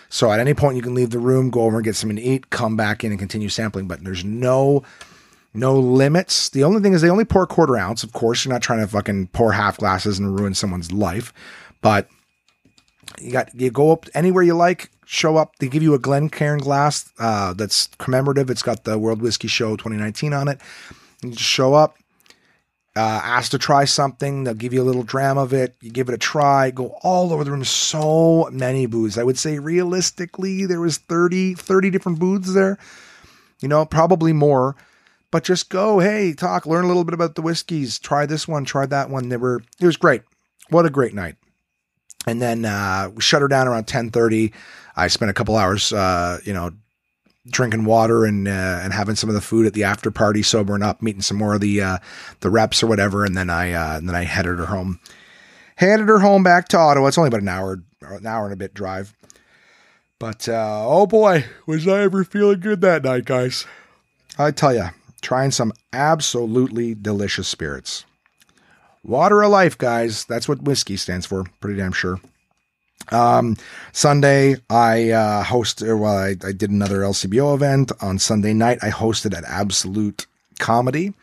So 0.09 0.31
at 0.31 0.39
any 0.39 0.53
point 0.53 0.77
you 0.77 0.81
can 0.81 0.95
leave 0.95 1.09
the 1.09 1.19
room, 1.19 1.49
go 1.49 1.63
over 1.63 1.77
and 1.77 1.83
get 1.83 1.95
something 1.95 2.15
to 2.15 2.21
eat, 2.21 2.49
come 2.49 2.77
back 2.77 3.03
in 3.03 3.11
and 3.11 3.19
continue 3.19 3.49
sampling. 3.49 3.87
But 3.87 4.03
there's 4.03 4.23
no 4.23 4.83
no 5.53 5.77
limits. 5.77 6.49
The 6.49 6.63
only 6.63 6.81
thing 6.81 6.93
is 6.93 7.01
they 7.01 7.09
only 7.09 7.25
pour 7.25 7.43
a 7.43 7.47
quarter 7.47 7.77
ounce. 7.77 8.03
Of 8.03 8.13
course, 8.13 8.45
you're 8.45 8.53
not 8.53 8.61
trying 8.61 8.79
to 8.79 8.87
fucking 8.87 9.27
pour 9.27 9.51
half 9.51 9.77
glasses 9.77 10.19
and 10.19 10.39
ruin 10.39 10.53
someone's 10.53 10.91
life. 10.91 11.33
But 11.81 12.07
you 13.19 13.31
got 13.31 13.53
you 13.53 13.71
go 13.71 13.91
up 13.91 14.05
anywhere 14.13 14.43
you 14.43 14.53
like, 14.53 14.91
show 15.05 15.37
up. 15.37 15.55
They 15.57 15.67
give 15.67 15.83
you 15.83 15.93
a 15.93 15.99
Glencairn 15.99 16.59
glass 16.59 17.11
uh, 17.19 17.53
that's 17.53 17.87
commemorative. 17.97 18.49
It's 18.49 18.63
got 18.63 18.83
the 18.83 18.97
World 18.97 19.21
Whiskey 19.21 19.47
Show 19.47 19.75
2019 19.75 20.33
on 20.33 20.47
it. 20.47 20.59
You 21.27 21.33
just 21.33 21.49
show 21.49 21.73
up, 21.73 21.97
uh, 22.95 23.21
ask 23.23 23.51
to 23.51 23.57
try 23.57 23.85
something. 23.85 24.43
They'll 24.43 24.53
give 24.53 24.73
you 24.73 24.81
a 24.81 24.83
little 24.83 25.03
dram 25.03 25.37
of 25.37 25.53
it. 25.53 25.75
You 25.81 25.91
give 25.91 26.07
it 26.07 26.15
a 26.15 26.17
try. 26.17 26.71
Go 26.71 26.97
all 27.03 27.33
over 27.33 27.43
the 27.43 27.51
room. 27.51 27.63
So 27.63 28.49
many 28.51 28.85
booths. 28.85 29.17
I 29.17 29.23
would 29.23 29.37
say 29.37 29.59
realistically, 29.59 30.65
there 30.65 30.79
was 30.79 30.97
30, 30.97 31.55
30 31.55 31.89
different 31.89 32.19
booths 32.19 32.53
there. 32.53 32.77
You 33.61 33.67
know, 33.67 33.85
probably 33.85 34.33
more. 34.33 34.75
But 35.31 35.43
just 35.43 35.69
go, 35.69 35.99
hey, 35.99 36.33
talk, 36.33 36.65
learn 36.65 36.85
a 36.85 36.87
little 36.87 37.03
bit 37.03 37.13
about 37.13 37.35
the 37.35 37.41
whiskeys. 37.41 37.99
Try 37.99 38.25
this 38.25 38.47
one, 38.47 38.63
try 38.63 38.85
that 38.85 39.09
one. 39.09 39.27
They 39.27 39.37
were, 39.37 39.61
it 39.81 39.85
was 39.85 39.97
great. 39.97 40.21
What 40.69 40.85
a 40.85 40.89
great 40.89 41.13
night. 41.13 41.35
And 42.25 42.41
then 42.41 42.63
uh, 42.63 43.11
we 43.13 43.21
shut 43.21 43.41
her 43.41 43.47
down 43.49 43.67
around 43.67 43.83
1030. 43.83 44.53
I 44.95 45.07
spent 45.07 45.29
a 45.29 45.33
couple 45.33 45.57
hours, 45.57 45.91
uh, 45.91 46.39
you 46.45 46.53
know, 46.53 46.71
drinking 47.47 47.85
water 47.85 48.25
and 48.25 48.47
uh, 48.47 48.79
and 48.83 48.93
having 48.93 49.15
some 49.15 49.29
of 49.29 49.35
the 49.35 49.41
food 49.41 49.65
at 49.65 49.73
the 49.73 49.83
after 49.83 50.11
party, 50.11 50.41
sobering 50.41 50.83
up, 50.83 51.01
meeting 51.01 51.21
some 51.21 51.37
more 51.37 51.55
of 51.55 51.61
the 51.61 51.81
uh, 51.81 51.97
the 52.39 52.49
reps 52.49 52.81
or 52.83 52.87
whatever, 52.87 53.25
and 53.25 53.37
then 53.37 53.49
I 53.49 53.71
uh, 53.71 53.97
and 53.97 54.07
then 54.07 54.15
I 54.15 54.23
headed 54.23 54.59
her 54.59 54.65
home. 54.67 54.99
Headed 55.77 56.07
her 56.07 56.19
home 56.19 56.43
back 56.43 56.67
to 56.69 56.77
Ottawa. 56.77 57.07
It's 57.07 57.17
only 57.17 57.27
about 57.27 57.41
an 57.41 57.49
hour, 57.49 57.83
an 58.01 58.25
hour 58.25 58.45
and 58.45 58.53
a 58.53 58.57
bit 58.57 58.73
drive. 58.73 59.13
But 60.19 60.47
uh, 60.47 60.85
oh 60.87 61.05
boy, 61.05 61.45
was 61.65 61.87
I 61.87 62.03
ever 62.03 62.23
feeling 62.23 62.61
good 62.61 62.81
that 62.81 63.03
night, 63.03 63.25
guys! 63.25 63.65
I 64.37 64.51
tell 64.51 64.73
you, 64.73 64.89
trying 65.21 65.51
some 65.51 65.73
absolutely 65.91 66.95
delicious 66.95 67.47
spirits. 67.47 68.05
Water 69.03 69.43
of 69.43 69.51
life, 69.51 69.77
guys. 69.77 70.25
That's 70.25 70.47
what 70.47 70.63
whiskey 70.63 70.97
stands 70.97 71.25
for. 71.25 71.45
Pretty 71.59 71.77
damn 71.77 71.91
sure. 71.91 72.19
Um, 73.11 73.55
Sunday, 73.91 74.55
I 74.69 75.11
uh, 75.11 75.43
hosted, 75.43 75.99
well, 75.99 76.17
I, 76.17 76.29
I 76.45 76.51
did 76.51 76.69
another 76.71 76.99
LCBO 76.99 77.53
event. 77.53 77.91
On 78.01 78.17
Sunday 78.17 78.53
night, 78.53 78.79
I 78.81 78.89
hosted 78.89 79.35
at 79.37 79.43
Absolute 79.43 80.25
Comedy. 80.59 81.13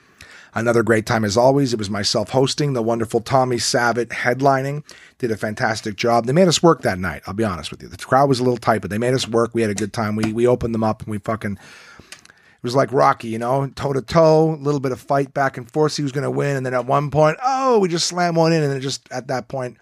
Another 0.55 0.83
great 0.83 1.07
time 1.07 1.25
as 1.25 1.37
always. 1.37 1.73
It 1.73 1.79
was 1.79 1.88
myself 1.88 2.31
hosting, 2.31 2.75
the 2.75 2.83
wonderful 2.83 3.21
Tommy 3.21 3.56
Savitt 3.56 4.08
headlining. 4.08 4.85
Did 5.17 5.30
a 5.30 5.37
fantastic 5.37 5.97
job. 5.97 6.26
They 6.26 6.35
made 6.35 6.49
us 6.49 6.63
work 6.63 6.82
that 6.82 6.99
night. 6.99 7.23
I'll 7.26 7.32
be 7.32 7.45
honest 7.45 7.71
with 7.71 7.82
you. 7.82 7.89
The 7.89 7.97
crowd 7.97 8.28
was 8.28 8.39
a 8.39 8.45
little 8.45 8.58
tight, 8.58 8.82
but 8.82 8.91
they 8.91 8.99
made 8.99 9.15
us 9.15 9.26
work. 9.26 9.54
We 9.54 9.63
had 9.63 9.71
a 9.71 9.75
good 9.75 9.95
time. 9.95 10.15
We 10.15 10.32
we 10.35 10.47
opened 10.47 10.75
them 10.75 10.85
up 10.85 11.00
and 11.00 11.11
we 11.11 11.19
fucking. 11.19 11.52
It 11.52 12.63
was 12.63 12.76
like 12.76 12.93
Rocky, 12.93 13.28
you 13.28 13.39
know, 13.39 13.67
toe 13.69 13.95
to 13.95 14.02
toe, 14.02 14.50
a 14.52 14.56
little 14.56 14.78
bit 14.78 14.93
of 14.93 15.00
fight 15.00 15.32
back 15.32 15.56
and 15.56 15.69
forth. 15.69 15.97
He 15.97 16.02
was 16.02 16.13
going 16.13 16.23
to 16.23 16.30
win, 16.30 16.56
and 16.56 16.67
then 16.67 16.75
at 16.75 16.87
one 16.87 17.11
point, 17.11 17.39
oh, 17.43 17.78
we 17.78 17.89
just 17.89 18.06
slammed 18.06 18.37
one 18.37 18.52
in, 18.52 18.63
and 18.63 18.71
then 18.71 18.80
just 18.80 19.11
at 19.11 19.28
that 19.28 19.49
point, 19.49 19.78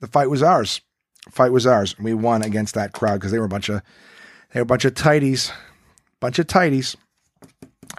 the 0.00 0.08
fight 0.08 0.28
was 0.28 0.42
ours 0.42 0.80
fight 1.30 1.52
was 1.52 1.66
ours. 1.66 1.98
We 1.98 2.14
won 2.14 2.42
against 2.42 2.74
that 2.74 2.92
crowd 2.92 3.14
because 3.14 3.32
they 3.32 3.38
were 3.38 3.46
a 3.46 3.48
bunch 3.48 3.68
of 3.68 3.82
they 4.52 4.60
were 4.60 4.64
a 4.64 4.66
bunch 4.66 4.84
of 4.84 4.94
tighties, 4.94 5.52
bunch 6.20 6.38
of 6.38 6.46
tighties. 6.46 6.96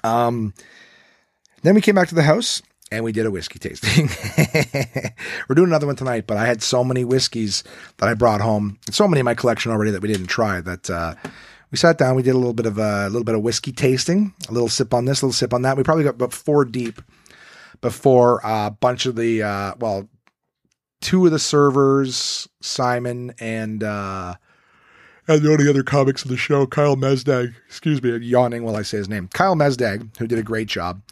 Um, 0.03 0.53
then 1.61 1.75
we 1.75 1.81
came 1.81 1.95
back 1.95 2.09
to 2.09 2.15
the 2.15 2.23
house 2.23 2.61
and 2.91 3.03
we 3.03 3.11
did 3.11 3.25
a 3.25 3.31
whiskey 3.31 3.57
tasting. 3.57 4.09
we're 5.49 5.55
doing 5.55 5.69
another 5.69 5.87
one 5.87 5.95
tonight, 5.95 6.27
but 6.27 6.37
I 6.37 6.45
had 6.45 6.61
so 6.61 6.83
many 6.83 7.03
whiskeys 7.03 7.63
that 7.97 8.07
I 8.07 8.13
brought 8.13 8.41
home, 8.41 8.79
so 8.91 9.07
many 9.07 9.19
in 9.19 9.25
my 9.25 9.33
collection 9.33 9.71
already 9.71 9.91
that 9.91 10.01
we 10.01 10.11
didn't 10.11 10.27
try 10.27 10.61
that. 10.61 10.89
Uh, 10.89 11.15
we 11.71 11.77
sat 11.77 11.97
down, 11.97 12.15
we 12.15 12.21
did 12.21 12.35
a 12.35 12.37
little 12.37 12.53
bit 12.53 12.67
of 12.67 12.77
a, 12.77 13.05
little 13.05 13.23
bit 13.23 13.33
of 13.33 13.41
whiskey 13.41 13.71
tasting, 13.71 14.31
a 14.47 14.51
little 14.51 14.69
sip 14.69 14.93
on 14.93 15.05
this, 15.05 15.23
a 15.23 15.25
little 15.25 15.33
sip 15.33 15.55
on 15.55 15.63
that. 15.63 15.75
We 15.75 15.81
probably 15.81 16.03
got 16.03 16.15
about 16.15 16.33
four 16.33 16.65
deep 16.65 17.01
before 17.81 18.41
a 18.43 18.69
bunch 18.69 19.07
of 19.07 19.15
the 19.15 19.41
uh, 19.41 19.73
well, 19.79 20.07
two 21.03 21.25
of 21.25 21.31
the 21.31 21.39
servers, 21.39 22.47
Simon 22.61 23.33
and 23.39 23.83
uh, 23.83 24.35
and 25.27 25.41
the 25.41 25.51
only 25.51 25.69
other 25.69 25.83
comics 25.83 26.23
of 26.23 26.31
the 26.31 26.37
show, 26.37 26.65
Kyle 26.65 26.95
Mesdag. 26.95 27.53
Excuse 27.67 28.01
me, 28.01 28.17
yawning 28.17 28.63
while 28.63 28.75
I 28.75 28.81
say 28.81 28.97
his 28.97 29.09
name. 29.09 29.27
Kyle 29.27 29.55
Mesdag, 29.55 30.17
who 30.17 30.25
did 30.25 30.39
a 30.39 30.43
great 30.43 30.67
job. 30.67 31.03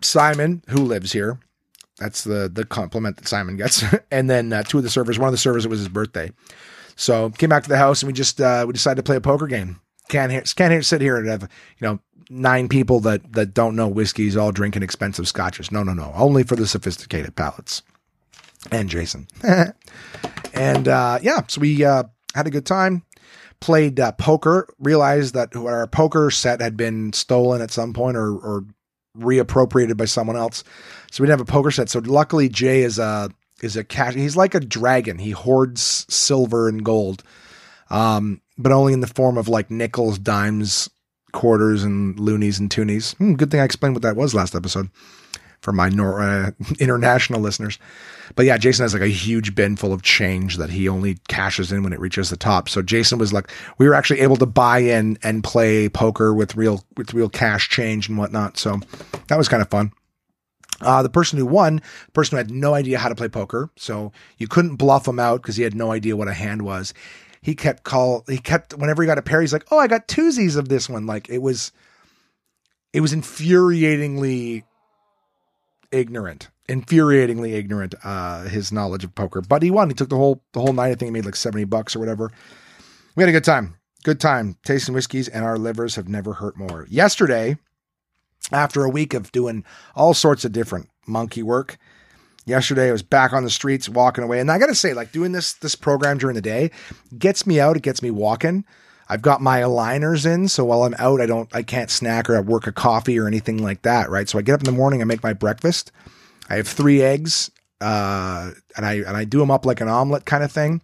Simon, 0.00 0.62
who 0.68 0.84
lives 0.84 1.12
here. 1.12 1.40
That's 1.98 2.22
the 2.22 2.48
the 2.52 2.64
compliment 2.64 3.16
that 3.16 3.26
Simon 3.26 3.56
gets. 3.56 3.82
and 4.10 4.30
then 4.30 4.52
uh, 4.52 4.62
two 4.62 4.78
of 4.78 4.84
the 4.84 4.90
servers. 4.90 5.18
One 5.18 5.28
of 5.28 5.32
the 5.32 5.38
servers, 5.38 5.64
it 5.64 5.68
was 5.68 5.80
his 5.80 5.88
birthday. 5.88 6.30
So 6.94 7.30
came 7.30 7.48
back 7.48 7.62
to 7.64 7.68
the 7.68 7.78
house 7.78 8.02
and 8.02 8.06
we 8.06 8.12
just 8.12 8.40
uh, 8.40 8.64
we 8.66 8.72
decided 8.72 8.96
to 8.96 9.02
play 9.02 9.16
a 9.16 9.20
poker 9.20 9.46
game. 9.46 9.80
Can't 10.08 10.54
can't 10.54 10.84
sit 10.84 11.00
here 11.00 11.16
and 11.16 11.26
have 11.26 11.42
you 11.42 11.86
know 11.86 12.00
nine 12.28 12.68
people 12.68 13.00
that 13.00 13.32
that 13.32 13.54
don't 13.54 13.76
know 13.76 13.88
whiskeys 13.88 14.36
all 14.36 14.52
drinking 14.52 14.82
expensive 14.82 15.26
scotches. 15.26 15.72
No, 15.72 15.82
no, 15.82 15.94
no. 15.94 16.12
Only 16.14 16.42
for 16.42 16.56
the 16.56 16.66
sophisticated 16.66 17.36
palates 17.36 17.82
and 18.70 18.88
Jason. 18.88 19.26
and 20.54 20.88
uh, 20.88 21.18
yeah, 21.22 21.42
so 21.48 21.60
we 21.60 21.84
uh, 21.84 22.04
had 22.34 22.46
a 22.46 22.50
good 22.50 22.66
time. 22.66 23.02
Played 23.60 24.00
uh, 24.00 24.12
poker. 24.12 24.72
Realized 24.78 25.34
that 25.34 25.54
our 25.54 25.86
poker 25.86 26.30
set 26.30 26.60
had 26.60 26.76
been 26.76 27.12
stolen 27.12 27.60
at 27.60 27.70
some 27.70 27.92
point 27.92 28.16
or, 28.16 28.34
or 28.36 28.64
reappropriated 29.18 29.96
by 29.96 30.06
someone 30.06 30.36
else. 30.36 30.64
So 31.10 31.22
we 31.22 31.26
didn't 31.26 31.40
have 31.40 31.48
a 31.48 31.52
poker 31.52 31.70
set. 31.70 31.88
So 31.88 31.98
luckily, 32.00 32.48
Jay 32.48 32.82
is 32.82 32.98
a 32.98 33.30
is 33.62 33.76
a 33.76 33.84
cash. 33.84 34.14
He's 34.14 34.36
like 34.36 34.54
a 34.54 34.60
dragon. 34.60 35.18
He 35.18 35.32
hoards 35.32 36.06
silver 36.08 36.68
and 36.68 36.82
gold, 36.84 37.22
um, 37.90 38.40
but 38.56 38.72
only 38.72 38.94
in 38.94 39.00
the 39.00 39.06
form 39.06 39.36
of 39.36 39.48
like 39.48 39.70
nickels, 39.70 40.18
dimes, 40.18 40.88
quarters, 41.32 41.84
and 41.84 42.18
loonies 42.18 42.58
and 42.58 42.70
toonies. 42.70 43.14
Hmm, 43.16 43.34
good 43.34 43.50
thing 43.50 43.60
I 43.60 43.64
explained 43.64 43.94
what 43.94 44.02
that 44.02 44.16
was 44.16 44.34
last 44.34 44.54
episode 44.54 44.88
for 45.60 45.72
my 45.72 45.88
nor- 45.88 46.20
uh, 46.20 46.50
international 46.78 47.40
listeners. 47.40 47.78
But 48.36 48.46
yeah, 48.46 48.58
Jason 48.58 48.84
has 48.84 48.94
like 48.94 49.02
a 49.02 49.08
huge 49.08 49.54
bin 49.54 49.76
full 49.76 49.92
of 49.92 50.02
change 50.02 50.56
that 50.56 50.70
he 50.70 50.88
only 50.88 51.18
cashes 51.28 51.72
in 51.72 51.82
when 51.82 51.92
it 51.92 52.00
reaches 52.00 52.30
the 52.30 52.36
top. 52.36 52.68
So 52.68 52.82
Jason 52.82 53.18
was 53.18 53.32
like, 53.32 53.50
we 53.78 53.88
were 53.88 53.94
actually 53.94 54.20
able 54.20 54.36
to 54.36 54.46
buy 54.46 54.78
in 54.78 55.18
and 55.22 55.42
play 55.42 55.88
poker 55.88 56.32
with 56.32 56.54
real 56.54 56.84
with 56.96 57.12
real 57.14 57.28
cash 57.28 57.68
change 57.68 58.08
and 58.08 58.18
whatnot. 58.18 58.56
So 58.56 58.78
that 59.28 59.38
was 59.38 59.48
kind 59.48 59.62
of 59.62 59.68
fun. 59.68 59.92
Uh, 60.80 61.02
the 61.02 61.10
person 61.10 61.38
who 61.38 61.44
won, 61.44 61.76
the 62.06 62.12
person 62.12 62.36
who 62.36 62.38
had 62.38 62.50
no 62.50 62.72
idea 62.72 62.98
how 62.98 63.08
to 63.08 63.14
play 63.14 63.28
poker, 63.28 63.68
so 63.76 64.12
you 64.38 64.48
couldn't 64.48 64.76
bluff 64.76 65.06
him 65.06 65.18
out 65.18 65.42
because 65.42 65.56
he 65.56 65.62
had 65.62 65.74
no 65.74 65.92
idea 65.92 66.16
what 66.16 66.28
a 66.28 66.32
hand 66.32 66.62
was. 66.62 66.94
He 67.42 67.54
kept 67.54 67.82
call. 67.82 68.24
He 68.28 68.38
kept 68.38 68.72
whenever 68.74 69.02
he 69.02 69.06
got 69.06 69.18
a 69.18 69.22
pair, 69.22 69.40
he's 69.42 69.52
like, 69.52 69.66
"Oh, 69.70 69.78
I 69.78 69.88
got 69.88 70.08
twosies 70.08 70.56
of 70.56 70.68
this 70.68 70.88
one." 70.88 71.06
Like 71.06 71.28
it 71.28 71.42
was, 71.42 71.72
it 72.94 73.00
was 73.00 73.12
infuriatingly 73.12 74.64
ignorant 75.92 76.48
infuriatingly 76.70 77.52
ignorant 77.52 77.96
uh 78.04 78.44
his 78.44 78.70
knowledge 78.70 79.02
of 79.02 79.14
poker. 79.14 79.40
But 79.40 79.62
he 79.62 79.70
won. 79.70 79.90
He 79.90 79.94
took 79.94 80.08
the 80.08 80.16
whole 80.16 80.42
the 80.52 80.60
whole 80.60 80.72
night. 80.72 80.90
I 80.90 80.94
think 80.94 81.08
he 81.08 81.10
made 81.10 81.24
like 81.24 81.36
70 81.36 81.64
bucks 81.64 81.96
or 81.96 81.98
whatever. 81.98 82.30
We 83.16 83.22
had 83.22 83.28
a 83.28 83.32
good 83.32 83.44
time. 83.44 83.76
Good 84.04 84.20
time. 84.20 84.56
Tasting 84.64 84.94
whiskeys 84.94 85.28
and 85.28 85.44
our 85.44 85.58
livers 85.58 85.96
have 85.96 86.08
never 86.08 86.34
hurt 86.34 86.56
more. 86.56 86.86
Yesterday 86.88 87.58
after 88.52 88.84
a 88.84 88.90
week 88.90 89.14
of 89.14 89.32
doing 89.32 89.64
all 89.94 90.14
sorts 90.14 90.44
of 90.44 90.52
different 90.52 90.88
monkey 91.06 91.42
work 91.42 91.76
yesterday 92.46 92.88
i 92.88 92.92
was 92.92 93.02
back 93.02 93.32
on 93.32 93.44
the 93.44 93.50
streets 93.50 93.88
walking 93.88 94.24
away. 94.24 94.40
And 94.40 94.50
i 94.50 94.58
gotta 94.58 94.74
say 94.74 94.94
like 94.94 95.12
doing 95.12 95.32
this 95.32 95.54
this 95.54 95.74
program 95.74 96.18
during 96.18 96.34
the 96.34 96.40
day 96.40 96.70
gets 97.18 97.46
me 97.46 97.60
out. 97.60 97.76
It 97.76 97.82
gets 97.82 98.02
me 98.02 98.10
walking 98.10 98.64
I've 99.10 99.22
got 99.22 99.40
my 99.40 99.58
aligners 99.58 100.24
in, 100.24 100.46
so 100.46 100.64
while 100.64 100.84
I'm 100.84 100.94
out, 101.00 101.20
I 101.20 101.26
don't, 101.26 101.48
I 101.52 101.64
can't 101.64 101.90
snack 101.90 102.30
or 102.30 102.40
work 102.42 102.68
a 102.68 102.72
coffee 102.72 103.18
or 103.18 103.26
anything 103.26 103.60
like 103.60 103.82
that, 103.82 104.08
right? 104.08 104.28
So 104.28 104.38
I 104.38 104.42
get 104.42 104.54
up 104.54 104.60
in 104.60 104.66
the 104.66 104.72
morning, 104.72 105.02
I 105.02 105.04
make 105.04 105.24
my 105.24 105.32
breakfast. 105.32 105.90
I 106.48 106.54
have 106.54 106.68
three 106.68 107.02
eggs, 107.02 107.50
uh, 107.80 108.52
and 108.76 108.86
I 108.86 108.94
and 108.98 109.16
I 109.16 109.24
do 109.24 109.40
them 109.40 109.50
up 109.50 109.66
like 109.66 109.80
an 109.80 109.88
omelet 109.88 110.26
kind 110.26 110.44
of 110.44 110.52
thing. 110.52 110.80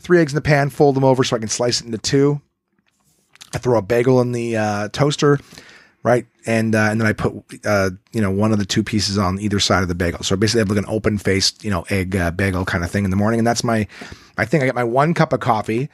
Three 0.00 0.18
eggs 0.18 0.32
in 0.32 0.34
the 0.34 0.42
pan, 0.42 0.68
fold 0.70 0.96
them 0.96 1.04
over 1.04 1.22
so 1.22 1.36
I 1.36 1.38
can 1.38 1.48
slice 1.48 1.80
it 1.80 1.86
into 1.86 1.98
two. 1.98 2.40
I 3.54 3.58
throw 3.58 3.78
a 3.78 3.82
bagel 3.82 4.20
in 4.20 4.32
the 4.32 4.56
uh, 4.56 4.88
toaster, 4.88 5.38
right, 6.02 6.26
and 6.46 6.74
uh, 6.74 6.88
and 6.90 7.00
then 7.00 7.06
I 7.06 7.12
put 7.12 7.34
uh, 7.64 7.90
you 8.10 8.20
know 8.20 8.32
one 8.32 8.50
of 8.50 8.58
the 8.58 8.66
two 8.66 8.82
pieces 8.82 9.16
on 9.16 9.38
either 9.38 9.60
side 9.60 9.82
of 9.82 9.88
the 9.88 9.94
bagel. 9.94 10.24
So 10.24 10.34
basically 10.34 10.62
I 10.62 10.64
basically 10.64 10.76
have 10.78 10.86
like 10.86 10.88
an 10.90 10.96
open 10.96 11.18
faced 11.18 11.62
you 11.62 11.70
know 11.70 11.84
egg 11.88 12.16
uh, 12.16 12.32
bagel 12.32 12.64
kind 12.64 12.82
of 12.82 12.90
thing 12.90 13.04
in 13.04 13.10
the 13.10 13.16
morning, 13.16 13.38
and 13.38 13.46
that's 13.46 13.62
my 13.62 13.86
I 14.36 14.44
think 14.44 14.64
I 14.64 14.66
get 14.66 14.74
my 14.74 14.82
one 14.82 15.14
cup 15.14 15.32
of 15.32 15.38
coffee 15.38 15.88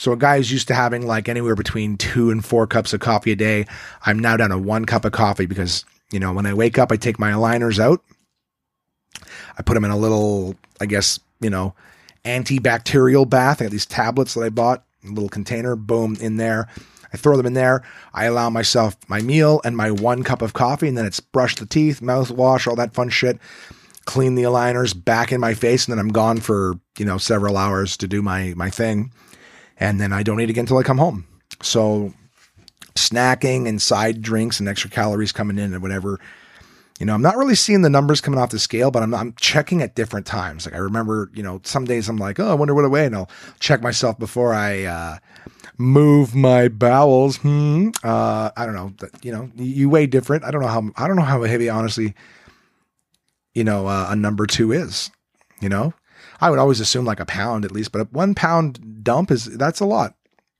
so 0.00 0.12
a 0.12 0.16
guy 0.16 0.38
who's 0.38 0.50
used 0.50 0.68
to 0.68 0.74
having 0.74 1.06
like 1.06 1.28
anywhere 1.28 1.54
between 1.54 1.98
two 1.98 2.30
and 2.30 2.42
four 2.42 2.66
cups 2.66 2.94
of 2.94 3.00
coffee 3.00 3.32
a 3.32 3.36
day, 3.36 3.66
I'm 4.06 4.18
now 4.18 4.34
down 4.34 4.48
to 4.48 4.56
one 4.56 4.86
cup 4.86 5.04
of 5.04 5.12
coffee 5.12 5.44
because, 5.44 5.84
you 6.10 6.18
know, 6.18 6.32
when 6.32 6.46
I 6.46 6.54
wake 6.54 6.78
up, 6.78 6.90
I 6.90 6.96
take 6.96 7.18
my 7.18 7.32
aligners 7.32 7.78
out. 7.78 8.02
I 9.58 9.62
put 9.62 9.74
them 9.74 9.84
in 9.84 9.90
a 9.90 9.98
little, 9.98 10.56
I 10.80 10.86
guess, 10.86 11.20
you 11.42 11.50
know, 11.50 11.74
antibacterial 12.24 13.28
bath. 13.28 13.60
I 13.60 13.66
got 13.66 13.72
these 13.72 13.84
tablets 13.84 14.32
that 14.32 14.40
I 14.40 14.48
bought, 14.48 14.86
a 15.04 15.08
little 15.08 15.28
container, 15.28 15.76
boom, 15.76 16.16
in 16.18 16.38
there. 16.38 16.66
I 17.12 17.18
throw 17.18 17.36
them 17.36 17.44
in 17.44 17.52
there. 17.52 17.82
I 18.14 18.24
allow 18.24 18.48
myself 18.48 18.96
my 19.06 19.20
meal 19.20 19.60
and 19.66 19.76
my 19.76 19.90
one 19.90 20.22
cup 20.22 20.40
of 20.40 20.54
coffee, 20.54 20.88
and 20.88 20.96
then 20.96 21.04
it's 21.04 21.20
brush 21.20 21.56
the 21.56 21.66
teeth, 21.66 22.00
mouthwash, 22.00 22.66
all 22.66 22.76
that 22.76 22.94
fun 22.94 23.10
shit. 23.10 23.38
Clean 24.06 24.34
the 24.34 24.44
aligners 24.44 24.94
back 24.94 25.30
in 25.30 25.42
my 25.42 25.52
face, 25.52 25.86
and 25.86 25.92
then 25.92 25.98
I'm 25.98 26.10
gone 26.10 26.40
for 26.40 26.80
you 26.98 27.04
know 27.04 27.18
several 27.18 27.58
hours 27.58 27.98
to 27.98 28.08
do 28.08 28.22
my 28.22 28.54
my 28.56 28.70
thing 28.70 29.12
and 29.80 30.00
then 30.00 30.12
I 30.12 30.22
don't 30.22 30.40
eat 30.40 30.50
again 30.50 30.62
until 30.62 30.78
I 30.78 30.82
come 30.82 30.98
home. 30.98 31.26
So 31.62 32.12
snacking 32.94 33.66
and 33.66 33.80
side 33.80 34.22
drinks 34.22 34.60
and 34.60 34.68
extra 34.68 34.90
calories 34.90 35.32
coming 35.32 35.58
in 35.58 35.72
and 35.72 35.82
whatever. 35.82 36.20
You 36.98 37.06
know, 37.06 37.14
I'm 37.14 37.22
not 37.22 37.38
really 37.38 37.54
seeing 37.54 37.80
the 37.80 37.88
numbers 37.88 38.20
coming 38.20 38.38
off 38.38 38.50
the 38.50 38.58
scale, 38.58 38.90
but 38.90 39.02
I'm, 39.02 39.14
I'm 39.14 39.32
checking 39.40 39.80
at 39.80 39.94
different 39.94 40.26
times. 40.26 40.66
Like 40.66 40.74
I 40.74 40.78
remember, 40.78 41.30
you 41.32 41.42
know, 41.42 41.62
some 41.64 41.86
days 41.86 42.10
I'm 42.10 42.18
like, 42.18 42.38
oh, 42.38 42.50
I 42.50 42.54
wonder 42.54 42.74
what 42.74 42.84
I 42.84 42.88
weigh, 42.88 43.06
and 43.06 43.16
I'll 43.16 43.30
check 43.58 43.80
myself 43.80 44.18
before 44.18 44.52
I 44.52 44.84
uh, 44.84 45.18
move 45.78 46.34
my 46.34 46.68
bowels. 46.68 47.38
Hmm. 47.38 47.88
Uh, 48.04 48.50
I 48.54 48.66
don't 48.66 48.74
know. 48.74 48.92
You 49.22 49.32
know, 49.32 49.50
you 49.56 49.88
weigh 49.88 50.08
different. 50.08 50.44
I 50.44 50.50
don't 50.50 50.60
know 50.60 50.68
how. 50.68 50.90
I 50.96 51.06
don't 51.08 51.16
know 51.16 51.22
how 51.22 51.42
heavy, 51.42 51.70
honestly. 51.70 52.14
You 53.54 53.64
know, 53.64 53.86
uh, 53.86 54.08
a 54.10 54.16
number 54.16 54.46
two 54.46 54.70
is. 54.70 55.10
You 55.62 55.70
know, 55.70 55.94
I 56.38 56.50
would 56.50 56.58
always 56.58 56.80
assume 56.80 57.06
like 57.06 57.20
a 57.20 57.26
pound 57.26 57.64
at 57.64 57.72
least, 57.72 57.92
but 57.92 58.12
one 58.12 58.34
pound 58.34 58.78
dump 59.02 59.30
is 59.30 59.44
that's 59.44 59.80
a 59.80 59.86
lot. 59.86 60.14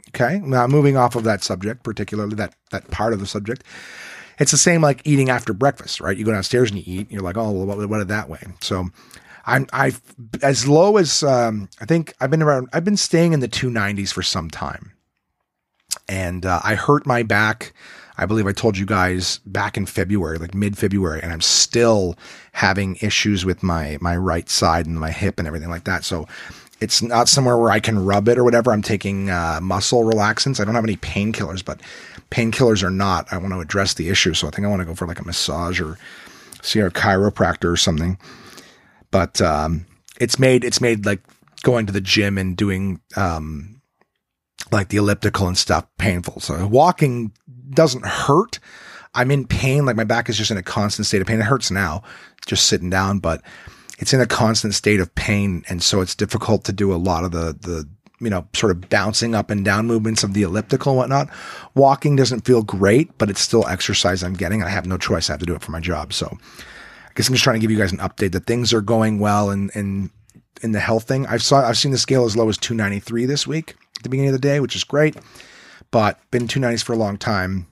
Okay. 0.09 0.41
Now 0.41 0.67
moving 0.67 0.97
off 0.97 1.15
of 1.15 1.25
that 1.25 1.43
subject, 1.45 1.83
particularly 1.83 2.35
that 2.37 2.55
that 2.71 2.91
part 2.91 3.13
of 3.13 3.21
the 3.21 3.27
subject, 3.27 3.65
it's 4.39 4.51
the 4.51 4.57
same 4.59 4.81
like 4.81 5.03
eating 5.05 5.31
after 5.31 5.53
breakfast, 5.53 6.01
right? 6.01 6.17
You 6.17 6.25
go 6.25 6.33
downstairs 6.33 6.71
and 6.71 6.79
you 6.79 6.85
eat, 6.87 7.03
and 7.03 7.13
you're 7.13 7.23
like, 7.23 7.37
oh, 7.37 7.51
what, 7.51 7.89
what 7.89 7.99
did 7.99 8.09
that 8.09 8.29
way? 8.29 8.43
So 8.61 8.89
I'm 9.47 9.67
I've 9.73 10.01
as 10.43 10.67
low 10.67 10.97
as 10.97 11.23
um, 11.23 11.69
I 11.81 11.85
think 11.85 12.15
I've 12.21 12.31
been 12.31 12.43
around. 12.43 12.69
I've 12.73 12.85
been 12.85 12.97
staying 12.97 13.33
in 13.33 13.41
the 13.41 13.49
290s 13.49 14.13
for 14.13 14.23
some 14.23 14.51
time, 14.51 14.93
and 16.09 16.45
uh, 16.45 16.61
I 16.65 16.75
hurt 16.75 17.07
my 17.07 17.23
back 17.23 17.73
I 18.21 18.27
believe 18.27 18.47
I 18.47 18.53
told 18.53 18.77
you 18.77 18.85
guys 18.85 19.41
back 19.47 19.79
in 19.79 19.87
February, 19.87 20.37
like 20.37 20.55
mid 20.55 20.77
February, 20.77 21.23
and 21.23 21.33
I'm 21.33 21.41
still 21.41 22.19
having 22.53 22.97
issues 23.01 23.47
with 23.47 23.63
my 23.63 23.97
my 24.03 24.15
right 24.15 24.49
side 24.51 24.85
and 24.85 25.01
my 25.01 25.11
hip 25.11 25.39
and 25.39 25.49
everything 25.49 25.71
like 25.71 25.85
that. 25.85 26.05
So 26.05 26.29
it's 26.81 27.03
not 27.03 27.29
somewhere 27.29 27.59
where 27.59 27.71
I 27.71 27.81
can 27.81 28.05
rub 28.05 28.29
it 28.29 28.39
or 28.39 28.45
whatever. 28.45 28.73
I'm 28.73 28.83
taking 28.83 29.31
uh, 29.31 29.61
muscle 29.63 30.03
relaxants. 30.03 30.61
I 30.61 30.65
don't 30.65 30.75
have 30.75 30.85
any 30.85 30.97
painkillers, 30.97 31.65
but 31.65 31.81
painkillers 32.31 32.83
are 32.83 32.91
not. 32.91 33.31
I 33.33 33.37
want 33.37 33.53
to 33.53 33.61
address 33.61 33.95
the 33.95 34.09
issue, 34.09 34.35
so 34.35 34.49
I 34.49 34.51
think 34.51 34.67
I 34.67 34.71
want 34.71 34.81
to 34.81 34.87
go 34.87 34.95
for 34.95 35.07
like 35.07 35.21
a 35.21 35.25
massage 35.25 35.81
or 35.81 35.99
see 36.63 36.81
a 36.81 36.91
chiropractor 36.91 37.71
or 37.71 37.77
something. 37.77 38.19
But 39.11 39.41
um, 39.41 39.87
it's 40.19 40.39
made 40.39 40.65
it's 40.65 40.81
made 40.81 41.05
like 41.05 41.21
going 41.63 41.87
to 41.87 41.93
the 41.93 42.01
gym 42.01 42.39
and 42.39 42.57
doing 42.57 43.01
um, 43.17 43.81
like 44.73 44.89
the 44.89 44.97
elliptical 44.97 45.49
and 45.49 45.59
stuff 45.59 45.87
painful. 45.99 46.41
So 46.41 46.67
walking 46.67 47.33
doesn't 47.71 48.07
hurt. 48.07 48.59
I'm 49.15 49.31
in 49.31 49.47
pain. 49.47 49.85
Like 49.85 49.97
my 49.97 50.05
back 50.05 50.29
is 50.29 50.39
just 50.39 50.51
in 50.51 50.57
a 50.57 50.63
constant 50.63 51.07
state 51.07 51.21
of 51.21 51.27
pain. 51.27 51.41
It 51.41 51.45
hurts 51.45 51.71
now 51.71 52.03
just 52.47 52.69
sitting 52.69 52.91
down, 52.91 53.19
but 53.19 53.43
it's 54.01 54.13
in 54.13 54.21
a 54.21 54.27
constant 54.27 54.75
state 54.75 54.99
of 54.99 55.15
pain. 55.15 55.65
And 55.69 55.83
so 55.83 56.01
it's 56.01 56.15
difficult 56.15 56.65
to 56.65 56.73
do 56.73 56.93
a 56.93 56.97
lot 56.97 57.23
of 57.23 57.31
the, 57.31 57.57
the, 57.61 57.89
you 58.21 58.29
know, 58.29 58.47
sort 58.53 58.73
of 58.73 58.89
bouncing 58.89 59.35
up 59.35 59.51
and 59.51 59.65
down 59.65 59.87
movements 59.87 60.25
of 60.25 60.35
the 60.35 60.43
elliptical 60.43 60.93
and 60.93 60.99
whatnot. 60.99 61.29
Walking 61.75 62.17
doesn't 62.17 62.45
feel 62.45 62.63
great, 62.63 63.17
but 63.17 63.31
it's 63.31 63.41
still 63.41 63.67
exercise 63.69 64.23
I'm 64.23 64.35
getting. 64.35 64.63
I 64.63 64.69
have 64.69 64.87
no 64.87 64.99
choice. 64.99 65.31
I 65.31 65.35
have 65.35 65.41
to 65.41 65.47
do 65.47 65.55
it 65.55 65.63
for 65.63 65.71
my 65.71 65.81
job. 65.81 66.13
So 66.13 66.27
I 66.27 67.13
guess 67.15 67.29
I'm 67.29 67.35
just 67.35 67.45
trying 67.45 67.55
to 67.55 67.61
give 67.61 67.71
you 67.71 67.79
guys 67.79 67.93
an 67.93 67.99
update 67.99 68.33
that 68.33 68.47
things 68.47 68.73
are 68.73 68.81
going 68.81 69.21
well 69.21 69.51
and, 69.51 69.71
and 69.75 70.11
in 70.63 70.73
the 70.73 70.81
health 70.81 71.05
thing. 71.05 71.27
I've 71.27 71.43
saw, 71.43 71.67
I've 71.67 71.79
seen 71.79 71.93
the 71.93 71.99
scale 71.99 72.25
as 72.25 72.37
low 72.37 72.49
as 72.49 72.59
293 72.59 73.27
this 73.27 73.47
week 73.47 73.77
at 73.97 74.03
the 74.03 74.09
beginning 74.09 74.31
of 74.31 74.35
the 74.35 74.49
day, 74.49 74.59
which 74.61 74.75
is 74.75 74.83
great 74.83 75.17
but 75.91 76.19
been 76.31 76.47
290s 76.47 76.83
for 76.83 76.93
a 76.93 76.97
long 76.97 77.17
time. 77.17 77.67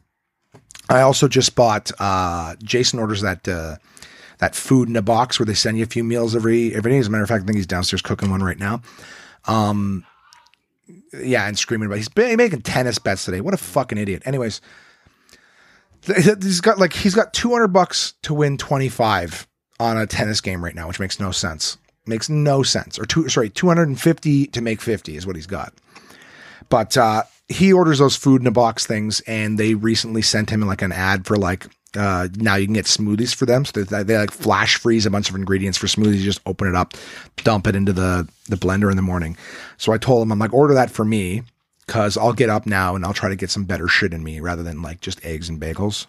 I 0.89 1.03
also 1.03 1.29
just 1.29 1.55
bought 1.55 1.91
uh, 1.99 2.57
Jason 2.63 2.99
orders 2.99 3.21
that 3.21 3.47
uh, 3.47 3.77
that 4.39 4.55
food 4.55 4.89
in 4.89 4.97
a 4.97 5.03
box 5.03 5.39
where 5.39 5.47
they 5.47 5.55
send 5.55 5.79
you 5.79 5.85
a 5.85 5.87
few 5.87 6.05
meals 6.05 6.35
every 6.35 6.75
every 6.75 6.93
day. 6.93 6.99
As 6.99 7.07
a 7.07 7.11
matter 7.11 7.23
of 7.23 7.29
fact, 7.29 7.45
I 7.45 7.47
think 7.47 7.57
he's 7.57 7.67
downstairs 7.67 8.03
cooking 8.03 8.31
one 8.31 8.43
right 8.43 8.59
now. 8.59 8.81
Um, 9.47 10.05
yeah, 11.13 11.47
and 11.47 11.59
screaming 11.59 11.87
about 11.87 11.97
he's 11.97 12.15
making 12.17 12.63
tennis 12.63 12.99
bets 12.99 13.25
today. 13.25 13.41
What 13.41 13.55
a 13.55 13.59
fucking 13.59 13.99
idiot. 13.99 14.23
Anyways, 14.25 14.61
he's 16.07 16.61
got 16.61 16.79
like 16.79 16.93
he's 16.93 17.15
got 17.15 17.33
200 17.35 17.69
bucks 17.69 18.15
to 18.23 18.35
win 18.35 18.59
25 18.59 19.47
on 19.81 19.97
a 19.97 20.07
tennis 20.07 20.41
game 20.41 20.65
right 20.65 20.75
now, 20.75 20.89
which 20.89 21.01
makes 21.01 21.21
no 21.21 21.31
sense. 21.31 21.79
Makes 22.07 22.29
no 22.29 22.63
sense. 22.63 22.99
Or 22.99 23.05
two 23.05 23.29
sorry, 23.29 23.51
250 23.51 24.47
to 24.47 24.61
make 24.61 24.81
50 24.81 25.17
is 25.17 25.27
what 25.27 25.37
he's 25.37 25.47
got. 25.47 25.73
But 26.69 26.97
uh 26.97 27.25
he 27.49 27.73
orders 27.73 27.99
those 27.99 28.15
food 28.15 28.43
in 28.43 28.47
a 28.47 28.51
box 28.51 28.85
things, 28.87 29.21
and 29.21 29.59
they 29.59 29.75
recently 29.75 30.21
sent 30.21 30.51
him 30.51 30.61
like 30.61 30.83
an 30.83 30.93
ad 30.93 31.27
for 31.27 31.37
like 31.37 31.67
uh, 31.97 32.29
now 32.37 32.57
you 32.57 32.67
can 32.67 32.75
get 32.75 32.85
smoothies 32.85 33.35
for 33.35 33.47
them. 33.47 33.65
So 33.65 33.83
they, 33.83 34.03
they 34.03 34.17
like 34.17 34.31
flash 34.31 34.77
freeze 34.77 35.07
a 35.07 35.11
bunch 35.11 35.31
of 35.31 35.35
ingredients 35.35 35.79
for 35.79 35.87
smoothies. 35.87 36.19
You 36.19 36.25
just 36.25 36.41
open 36.47 36.69
it 36.69 36.75
up, 36.75 36.95
dump 37.39 37.67
it 37.67 37.75
into 37.75 37.93
the 37.93 38.29
the 38.49 38.57
blender 38.57 38.91
in 38.91 38.97
the 38.97 39.03
morning. 39.03 39.37
So 39.77 39.93
I 39.93 39.99
told 39.99 40.23
him 40.23 40.33
I'm 40.33 40.39
like 40.39 40.53
order 40.53 40.75
that 40.75 40.91
for 40.91 41.05
me 41.05 41.43
because 41.87 42.17
I'll 42.17 42.35
get 42.35 42.51
up 42.51 42.67
now 42.67 42.95
and 42.95 43.05
I'll 43.05 43.15
try 43.15 43.31
to 43.31 43.37
get 43.37 43.51
some 43.51 43.65
better 43.65 43.89
shit 43.89 44.13
in 44.13 44.23
me 44.23 44.41
rather 44.41 44.63
than 44.63 44.83
like 44.83 45.01
just 45.01 45.25
eggs 45.25 45.49
and 45.49 45.61
bagels. 45.61 46.07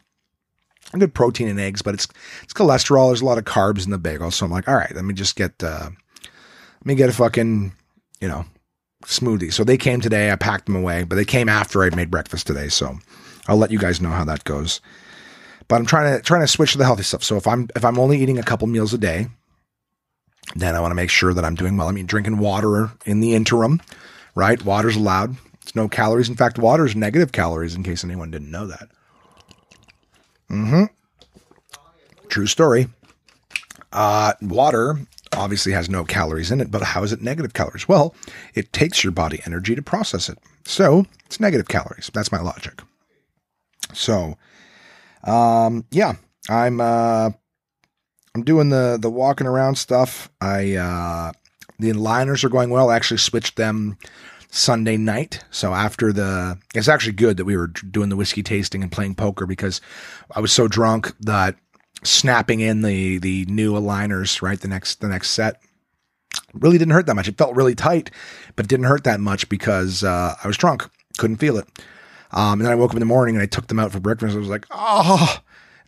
I'm 0.94 1.00
good 1.00 1.14
protein 1.14 1.48
in 1.48 1.60
eggs, 1.60 1.82
but 1.82 1.94
it's 1.94 2.08
it's 2.44 2.54
cholesterol. 2.54 3.10
There's 3.10 3.22
a 3.22 3.26
lot 3.26 3.38
of 3.38 3.46
carbs 3.46 3.86
in 3.86 3.92
the 3.92 3.98
bagel, 3.98 4.32
so 4.32 4.46
I'm 4.46 4.52
like, 4.52 4.68
all 4.68 4.76
right, 4.76 4.94
let 4.94 5.06
me 5.06 5.14
just 5.14 5.36
get 5.36 5.64
uh, 5.64 5.90
let 5.92 6.86
me 6.86 6.96
get 6.96 7.10
a 7.10 7.14
fucking 7.14 7.72
you 8.20 8.28
know 8.28 8.46
smoothie. 9.06 9.54
So 9.54 9.64
they 9.64 9.78
came 9.78 10.02
today. 10.02 10.32
I 10.32 10.36
packed 10.36 10.66
them 10.66 10.76
away, 10.76 11.04
but 11.04 11.16
they 11.16 11.26
came 11.26 11.48
after 11.48 11.84
I 11.84 11.96
made 11.96 12.12
breakfast 12.12 12.48
today. 12.48 12.68
So 12.68 12.98
I'll 13.48 13.58
let 13.58 13.72
you 13.72 13.80
guys 13.80 14.02
know 14.02 14.10
how 14.10 14.26
that 14.26 14.44
goes. 14.44 14.82
But 15.70 15.76
I'm 15.76 15.86
trying 15.86 16.18
to 16.18 16.22
trying 16.22 16.42
to 16.42 16.48
switch 16.48 16.74
to 16.74 16.78
the 16.78 16.84
healthy 16.84 17.04
stuff. 17.04 17.24
So 17.24 17.38
if 17.38 17.48
I'm 17.48 17.70
if 17.76 17.86
I'm 17.86 17.98
only 17.98 18.20
eating 18.20 18.38
a 18.38 18.44
couple 18.44 18.68
meals 18.68 18.94
a 18.94 18.98
day, 18.98 19.28
then 20.56 20.76
I 20.76 20.82
want 20.82 20.92
to 20.92 20.96
make 20.96 21.10
sure 21.10 21.34
that 21.34 21.46
I'm 21.46 21.56
doing 21.56 21.78
well. 21.78 21.88
I 21.88 21.92
mean, 21.92 22.08
drinking 22.08 22.40
water 22.40 22.92
in 23.06 23.22
the 23.22 23.34
interim, 23.34 23.82
right? 24.36 24.64
Water's 24.66 24.98
allowed. 24.98 25.38
It's 25.62 25.76
no 25.76 25.88
calories. 25.88 26.28
In 26.28 26.36
fact, 26.36 26.58
water 26.58 26.86
is 26.86 26.96
negative 26.96 27.32
calories. 27.32 27.76
In 27.76 27.84
case 27.84 28.04
anyone 28.04 28.32
didn't 28.32 28.52
know 28.52 28.68
that. 28.68 28.90
Mm 30.50 30.70
hmm. 30.70 30.84
True 32.28 32.48
story. 32.48 32.88
Uh, 33.94 34.34
water 34.42 35.00
obviously 35.34 35.72
has 35.72 35.90
no 35.90 36.04
calories 36.04 36.52
in 36.52 36.62
it, 36.62 36.72
but 36.72 36.82
how 36.82 37.04
is 37.04 37.12
it 37.12 37.22
negative 37.22 37.54
calories? 37.54 37.88
Well, 37.88 38.16
it 38.56 38.74
takes 38.74 39.04
your 39.04 39.12
body 39.12 39.42
energy 39.46 39.76
to 39.76 39.82
process 39.82 40.30
it. 40.30 40.38
So 40.66 41.06
it's 41.26 41.40
negative 41.40 41.68
calories. 41.68 42.10
That's 42.14 42.32
my 42.32 42.42
logic. 42.42 42.82
So, 43.94 44.38
um, 45.24 45.86
yeah, 45.92 46.14
I'm, 46.50 46.80
uh, 46.82 47.32
I'm 48.36 48.44
doing 48.44 48.70
the, 48.70 48.98
the 49.00 49.10
walking 49.10 49.48
around 49.48 49.76
stuff. 49.76 50.30
I, 50.40 50.76
uh, 50.76 51.32
the 51.80 51.92
aligners 51.92 52.44
are 52.44 52.50
going 52.50 52.70
well. 52.70 52.90
I 52.90 52.96
actually 52.96 53.18
switched 53.18 53.56
them 53.56 53.98
Sunday 54.50 54.98
night. 54.98 55.44
So 55.52 55.74
after 55.74 56.12
the, 56.12 56.58
it's 56.74 56.88
actually 56.88 57.14
good 57.14 57.38
that 57.38 57.46
we 57.46 57.58
were 57.58 57.68
doing 57.68 58.10
the 58.10 58.16
whiskey 58.16 58.44
tasting 58.44 58.84
and 58.84 58.92
playing 58.92 59.16
poker 59.16 59.46
because 59.46 59.82
I 60.36 60.40
was 60.40 60.52
so 60.52 60.68
drunk 60.68 61.14
that 61.22 61.56
snapping 62.04 62.60
in 62.62 62.82
the 62.82 63.18
the 63.20 63.46
new 63.46 63.74
aligners 63.74 64.42
right 64.42 64.62
the 64.62 64.68
next 64.68 65.02
the 65.02 65.08
next 65.08 65.32
set 65.32 65.62
really 66.54 66.78
didn't 66.78 66.94
hurt 66.94 67.06
that 67.08 67.16
much 67.16 67.28
it 67.28 67.38
felt 67.38 67.56
really 67.56 67.76
tight 67.76 68.10
but 68.56 68.66
it 68.66 68.70
didn't 68.70 68.86
hurt 68.86 69.04
that 69.04 69.20
much 69.20 69.50
because 69.50 70.04
uh, 70.04 70.36
i 70.44 70.48
was 70.48 70.58
drunk 70.58 70.90
couldn't 71.18 71.38
feel 71.38 71.58
it 71.58 71.68
um, 72.32 72.60
and 72.60 72.62
then 72.62 72.72
i 72.72 72.76
woke 72.76 72.92
up 72.92 72.96
in 72.96 73.00
the 73.00 73.06
morning 73.06 73.36
and 73.36 73.44
i 73.44 73.48
took 73.48 73.68
them 73.68 73.80
out 73.80 73.92
for 73.92 74.00
breakfast 74.00 74.36
i 74.36 74.40
was 74.40 74.50
like 74.50 74.66
oh 74.72 75.38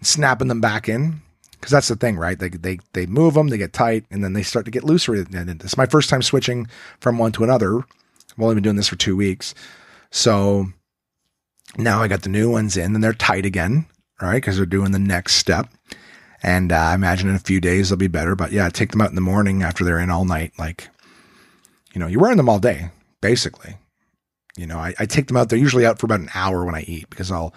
snapping 0.02 0.48
them 0.48 0.62
back 0.62 0.90
in 0.90 1.22
because 1.52 1.72
that's 1.72 1.88
the 1.88 1.96
thing 1.96 2.18
right 2.18 2.40
they, 2.40 2.50
they 2.50 2.80
they 2.94 3.06
move 3.06 3.34
them 3.36 3.48
they 3.48 3.58
get 3.58 3.74
tight 3.74 4.06
and 4.12 4.24
then 4.24 4.34
they 4.34 4.44
start 4.44 4.66
to 4.66 4.72
get 4.72 4.84
looser 4.84 5.14
and 5.14 5.62
it's 5.62 5.78
my 5.78 5.86
first 5.86 6.10
time 6.10 6.22
switching 6.22 6.68
from 7.00 7.18
one 7.18 7.32
to 7.32 7.44
another 7.44 7.78
i've 7.78 8.40
only 8.40 8.56
been 8.56 8.64
doing 8.64 8.76
this 8.76 8.88
for 8.88 8.96
two 8.96 9.16
weeks 9.16 9.54
so 10.10 10.68
now 11.78 12.02
I 12.02 12.08
got 12.08 12.24
the 12.24 12.30
new 12.30 12.52
ones 12.52 12.78
in 12.78 12.94
and 12.96 13.04
they're 13.04 13.14
tight 13.14 13.46
again, 13.46 13.86
right? 14.22 14.36
Because 14.36 14.58
they're 14.58 14.66
doing 14.66 14.92
the 14.92 15.00
next 15.00 15.36
step. 15.36 15.70
And 16.44 16.72
uh, 16.72 16.76
I 16.76 16.96
imagine 16.96 17.30
in 17.30 17.36
a 17.36 17.40
few 17.40 17.62
days 17.62 17.90
they'll 17.90 17.98
be 17.98 18.08
better. 18.08 18.36
But 18.36 18.52
yeah, 18.52 18.70
take 18.70 18.92
them 18.92 19.02
out 19.02 19.10
in 19.10 19.16
the 19.16 19.22
morning 19.22 19.64
after 19.64 19.84
they're 19.84 20.00
in 20.00 20.10
all 20.10 20.26
night. 20.26 20.54
Like, 20.58 20.90
you 21.94 22.00
know, 22.00 22.08
you're 22.08 22.22
wearing 22.22 22.38
them 22.38 22.50
all 22.50 22.60
day, 22.60 22.90
basically. 23.22 23.76
You 24.58 24.68
know, 24.68 24.78
I, 24.78 24.94
I 25.00 25.06
take 25.06 25.28
them 25.28 25.38
out. 25.38 25.50
They're 25.50 25.60
usually 25.60 25.86
out 25.86 26.00
for 26.00 26.06
about 26.06 26.20
an 26.20 26.30
hour 26.34 26.66
when 26.66 26.76
I 26.76 26.82
eat 26.82 27.10
because 27.10 27.32
I'll, 27.32 27.54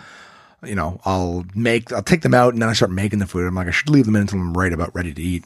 you 0.62 0.74
know, 0.74 1.00
I'll 1.04 1.44
make, 1.54 1.92
I'll 1.92 2.02
take 2.02 2.22
them 2.22 2.34
out 2.34 2.52
and 2.52 2.62
then 2.62 2.68
I 2.68 2.72
start 2.72 2.90
making 2.90 3.18
the 3.18 3.26
food. 3.26 3.46
I'm 3.46 3.54
like, 3.54 3.68
I 3.68 3.72
should 3.72 3.90
leave 3.90 4.06
them 4.06 4.16
in 4.16 4.22
until 4.22 4.38
I'm 4.38 4.54
right 4.54 4.72
about 4.72 4.94
ready 4.94 5.12
to 5.12 5.22
eat. 5.22 5.44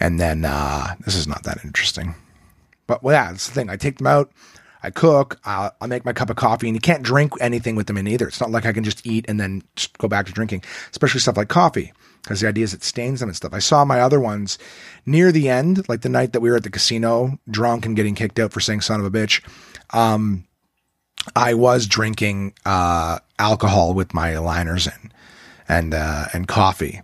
And 0.00 0.18
then, 0.18 0.44
uh, 0.44 0.94
this 1.04 1.14
is 1.14 1.26
not 1.26 1.42
that 1.44 1.64
interesting. 1.64 2.14
But 2.86 3.02
well, 3.02 3.14
yeah, 3.14 3.30
that's 3.30 3.48
the 3.48 3.54
thing. 3.54 3.68
I 3.68 3.76
take 3.76 3.98
them 3.98 4.06
out. 4.06 4.32
I 4.82 4.90
cook, 4.90 5.40
I'll, 5.44 5.74
I'll, 5.80 5.88
make 5.88 6.04
my 6.04 6.12
cup 6.12 6.30
of 6.30 6.36
coffee, 6.36 6.68
and 6.68 6.76
you 6.76 6.80
can't 6.80 7.02
drink 7.02 7.32
anything 7.40 7.74
with 7.74 7.88
them 7.88 7.96
in 7.96 8.06
either. 8.06 8.28
It's 8.28 8.40
not 8.40 8.50
like 8.50 8.64
I 8.64 8.72
can 8.72 8.84
just 8.84 9.04
eat 9.06 9.24
and 9.28 9.40
then 9.40 9.62
just 9.74 9.98
go 9.98 10.06
back 10.06 10.26
to 10.26 10.32
drinking, 10.32 10.62
especially 10.90 11.20
stuff 11.20 11.36
like 11.36 11.48
coffee, 11.48 11.92
because 12.22 12.40
the 12.40 12.48
idea 12.48 12.64
is 12.64 12.74
it 12.74 12.84
stains 12.84 13.20
them 13.20 13.28
and 13.28 13.36
stuff. 13.36 13.52
I 13.52 13.58
saw 13.58 13.84
my 13.84 14.00
other 14.00 14.20
ones 14.20 14.56
near 15.04 15.32
the 15.32 15.48
end, 15.48 15.88
like 15.88 16.02
the 16.02 16.08
night 16.08 16.32
that 16.32 16.40
we 16.40 16.50
were 16.50 16.56
at 16.56 16.62
the 16.62 16.70
casino, 16.70 17.38
drunk 17.50 17.86
and 17.86 17.96
getting 17.96 18.14
kicked 18.14 18.38
out 18.38 18.52
for 18.52 18.60
saying 18.60 18.82
son 18.82 19.00
of 19.00 19.06
a 19.06 19.10
bitch. 19.10 19.42
Um, 19.90 20.44
I 21.34 21.54
was 21.54 21.86
drinking 21.86 22.54
uh, 22.64 23.18
alcohol 23.38 23.94
with 23.94 24.14
my 24.14 24.30
aligners 24.30 24.86
in, 24.86 25.12
and 25.68 25.94
uh, 25.94 26.26
and 26.32 26.48
coffee. 26.48 27.02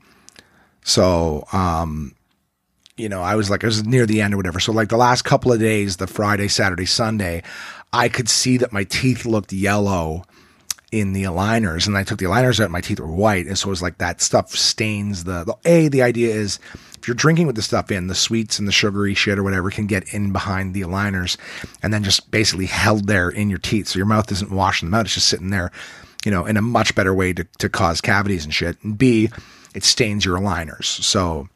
So 0.83 1.47
um, 1.53 2.15
you 2.97 3.09
know, 3.09 3.23
I 3.23 3.35
was 3.35 3.51
like, 3.51 3.65
I 3.65 3.67
was 3.67 3.85
near 3.85 4.07
the 4.07 4.21
end 4.21 4.35
or 4.35 4.37
whatever. 4.37 4.61
So 4.61 4.73
like 4.73 4.89
the 4.89 4.97
last 4.97 5.23
couple 5.23 5.53
of 5.53 5.59
days, 5.59 5.97
the 5.97 6.07
Friday, 6.07 6.49
Saturday, 6.49 6.87
Sunday, 6.87 7.43
I 7.93 8.09
could 8.09 8.29
see 8.29 8.57
that 8.59 8.73
my 8.73 8.85
teeth 8.85 9.25
looked 9.25 9.53
yellow 9.53 10.25
in 10.95 11.13
the 11.13 11.25
aligners 11.25 11.89
and 11.89 11.99
I 11.99 12.05
took 12.05 12.21
the 12.21 12.27
aligners 12.27 12.63
out, 12.63 12.71
my 12.71 12.81
teeth 12.81 13.01
were 13.01 13.07
white. 13.09 13.47
And 13.47 13.59
so 13.59 13.67
it 13.67 13.71
was 13.71 13.83
like 13.83 13.99
that 13.99 14.21
stuff 14.21 14.51
stains 14.51 15.25
the, 15.25 15.43
the 15.43 15.57
A, 15.65 15.89
the 15.89 16.03
idea 16.03 16.33
is 16.33 16.61
if 16.97 17.09
you're 17.09 17.17
drinking 17.17 17.49
with 17.49 17.57
the 17.57 17.63
stuff 17.63 17.91
in, 17.91 18.07
the 18.07 18.15
sweets 18.15 18.61
and 18.61 18.69
the 18.69 18.73
sugary 18.73 19.13
shit 19.13 19.37
or 19.37 19.43
whatever 19.43 19.71
can 19.71 19.89
get 19.89 20.15
in 20.15 20.31
behind 20.31 20.73
the 20.73 20.83
aligners 20.83 21.37
and 21.83 21.93
then 21.93 22.05
just 22.05 22.31
basically 22.31 22.67
held 22.67 23.09
there 23.09 23.29
in 23.29 23.51
your 23.51 23.59
teeth. 23.59 23.89
So 23.89 23.99
your 23.99 24.07
mouth 24.07 24.31
isn't 24.31 24.53
washing 24.53 24.89
them 24.89 24.95
out. 24.95 25.07
It's 25.07 25.15
just 25.15 25.27
sitting 25.27 25.51
there, 25.51 25.73
you 26.25 26.31
know, 26.31 26.47
in 26.47 26.57
a 26.57 26.63
much 26.63 26.95
better 26.95 27.13
way 27.13 27.33
to, 27.33 27.45
to 27.59 27.69
cause 27.69 28.01
cavities 28.01 28.45
and 28.45 28.55
shit. 28.55 28.81
And 28.85 28.97
B, 28.97 29.31
it 29.75 29.83
stains 29.83 30.25
your 30.25 30.39
aligners. 30.39 30.85
So 30.85 31.49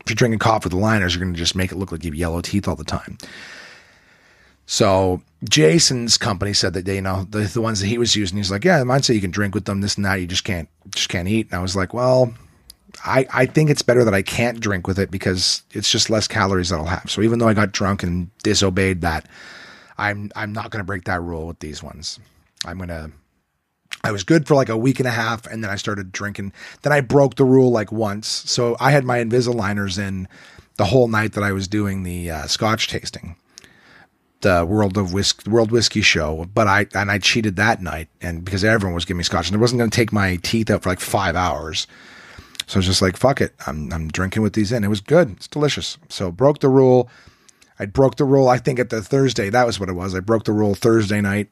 if 0.00 0.08
you're 0.08 0.16
drinking 0.16 0.38
coffee 0.38 0.64
with 0.64 0.72
the 0.72 0.78
liners, 0.78 1.14
you're 1.14 1.22
going 1.22 1.34
to 1.34 1.38
just 1.38 1.54
make 1.54 1.70
it 1.70 1.76
look 1.76 1.92
like 1.92 2.02
you 2.02 2.12
have 2.12 2.18
yellow 2.18 2.40
teeth 2.40 2.66
all 2.66 2.76
the 2.76 2.82
time. 2.82 3.18
So 4.66 5.22
Jason's 5.48 6.16
company 6.16 6.52
said 6.52 6.72
that 6.74 6.84
they, 6.84 6.96
you 6.96 7.02
know, 7.02 7.26
the, 7.28 7.40
the 7.40 7.60
ones 7.60 7.80
that 7.80 7.86
he 7.86 7.98
was 7.98 8.16
using, 8.16 8.38
he's 8.38 8.50
like, 8.50 8.64
yeah, 8.64 8.82
mine 8.84 9.02
say 9.02 9.14
you 9.14 9.20
can 9.20 9.30
drink 9.30 9.54
with 9.54 9.66
them, 9.66 9.80
this 9.80 9.96
and 9.96 10.04
that. 10.04 10.16
You 10.16 10.26
just 10.26 10.44
can't, 10.44 10.68
just 10.94 11.08
can't 11.08 11.28
eat. 11.28 11.48
And 11.50 11.58
I 11.58 11.62
was 11.62 11.76
like, 11.76 11.92
well, 11.92 12.32
I, 13.04 13.26
I 13.32 13.46
think 13.46 13.70
it's 13.70 13.82
better 13.82 14.04
that 14.04 14.14
I 14.14 14.22
can't 14.22 14.60
drink 14.60 14.86
with 14.86 14.98
it 14.98 15.10
because 15.10 15.62
it's 15.72 15.90
just 15.90 16.08
less 16.08 16.26
calories 16.26 16.70
that 16.70 16.76
I'll 16.76 16.86
have. 16.86 17.10
So 17.10 17.20
even 17.20 17.38
though 17.38 17.48
I 17.48 17.54
got 17.54 17.72
drunk 17.72 18.02
and 18.02 18.30
disobeyed 18.42 19.02
that, 19.02 19.28
I'm, 19.98 20.30
I'm 20.34 20.52
not 20.52 20.70
going 20.70 20.80
to 20.80 20.84
break 20.84 21.04
that 21.04 21.20
rule 21.20 21.46
with 21.46 21.58
these 21.58 21.82
ones. 21.82 22.18
I'm 22.64 22.78
going 22.78 22.88
to 22.88 23.10
I 24.04 24.12
was 24.12 24.22
good 24.22 24.46
for 24.46 24.54
like 24.54 24.68
a 24.68 24.76
week 24.76 25.00
and 25.00 25.08
a 25.08 25.12
half, 25.12 25.46
and 25.46 25.64
then 25.64 25.70
I 25.70 25.76
started 25.76 26.12
drinking. 26.12 26.52
Then 26.82 26.92
I 26.92 27.00
broke 27.00 27.36
the 27.36 27.44
rule 27.44 27.70
like 27.70 27.90
once. 27.90 28.28
So 28.28 28.76
I 28.78 28.90
had 28.90 29.04
my 29.04 29.18
Invisaligners 29.18 29.98
in 29.98 30.28
the 30.76 30.84
whole 30.84 31.08
night 31.08 31.32
that 31.32 31.42
I 31.42 31.52
was 31.52 31.66
doing 31.66 32.02
the 32.02 32.30
uh, 32.30 32.46
Scotch 32.46 32.88
tasting, 32.88 33.36
the 34.44 34.64
World 34.64 34.96
of 34.96 35.12
Whisk 35.12 35.46
World 35.46 35.72
Whiskey 35.72 36.00
Show. 36.00 36.46
But 36.54 36.68
I 36.68 36.86
and 36.94 37.10
I 37.10 37.18
cheated 37.18 37.56
that 37.56 37.82
night, 37.82 38.08
and 38.22 38.44
because 38.44 38.64
everyone 38.64 38.94
was 38.94 39.04
giving 39.04 39.18
me 39.18 39.24
Scotch, 39.24 39.48
and 39.48 39.56
it 39.56 39.60
wasn't 39.60 39.80
going 39.80 39.90
to 39.90 39.96
take 39.96 40.12
my 40.12 40.36
teeth 40.36 40.70
out 40.70 40.84
for 40.84 40.88
like 40.88 41.00
five 41.00 41.34
hours. 41.34 41.86
So 42.66 42.76
I 42.76 42.78
was 42.78 42.86
just 42.86 43.02
like, 43.02 43.16
fuck 43.16 43.40
it, 43.40 43.52
I'm 43.66 43.92
I'm 43.92 44.08
drinking 44.08 44.42
with 44.42 44.52
these 44.52 44.70
in. 44.70 44.84
It 44.84 44.88
was 44.88 45.00
good, 45.00 45.32
it's 45.32 45.48
delicious. 45.48 45.98
So 46.08 46.30
broke 46.30 46.60
the 46.60 46.68
rule. 46.68 47.10
I 47.80 47.86
broke 47.86 48.16
the 48.16 48.24
rule. 48.24 48.48
I 48.48 48.58
think 48.58 48.78
at 48.78 48.90
the 48.90 49.02
Thursday, 49.02 49.50
that 49.50 49.66
was 49.66 49.80
what 49.80 49.88
it 49.88 49.94
was. 49.94 50.14
I 50.14 50.20
broke 50.20 50.44
the 50.44 50.52
rule 50.52 50.76
Thursday 50.76 51.20
night 51.20 51.48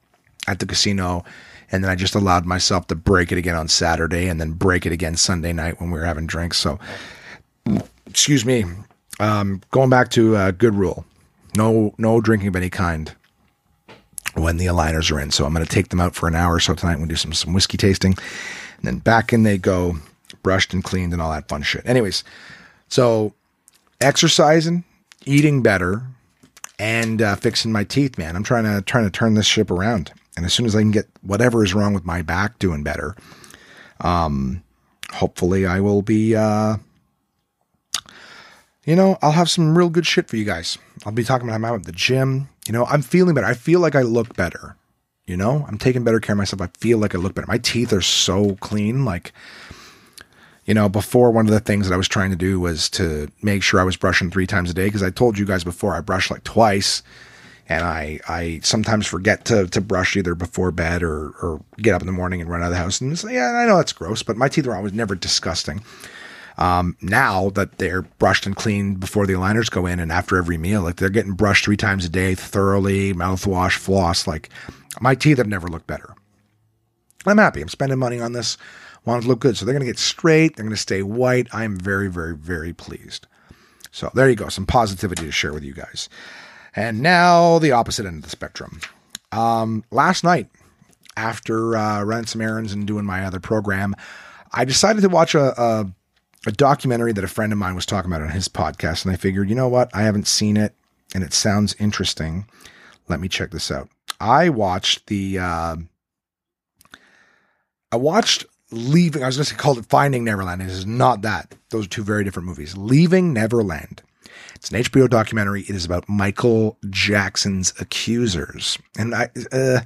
at 0.47 0.61
the 0.61 0.67
casino 0.67 1.25
and 1.73 1.83
then 1.83 1.91
I 1.91 1.95
just 1.95 2.15
allowed 2.15 2.45
myself 2.45 2.87
to 2.89 2.95
break 2.95 3.33
it 3.33 3.39
again 3.39 3.57
on 3.57 3.67
Saturday 3.67 4.29
and 4.29 4.39
then 4.39 4.53
break 4.53 4.85
it 4.85 4.93
again 4.93 5.17
Sunday 5.17 5.55
night 5.55 5.81
when 5.81 5.91
we 5.91 5.99
were 5.99 6.05
having 6.05 6.27
drinks. 6.27 6.59
So, 6.59 6.79
excuse 8.07 8.45
me. 8.45 8.65
Um, 9.19 9.63
going 9.71 9.89
back 9.89 10.11
to 10.11 10.37
a 10.37 10.53
good 10.53 10.75
rule: 10.75 11.05
no, 11.55 11.95
no 11.99 12.21
drinking 12.21 12.49
of 12.49 12.57
any 12.57 12.71
kind 12.71 13.15
when 14.35 14.57
the 14.57 14.67
aligners 14.67 15.11
are 15.11 15.21
in. 15.21 15.31
So 15.31 15.45
I'm 15.45 15.53
going 15.53 15.65
to 15.65 15.75
take 15.75 15.89
them 15.89 16.01
out 16.01 16.15
for 16.15 16.29
an 16.29 16.35
hour 16.35 16.55
or 16.55 16.61
so 16.61 16.75
tonight. 16.75 16.97
We'll 16.99 17.07
do 17.07 17.17
some 17.17 17.33
some 17.33 17.53
whiskey 17.53 17.77
tasting, 17.77 18.13
and 18.13 18.85
then 18.85 18.99
back 18.99 19.33
in 19.33 19.43
they 19.43 19.59
go, 19.59 19.97
brushed 20.43 20.73
and 20.73 20.83
cleaned 20.83 21.13
and 21.13 21.21
all 21.21 21.31
that 21.31 21.49
fun 21.49 21.63
shit. 21.63 21.87
Anyways, 21.87 22.25
so 22.89 23.35
exercising, 24.01 24.85
eating 25.25 25.63
better, 25.63 26.03
and 26.79 27.23
uh, 27.23 27.37
fixing 27.37 27.73
my 27.73 27.85
teeth, 27.85 28.19
man. 28.19 28.37
I'm 28.37 28.43
trying 28.43 28.65
to 28.65 28.83
trying 28.83 29.05
to 29.05 29.11
turn 29.11 29.35
this 29.35 29.47
ship 29.47 29.71
around. 29.71 30.13
And 30.37 30.47
as 30.47 30.55
soon 30.55 30.67
as 30.67 30.75
I 30.75 30.81
can 30.81 30.91
get 30.91 31.09
whatever 31.21 31.63
is 31.63 31.75
wrong 31.75 31.93
with 31.93 32.07
my 32.07 32.23
back 32.23 32.59
doing 32.59 32.83
better, 32.83 33.15
um, 34.01 34.63
hopefully 35.13 35.67
I 35.67 35.81
will 35.81 36.01
be, 36.01 36.35
uh, 36.35 36.79
you 38.85 38.97
know, 38.97 39.19
I'll 39.23 39.33
have 39.33 39.51
some 39.51 39.77
real 39.77 39.89
good 39.89 40.07
shit 40.07 40.29
for 40.29 40.37
you 40.37 40.45
guys. 40.45 40.79
I'll 41.05 41.13
be 41.13 41.25
talking 41.25 41.47
about 41.49 41.53
how 41.53 41.57
I'm 41.57 41.65
out 41.65 41.81
at 41.81 41.87
the 41.87 41.93
gym. 41.93 42.49
You 42.67 42.73
know, 42.73 42.85
I'm 42.87 43.03
feeling 43.03 43.35
better. 43.35 43.47
I 43.47 43.55
feel 43.55 43.81
like 43.81 43.95
I 43.95 44.03
look 44.03 44.37
better. 44.37 44.77
You 45.27 45.37
know, 45.37 45.65
I'm 45.69 45.79
taking 45.79 46.03
better 46.03 46.21
care 46.21 46.35
of 46.35 46.39
myself. 46.39 46.61
I 46.61 46.69
feel 46.79 46.99
like 46.99 47.15
I 47.15 47.19
look 47.19 47.35
better. 47.35 47.47
My 47.47 47.59
teeth 47.59 47.93
are 47.93 48.03
so 48.03 48.57
clean. 48.57 49.05
Like, 49.05 49.33
you 50.65 50.75
know, 50.75 50.89
before 50.89 51.31
one 51.31 51.47
of 51.47 51.53
the 51.53 51.61
things 51.61 51.89
that 51.89 51.95
I 51.95 51.97
was 51.97 52.09
trying 52.09 52.31
to 52.31 52.37
do 52.37 52.59
was 52.59 52.91
to 52.91 53.31
make 53.41 53.63
sure 53.63 53.81
I 53.81 53.85
was 53.85 53.97
brushing 53.97 54.31
three 54.31 54.47
times 54.47 54.71
a 54.71 54.75
day 54.75 54.87
because 54.87 55.03
I 55.03 55.11
told 55.11 55.39
you 55.39 55.45
guys 55.45 55.63
before 55.63 55.95
I 55.95 56.01
brush 56.01 56.31
like 56.31 56.45
twice 56.45 57.03
and 57.69 57.85
I 57.85 58.19
I 58.29 58.61
sometimes 58.63 59.07
forget 59.07 59.45
to 59.47 59.69
to 59.69 59.81
brush 59.81 60.17
either 60.17 60.35
before 60.35 60.73
bed 60.73 61.03
or 61.05 61.29
or 61.41 61.63
get 61.79 61.95
up 61.95 62.03
in 62.03 62.07
the 62.07 62.13
morning 62.13 62.41
and 62.41 62.51
run 62.51 62.63
out 62.63 62.67
of 62.67 62.73
the 62.73 62.79
house. 62.79 63.01
And 63.01 63.17
say, 63.17 63.35
yeah, 63.35 63.53
I 63.53 63.67
know 63.67 63.77
that's 63.77 63.93
gross, 63.93 64.23
but 64.23 64.37
my 64.37 64.49
teeth 64.49 64.67
are 64.67 64.75
always 64.75 64.93
never 64.93 65.15
disgusting. 65.15 65.83
Um, 66.59 66.97
now 67.01 67.51
that 67.51 67.79
they're 67.79 68.03
brushed 68.03 68.47
and 68.47 68.55
cleaned 68.55 69.01
before 69.01 69.27
the 69.27 69.33
aligners 69.33 69.71
go 69.71 69.87
in 69.87 69.99
and 69.99 70.13
after 70.13 70.37
every 70.37 70.59
meal, 70.59 70.83
like 70.83 70.97
they're 70.97 71.09
getting 71.09 71.33
brushed 71.33 71.65
three 71.65 71.77
times 71.77 72.05
a 72.05 72.09
day, 72.09 72.35
thoroughly, 72.35 73.15
mouthwash, 73.15 73.77
floss, 73.77 74.27
like 74.27 74.51
my 75.01 75.15
teeth 75.15 75.39
have 75.39 75.47
never 75.47 75.69
looked 75.69 75.87
better. 75.87 76.15
I'm 77.27 77.39
happy. 77.39 77.63
I'm 77.63 77.69
spending 77.69 77.99
money 77.99 78.21
on 78.21 78.33
this. 78.33 78.59
Want 79.05 79.23
to 79.23 79.29
look 79.29 79.41
good. 79.41 79.57
So 79.57 79.65
they're 79.65 79.75
going 79.75 79.85
to 79.85 79.91
get 79.91 79.99
straight. 79.99 80.57
They're 80.57 80.65
going 80.65 80.75
to 80.75 80.81
stay 80.81 81.03
white. 81.03 81.49
I'm 81.53 81.77
very, 81.77 82.09
very, 82.09 82.37
very 82.37 82.73
pleased. 82.73 83.27
So 83.91 84.11
there 84.15 84.29
you 84.29 84.37
go. 84.37 84.49
Some 84.49 84.67
positivity 84.67 85.25
to 85.25 85.33
share 85.33 85.53
with 85.53 85.65
you 85.65 85.75
guys. 85.75 86.09
And 86.75 87.01
now 87.01 87.59
the 87.59 87.73
opposite 87.73 88.07
end 88.07 88.17
of 88.17 88.23
the 88.23 88.31
spectrum. 88.31 88.81
Um, 89.31 89.85
last 89.91 90.25
night, 90.25 90.49
after 91.17 91.77
uh, 91.77 92.03
running 92.03 92.27
some 92.27 92.41
errands 92.41 92.73
and 92.73 92.87
doing 92.87 93.05
my 93.05 93.25
other 93.25 93.41
program, 93.41 93.95
I 94.53 94.65
decided 94.65 95.03
to 95.03 95.09
watch 95.09 95.35
a, 95.35 95.61
a, 95.61 95.93
a 96.47 96.53
documentary 96.53 97.13
that 97.13 97.25
a 97.25 97.29
friend 97.29 97.53
of 97.53 97.59
mine 97.59 97.75
was 97.75 97.87
talking 97.87 98.11
about 98.11 98.23
on 98.23 98.31
his 98.31 98.49
podcast, 98.49 99.05
and 99.05 99.13
I 99.13 99.17
figured, 99.17 99.49
you 99.49 99.55
know 99.55 99.69
what, 99.69 99.91
I 99.95 100.03
haven't 100.03 100.27
seen 100.27 100.57
it, 100.57 100.75
and 101.15 101.23
it 101.23 101.33
sounds 101.33 101.75
interesting. 101.79 102.47
Let 103.09 103.21
me 103.21 103.29
check 103.29 103.51
this 103.51 103.71
out. 103.71 103.89
I 104.21 104.49
watched 104.49 105.07
the. 105.07 105.39
Uh, 105.39 105.77
I 107.91 107.97
watched 107.97 108.47
Leaving. 108.71 109.23
I 109.23 109.27
was 109.27 109.37
going 109.37 109.45
to 109.45 109.51
say 109.51 109.57
called 109.57 109.79
it 109.79 109.87
Finding 109.87 110.25
Neverland. 110.25 110.63
It 110.63 110.69
is 110.69 110.87
not 110.87 111.23
that. 111.23 111.55
Those 111.71 111.87
are 111.87 111.91
two 111.91 112.05
very 112.05 112.25
different 112.25 112.49
movies. 112.49 112.77
Leaving 112.77 113.33
Neverland 113.35 114.03
it's 114.63 114.71
an 114.71 114.81
HBO 114.81 115.11
documentary. 115.11 115.63
It 115.63 115.75
is 115.75 115.85
about 115.85 116.09
Michael 116.09 116.79
Jackson's 116.89 117.73
accusers. 117.81 118.79
And 118.97 119.13
I, 119.13 119.29
uh, 119.51 119.81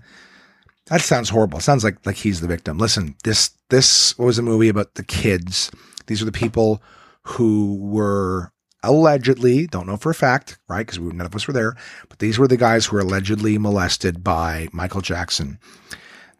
that 0.87 1.01
sounds 1.01 1.31
horrible. 1.31 1.61
It 1.61 1.63
sounds 1.63 1.83
like, 1.83 2.05
like 2.05 2.17
he's 2.17 2.43
the 2.43 2.47
victim. 2.47 2.77
Listen, 2.77 3.15
this, 3.25 3.53
this 3.71 4.19
was 4.19 4.39
a 4.39 4.43
movie 4.43 4.69
about 4.69 4.95
the 4.97 5.03
kids. 5.03 5.71
These 6.07 6.23
are 6.23 6.27
the 6.27 6.33
people 6.33 6.83
who 7.23 7.77
were 7.77 8.53
allegedly, 8.83 9.67
don't 9.67 9.87
know 9.87 9.97
for 9.97 10.11
a 10.11 10.15
fact, 10.15 10.59
right? 10.69 10.87
Because 10.87 10.99
none 10.99 11.27
of 11.27 11.35
us 11.35 11.47
were 11.47 11.53
there, 11.53 11.77
but 12.09 12.19
these 12.19 12.39
were 12.39 12.49
the 12.49 12.57
guys 12.57 12.87
who 12.87 12.97
were 12.97 13.03
allegedly 13.03 13.59
molested 13.59 14.23
by 14.23 14.69
Michael 14.73 15.01
Jackson. 15.01 15.59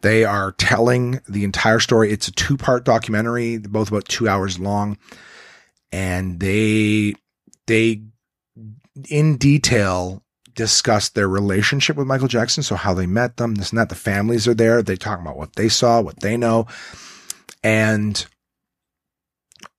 They 0.01 0.23
are 0.23 0.51
telling 0.53 1.21
the 1.27 1.43
entire 1.43 1.79
story. 1.79 2.11
It's 2.11 2.27
a 2.27 2.31
two 2.31 2.55
part 2.55 2.85
documentary, 2.85 3.57
both 3.57 3.89
about 3.89 4.07
two 4.07 4.29
hours 4.29 4.59
long. 4.59 4.97
And 5.91 6.39
they, 6.39 7.15
they 7.65 8.03
in 9.09 9.37
detail 9.37 10.23
discuss 10.53 11.09
their 11.09 11.27
relationship 11.27 11.95
with 11.97 12.07
Michael 12.07 12.27
Jackson. 12.27 12.63
So 12.63 12.75
how 12.75 12.93
they 12.93 13.07
met 13.07 13.37
them, 13.37 13.55
this 13.55 13.71
and 13.71 13.79
that. 13.79 13.89
The 13.89 13.95
families 13.95 14.47
are 14.47 14.53
there. 14.53 14.81
They 14.81 14.95
talk 14.95 15.19
about 15.19 15.37
what 15.37 15.55
they 15.55 15.69
saw, 15.69 16.01
what 16.01 16.19
they 16.19 16.37
know. 16.37 16.67
And 17.63 18.25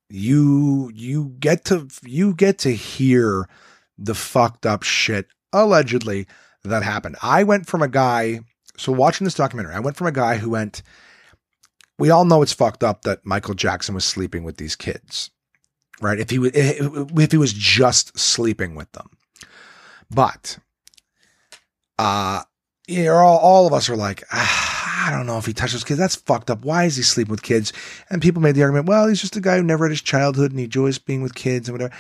you, 0.09 0.91
you 0.95 1.35
get 1.39 1.65
to, 1.67 1.89
you 2.03 2.35
get 2.35 2.59
to 2.59 2.71
hear 2.71 3.49
the 3.97 4.15
fucked 4.15 4.67
up 4.67 4.83
shit 4.83 5.27
allegedly 5.53 6.27
that 6.65 6.83
happened. 6.83 7.17
I 7.23 7.45
went 7.45 7.67
from 7.67 7.83
a 7.83 7.89
guy 7.89 8.41
So 8.79 8.93
watching 8.93 9.25
this 9.25 9.35
documentary, 9.35 9.75
I 9.75 9.81
went 9.81 9.97
from 9.97 10.07
a 10.07 10.13
guy 10.13 10.37
who 10.37 10.51
went, 10.51 10.83
we 11.99 12.11
all 12.11 12.25
know 12.25 12.43
it's 12.43 12.53
fucked 12.53 12.85
up 12.85 13.03
that 13.03 13.27
Michael 13.27 13.55
Jackson 13.55 13.95
was 13.95 14.05
sleeping 14.05 14.45
with 14.45 14.57
these 14.57 14.77
kids, 14.77 15.31
right? 16.01 16.21
If 16.21 16.31
he 16.31 16.39
was, 16.39 16.53
if 16.55 17.33
he 17.33 17.39
was 17.39 17.53
just 17.53 18.17
sleeping 18.17 18.77
with 18.77 18.91
them, 18.93 19.11
but, 20.09 20.59
uh, 21.99 22.43
you 22.87 23.05
know, 23.05 23.17
all, 23.17 23.39
all 23.39 23.67
of 23.67 23.73
us 23.73 23.91
are 23.91 23.97
like, 23.97 24.23
ah, 24.33 24.78
I 24.99 25.11
don't 25.11 25.27
know 25.27 25.39
if 25.39 25.47
he 25.47 25.53
touches 25.53 25.85
kids. 25.85 25.99
That's 25.99 26.17
fucked 26.17 26.51
up. 26.51 26.65
Why 26.65 26.85
is 26.85 26.97
he 26.97 27.03
sleeping 27.03 27.31
with 27.31 27.43
kids? 27.43 27.73
And 28.11 28.21
people 28.21 28.43
made 28.43 28.57
the 28.57 28.63
argument, 28.63 28.89
well, 28.89 29.07
he's 29.07 29.21
just 29.21 29.37
a 29.37 29.41
guy 29.41 29.57
who 29.57 29.63
never 29.63 29.85
had 29.85 29.93
his 29.93 30.03
childhood 30.03 30.51
and 30.51 30.59
he 30.59 30.65
enjoys 30.65 30.99
being 30.99 31.23
with 31.23 31.35
kids 31.35 31.69
and 31.69 31.75
whatever. 31.79 31.95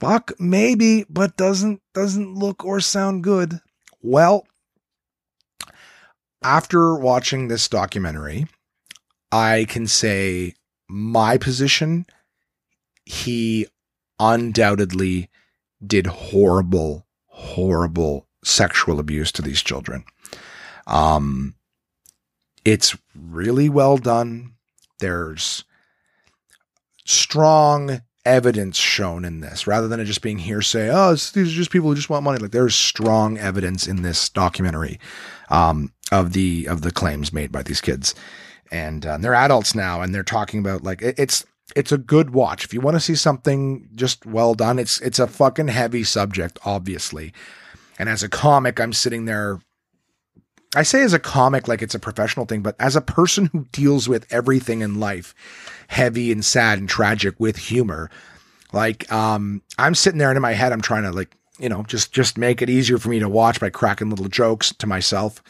Fuck, 0.00 0.32
maybe, 0.38 1.04
but 1.08 1.36
doesn't 1.36 1.80
doesn't 1.94 2.34
look 2.34 2.64
or 2.64 2.80
sound 2.80 3.22
good. 3.22 3.60
Well, 4.02 4.46
after 6.42 6.94
watching 6.94 7.48
this 7.48 7.68
documentary, 7.68 8.46
I 9.32 9.66
can 9.68 9.86
say 9.86 10.54
my 10.88 11.38
position, 11.38 12.06
he 13.04 13.66
undoubtedly 14.18 15.28
did 15.84 16.06
horrible, 16.06 17.06
horrible 17.26 18.26
sexual 18.44 19.00
abuse 19.00 19.32
to 19.32 19.42
these 19.42 19.62
children. 19.62 20.04
Um, 20.86 21.54
it's 22.66 22.96
really 23.14 23.68
well 23.68 23.96
done. 23.96 24.54
There's 24.98 25.64
strong 27.04 28.02
evidence 28.24 28.76
shown 28.76 29.24
in 29.24 29.38
this 29.38 29.68
rather 29.68 29.86
than 29.86 30.00
it 30.00 30.04
just 30.04 30.20
being 30.20 30.38
hearsay. 30.38 30.90
Oh, 30.92 31.10
these 31.12 31.36
are 31.36 31.56
just 31.56 31.70
people 31.70 31.88
who 31.88 31.94
just 31.94 32.10
want 32.10 32.24
money. 32.24 32.40
Like 32.40 32.50
there's 32.50 32.74
strong 32.74 33.38
evidence 33.38 33.86
in 33.86 34.02
this 34.02 34.28
documentary 34.28 34.98
um, 35.48 35.92
of 36.10 36.32
the 36.32 36.66
of 36.66 36.82
the 36.82 36.90
claims 36.90 37.32
made 37.32 37.52
by 37.52 37.62
these 37.62 37.80
kids, 37.80 38.16
and 38.72 39.06
uh, 39.06 39.16
they're 39.16 39.34
adults 39.34 39.76
now, 39.76 40.02
and 40.02 40.12
they're 40.12 40.24
talking 40.24 40.58
about 40.58 40.82
like 40.82 41.00
it, 41.02 41.14
it's 41.18 41.46
it's 41.76 41.92
a 41.92 41.98
good 41.98 42.30
watch 42.30 42.64
if 42.64 42.74
you 42.74 42.80
want 42.80 42.96
to 42.96 43.00
see 43.00 43.14
something 43.14 43.88
just 43.94 44.26
well 44.26 44.54
done. 44.54 44.80
It's 44.80 45.00
it's 45.00 45.20
a 45.20 45.28
fucking 45.28 45.68
heavy 45.68 46.02
subject, 46.02 46.58
obviously, 46.64 47.32
and 47.96 48.08
as 48.08 48.24
a 48.24 48.28
comic, 48.28 48.80
I'm 48.80 48.92
sitting 48.92 49.26
there. 49.26 49.60
I 50.76 50.82
say 50.82 51.02
as 51.02 51.14
a 51.14 51.18
comic 51.18 51.68
like 51.68 51.80
it's 51.80 51.94
a 51.94 51.98
professional 51.98 52.44
thing, 52.44 52.60
but 52.60 52.76
as 52.78 52.96
a 52.96 53.00
person 53.00 53.46
who 53.46 53.66
deals 53.72 54.08
with 54.08 54.30
everything 54.30 54.82
in 54.82 55.00
life 55.00 55.34
heavy 55.88 56.30
and 56.30 56.44
sad 56.44 56.78
and 56.78 56.88
tragic 56.88 57.38
with 57.38 57.56
humor. 57.56 58.10
Like, 58.72 59.10
um, 59.12 59.62
I'm 59.78 59.94
sitting 59.94 60.18
there 60.18 60.28
and 60.30 60.36
in 60.36 60.42
my 60.42 60.52
head, 60.52 60.72
I'm 60.72 60.82
trying 60.82 61.04
to 61.04 61.12
like, 61.12 61.34
you 61.58 61.68
know, 61.68 61.82
just, 61.84 62.12
just 62.12 62.36
make 62.36 62.60
it 62.60 62.68
easier 62.68 62.98
for 62.98 63.08
me 63.08 63.18
to 63.20 63.28
watch 63.28 63.60
by 63.60 63.70
cracking 63.70 64.10
little 64.10 64.28
jokes 64.28 64.72
to 64.74 64.86
myself. 64.86 65.42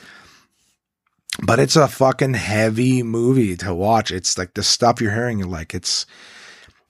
But 1.42 1.58
it's 1.58 1.76
a 1.76 1.88
fucking 1.88 2.34
heavy 2.34 3.02
movie 3.02 3.56
to 3.56 3.74
watch. 3.74 4.10
It's 4.10 4.38
like 4.38 4.54
the 4.54 4.62
stuff 4.62 5.00
you're 5.00 5.12
hearing, 5.12 5.38
you're 5.38 5.48
like, 5.48 5.74
it's, 5.74 6.06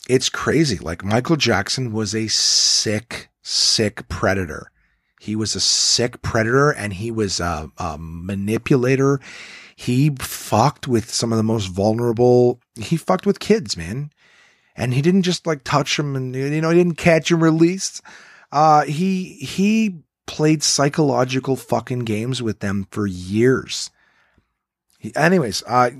it's 0.09 0.29
crazy. 0.29 0.79
Like 0.79 1.05
Michael 1.05 1.37
Jackson 1.37 1.93
was 1.93 2.15
a 2.15 2.29
sick, 2.29 3.29
sick 3.43 4.09
predator. 4.09 4.71
He 5.27 5.37
was 5.37 5.55
a 5.55 5.61
sick 5.61 6.23
predator 6.23 6.71
and 6.71 6.93
he 6.93 7.11
was 7.11 7.41
a, 7.41 7.71
a 7.79 7.97
manipulator 7.99 9.21
he 9.77 10.11
fucked 10.19 10.89
with 10.89 11.13
some 11.13 11.33
of 11.33 11.37
the 11.37 11.45
most 11.45 11.67
vulnerable. 11.67 12.61
He 12.77 12.97
fucked 12.97 13.27
with 13.27 13.39
kids, 13.39 13.77
man. 13.77 14.11
And 14.75 14.95
he 14.95 15.03
didn't 15.03 15.23
just 15.23 15.47
like 15.47 15.65
touch 15.65 15.99
them 15.99 16.17
and, 16.17 16.35
you 16.35 16.61
know, 16.63 16.71
he 16.71 16.79
didn't 16.79 16.97
catch 16.97 17.31
and 17.31 17.43
release. 17.43 18.01
Uh, 18.51 18.85
he, 18.85 19.35
he 19.35 19.99
played 20.27 20.63
psychological 20.63 21.57
fucking 21.57 22.01
games 22.01 22.43
with 22.43 22.61
them 22.61 22.87
for 22.91 23.07
years. 23.07 23.91
He, 24.99 25.15
anyways, 25.15 25.63
uh, 25.67 25.91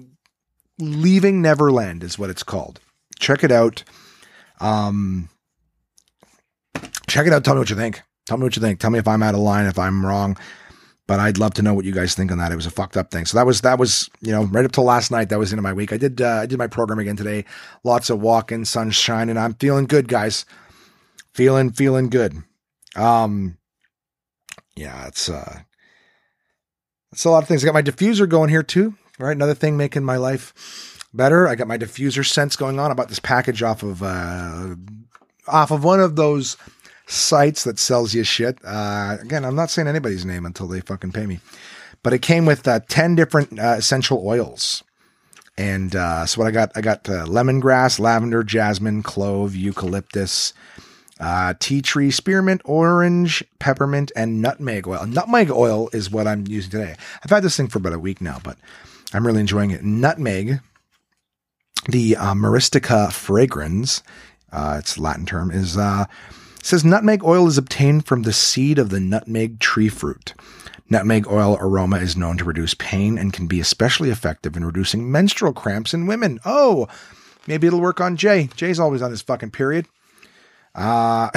Leaving 0.79 1.43
Neverland 1.43 2.03
is 2.03 2.19
what 2.19 2.31
it's 2.31 2.43
called. 2.43 2.81
Check 3.19 3.45
it 3.45 3.53
out. 3.53 3.83
Um, 4.59 5.29
check 7.07 7.27
it 7.27 7.33
out. 7.33 7.45
Tell 7.45 7.55
me 7.55 7.61
what 7.61 7.71
you 7.71 7.77
think. 7.77 8.03
Tell 8.27 8.37
me 8.37 8.45
what 8.45 8.57
you 8.57 8.63
think. 8.63 8.81
Tell 8.81 8.91
me 8.91 8.99
if 8.99 9.09
I'm 9.09 9.23
out 9.23 9.35
of 9.35 9.41
line, 9.41 9.67
if 9.67 9.79
I'm 9.79 10.05
wrong 10.05 10.37
but 11.07 11.21
I'd 11.21 11.39
love 11.39 11.55
to 11.55 11.63
know 11.63 11.73
what 11.73 11.85
you 11.85 11.93
guys 11.93 12.15
think 12.15 12.33
on 12.33 12.39
that. 12.39 12.53
It 12.53 12.57
was 12.57 12.67
a 12.67 12.71
fucked 12.71 12.97
up 12.97 13.11
thing. 13.11 13.27
So 13.27 13.39
that 13.39 13.47
was 13.47 13.61
that 13.61 13.79
was 13.79 14.11
you 14.21 14.33
know 14.33 14.45
right 14.45 14.65
up 14.65 14.73
till 14.73 14.85
last 14.85 15.11
night. 15.11 15.29
That 15.29 15.39
was 15.39 15.53
into 15.53 15.63
my 15.63 15.73
week. 15.73 15.93
I 15.93 15.97
did 15.97 16.21
uh, 16.21 16.41
I 16.43 16.47
did 16.47 16.59
my 16.59 16.67
program 16.67 16.99
again 16.99 17.17
today. 17.17 17.45
Lots 17.85 18.11
of 18.11 18.21
walking, 18.21 18.65
sunshine, 18.65 19.29
and 19.29 19.39
I'm 19.39 19.55
feeling 19.55 19.87
good, 19.87 20.09
guys. 20.09 20.45
Feeling 21.35 21.71
feeling 21.71 22.09
good. 22.11 22.43
Um, 22.97 23.59
yeah, 24.75 25.07
it's 25.07 25.29
uh, 25.29 25.61
it's 27.13 27.25
a 27.25 27.31
lot 27.31 27.43
of 27.43 27.49
things. 27.49 27.63
I 27.63 27.67
got 27.67 27.75
my 27.75 27.83
diffuser 27.83 28.29
going 28.29 28.51
here 28.51 28.65
too. 28.65 28.95
Right, 29.19 29.33
another 29.33 29.55
thing 29.55 29.77
making 29.77 30.05
my 30.05 30.17
life 30.17 31.09
better. 31.15 31.49
I 31.49 31.55
got 31.55 31.69
my 31.69 31.79
diffuser 31.79 32.27
scents 32.27 32.57
going 32.57 32.79
on. 32.79 32.91
about 32.91 33.09
this 33.09 33.21
package 33.21 33.63
off 33.63 33.83
of 33.83 34.03
uh, 34.03 34.75
off 35.47 35.71
of 35.71 35.85
one 35.85 36.01
of 36.01 36.17
those 36.17 36.57
sites 37.07 37.65
that 37.65 37.79
sells 37.79 38.15
you 38.15 38.25
shit. 38.25 38.59
Uh, 38.65 39.17
again, 39.21 39.45
I'm 39.45 39.55
not 39.55 39.71
saying 39.71 39.89
anybody's 39.89 40.25
name 40.25 40.45
until 40.45 40.67
they 40.67 40.81
fucking 40.81 41.13
pay 41.13 41.27
me, 41.27 41.41
but 42.03 42.13
it 42.13 42.23
came 42.23 42.45
with 42.47 42.67
uh, 42.69 42.81
10 42.89 43.15
different 43.15 43.59
uh, 43.59 43.77
essential 43.79 44.27
oils. 44.27 44.83
And 45.59 45.97
uh, 45.97 46.27
so 46.27 46.41
what 46.41 46.49
I 46.49 46.51
got, 46.51 46.73
I 46.77 46.83
got 46.83 47.05
lemongrass, 47.05 47.99
lavender, 47.99 48.43
jasmine, 48.43 49.03
clove, 49.03 49.55
eucalyptus, 49.55 50.53
uh, 51.19 51.55
tea 51.59 51.81
tree, 51.81 52.11
spearmint, 52.11 52.61
orange, 52.65 53.43
peppermint, 53.59 54.13
and 54.15 54.43
nutmeg 54.43 54.87
oil. 54.87 55.07
Nutmeg 55.07 55.51
oil 55.51 55.89
is 55.93 56.11
what 56.11 56.27
I'm 56.27 56.47
using 56.47 56.71
today. 56.71 56.97
I've 57.25 57.31
had 57.31 57.43
this 57.43 57.57
thing 57.57 57.69
for 57.69 57.79
about 57.79 57.95
a 57.95 57.99
week 57.99 58.21
now, 58.21 58.39
but 58.43 58.59
I'm 59.15 59.27
really 59.27 59.41
enjoying 59.41 59.71
it. 59.71 59.83
Nutmeg, 59.83 60.61
the 61.89 62.17
uh, 62.17 62.35
Myristica 62.35 63.09
fragrans, 63.09 64.03
uh, 64.53 64.77
its 64.79 64.99
Latin 64.99 65.25
term, 65.25 65.51
is 65.51 65.77
says 66.67 66.85
nutmeg 66.85 67.23
oil 67.23 67.47
is 67.47 67.57
obtained 67.57 68.05
from 68.07 68.23
the 68.23 68.33
seed 68.33 68.77
of 68.77 68.91
the 68.91 68.99
nutmeg 68.99 69.61
tree 69.61 69.89
fruit. 69.89 70.35
Nutmeg 70.91 71.29
oil 71.29 71.57
aroma 71.61 71.99
is 71.99 72.17
known 72.17 72.37
to 72.39 72.45
reduce 72.45 72.75
pain 72.75 73.17
and 73.17 73.33
can 73.33 73.47
be 73.47 73.61
especially 73.61 74.11
effective 74.11 74.57
in 74.57 74.65
reducing 74.65 75.11
menstrual 75.11 75.53
cramps 75.53 75.95
in 75.95 76.09
women. 76.09 76.41
Oh, 76.45 76.89
maybe 77.47 77.69
it'll 77.69 77.81
work 77.81 78.01
on 78.01 78.17
Jay. 78.17 78.49
Jay's 78.57 78.81
always 78.81 79.01
on 79.01 79.13
his 79.13 79.23
fucking 79.23 79.53
period. 79.53 79.87
Uh, 80.75 81.31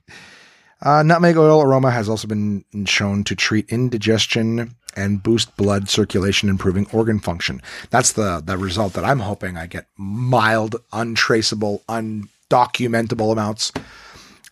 uh, 0.82 1.02
nutmeg 1.02 1.38
oil 1.38 1.62
aroma 1.62 1.90
has 1.90 2.10
also 2.10 2.28
been 2.28 2.62
shown 2.84 3.24
to 3.24 3.34
treat 3.34 3.70
indigestion 3.70 4.74
and 4.94 5.22
boost 5.22 5.56
blood 5.56 5.88
circulation, 5.88 6.50
improving 6.50 6.86
organ 6.92 7.20
function. 7.20 7.62
That's 7.88 8.12
the 8.12 8.42
the 8.44 8.58
result 8.58 8.92
that 8.92 9.04
I'm 9.04 9.20
hoping 9.20 9.56
I 9.56 9.66
get 9.66 9.86
mild, 9.96 10.76
untraceable, 10.92 11.82
undocumentable 11.88 13.32
amounts 13.32 13.72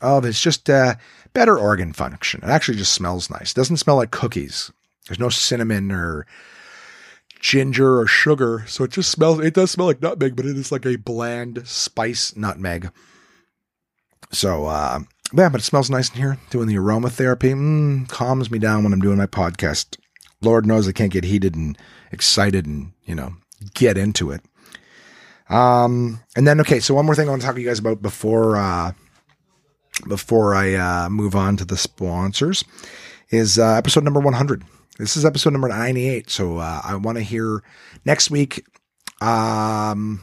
of 0.00 0.24
it's 0.24 0.40
just 0.40 0.68
uh, 0.70 0.94
better 1.32 1.58
organ 1.58 1.92
function. 1.92 2.40
It 2.42 2.48
actually 2.48 2.78
just 2.78 2.92
smells 2.92 3.30
nice. 3.30 3.52
It 3.52 3.56
doesn't 3.56 3.78
smell 3.78 3.96
like 3.96 4.10
cookies. 4.10 4.70
There's 5.06 5.18
no 5.18 5.28
cinnamon 5.28 5.90
or 5.90 6.26
ginger 7.40 7.98
or 7.98 8.06
sugar, 8.06 8.64
so 8.66 8.84
it 8.84 8.92
just 8.92 9.10
smells. 9.10 9.40
It 9.40 9.54
does 9.54 9.70
smell 9.70 9.86
like 9.86 10.02
nutmeg, 10.02 10.36
but 10.36 10.46
it 10.46 10.56
is 10.56 10.70
like 10.70 10.86
a 10.86 10.96
bland 10.96 11.66
spice 11.66 12.36
nutmeg. 12.36 12.90
So 14.32 14.66
uh, 14.66 15.00
yeah, 15.32 15.48
but 15.48 15.60
it 15.60 15.64
smells 15.64 15.90
nice 15.90 16.10
in 16.10 16.16
here. 16.16 16.38
Doing 16.50 16.68
the 16.68 16.76
aromatherapy 16.76 17.54
mm, 17.54 18.08
calms 18.08 18.50
me 18.50 18.58
down 18.58 18.84
when 18.84 18.92
I'm 18.92 19.00
doing 19.00 19.18
my 19.18 19.26
podcast. 19.26 19.96
Lord 20.40 20.66
knows 20.66 20.88
I 20.88 20.92
can't 20.92 21.12
get 21.12 21.24
heated 21.24 21.54
and 21.54 21.76
excited 22.12 22.66
and 22.66 22.92
you 23.04 23.14
know 23.14 23.34
get 23.74 23.98
into 23.98 24.30
it. 24.30 24.42
Um, 25.48 26.20
and 26.36 26.46
then 26.46 26.60
okay, 26.60 26.80
so 26.80 26.94
one 26.94 27.06
more 27.06 27.14
thing 27.14 27.26
I 27.26 27.30
want 27.30 27.42
to 27.42 27.46
talk 27.46 27.56
to 27.56 27.60
you 27.60 27.66
guys 27.66 27.80
about 27.80 28.00
before 28.00 28.56
uh, 28.56 28.92
before 30.08 30.54
I 30.54 30.74
uh, 30.74 31.08
move 31.08 31.34
on 31.34 31.56
to 31.58 31.64
the 31.64 31.76
sponsors 31.76 32.64
is 33.30 33.58
uh, 33.58 33.74
episode 33.74 34.04
number 34.04 34.20
100. 34.20 34.64
This 34.98 35.16
is 35.16 35.24
episode 35.24 35.52
number 35.52 35.68
98. 35.68 36.28
So 36.30 36.58
uh, 36.58 36.80
I 36.84 36.96
want 36.96 37.18
to 37.18 37.24
hear 37.24 37.62
next 38.04 38.30
week. 38.30 38.64
Um, 39.20 40.22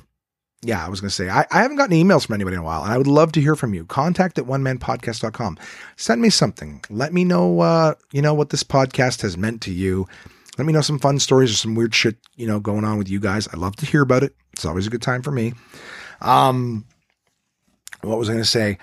yeah, 0.62 0.86
I 0.86 0.90
was 0.90 1.02
going 1.02 1.10
to 1.10 1.16
say, 1.16 1.30
I, 1.30 1.46
I 1.52 1.62
haven't 1.62 1.78
gotten 1.78 1.96
emails 1.96 2.26
from 2.26 2.36
anybody 2.36 2.56
in 2.56 2.62
a 2.62 2.66
while, 2.66 2.84
and 2.84 2.92
I 2.92 2.98
would 2.98 3.08
love 3.08 3.32
to 3.34 3.42
hear 3.42 3.56
from 3.56 3.74
you. 3.74 3.86
Contact 3.86 4.38
at 4.38 4.46
onemanpodcast.com. 4.46 5.58
Send 5.96 6.22
me 6.22 6.30
something. 6.30 6.84
Let 6.90 7.14
me 7.14 7.24
know, 7.24 7.60
uh, 7.60 7.94
you 8.12 8.22
know, 8.22 8.34
what 8.34 8.50
this 8.50 8.64
podcast 8.64 9.22
has 9.22 9.38
meant 9.38 9.62
to 9.64 9.72
you. 9.72 10.08
Let 10.58 10.66
me 10.66 10.74
know 10.74 10.82
some 10.82 11.00
fun 11.00 11.20
stories 11.20 11.52
or 11.52 11.56
some 11.56 11.76
weird 11.76 11.94
shit, 11.94 12.18
you 12.36 12.48
know, 12.48 12.60
going 12.60 12.84
on 12.84 12.98
with 12.98 13.08
you 13.08 13.20
guys. 13.20 13.48
I 13.54 13.58
love 13.58 13.76
to 13.78 13.86
hear 13.86 14.02
about 14.02 14.24
it. 14.24 14.36
It's 14.54 14.66
always 14.66 14.88
a 14.88 14.90
good 14.90 15.04
time 15.04 15.22
for 15.22 15.32
me. 15.32 15.54
Um, 16.22 16.86
what 18.02 18.18
was 18.18 18.30
I 18.30 18.34
going 18.34 18.44
to 18.44 18.50
say? 18.50 18.80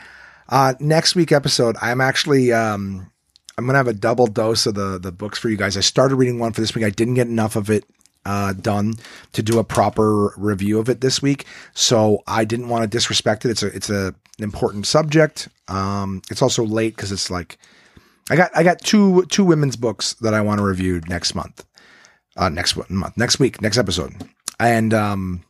Uh, 0.48 0.74
next 0.80 1.14
week 1.14 1.32
episode, 1.32 1.76
I'm 1.80 2.00
actually 2.00 2.52
um, 2.52 3.10
I'm 3.58 3.66
gonna 3.66 3.78
have 3.78 3.88
a 3.88 3.94
double 3.94 4.26
dose 4.26 4.66
of 4.66 4.74
the 4.74 4.98
the 4.98 5.12
books 5.12 5.38
for 5.38 5.48
you 5.48 5.56
guys. 5.56 5.76
I 5.76 5.80
started 5.80 6.16
reading 6.16 6.38
one 6.38 6.52
for 6.52 6.60
this 6.60 6.74
week. 6.74 6.84
I 6.84 6.90
didn't 6.90 7.14
get 7.14 7.28
enough 7.28 7.56
of 7.56 7.70
it 7.70 7.84
uh, 8.26 8.52
done 8.54 8.94
to 9.32 9.42
do 9.42 9.58
a 9.58 9.64
proper 9.64 10.34
review 10.36 10.78
of 10.78 10.88
it 10.88 11.00
this 11.00 11.22
week, 11.22 11.46
so 11.74 12.22
I 12.26 12.44
didn't 12.44 12.68
want 12.68 12.82
to 12.82 12.88
disrespect 12.88 13.44
it. 13.44 13.50
It's 13.50 13.62
a 13.62 13.68
it's 13.68 13.90
a 13.90 14.14
an 14.38 14.44
important 14.44 14.86
subject. 14.86 15.48
Um, 15.68 16.22
it's 16.30 16.42
also 16.42 16.64
late 16.64 16.96
because 16.96 17.12
it's 17.12 17.30
like 17.30 17.58
I 18.30 18.36
got 18.36 18.50
I 18.56 18.62
got 18.62 18.80
two 18.80 19.24
two 19.26 19.44
women's 19.44 19.76
books 19.76 20.14
that 20.14 20.34
I 20.34 20.40
want 20.42 20.58
to 20.58 20.64
review 20.64 21.00
next 21.08 21.34
month. 21.34 21.64
uh, 22.36 22.48
next 22.48 22.76
month, 22.90 23.16
next 23.16 23.38
week, 23.38 23.62
next 23.62 23.78
episode. 23.78 24.12
And, 24.58 24.94
um, 24.94 25.44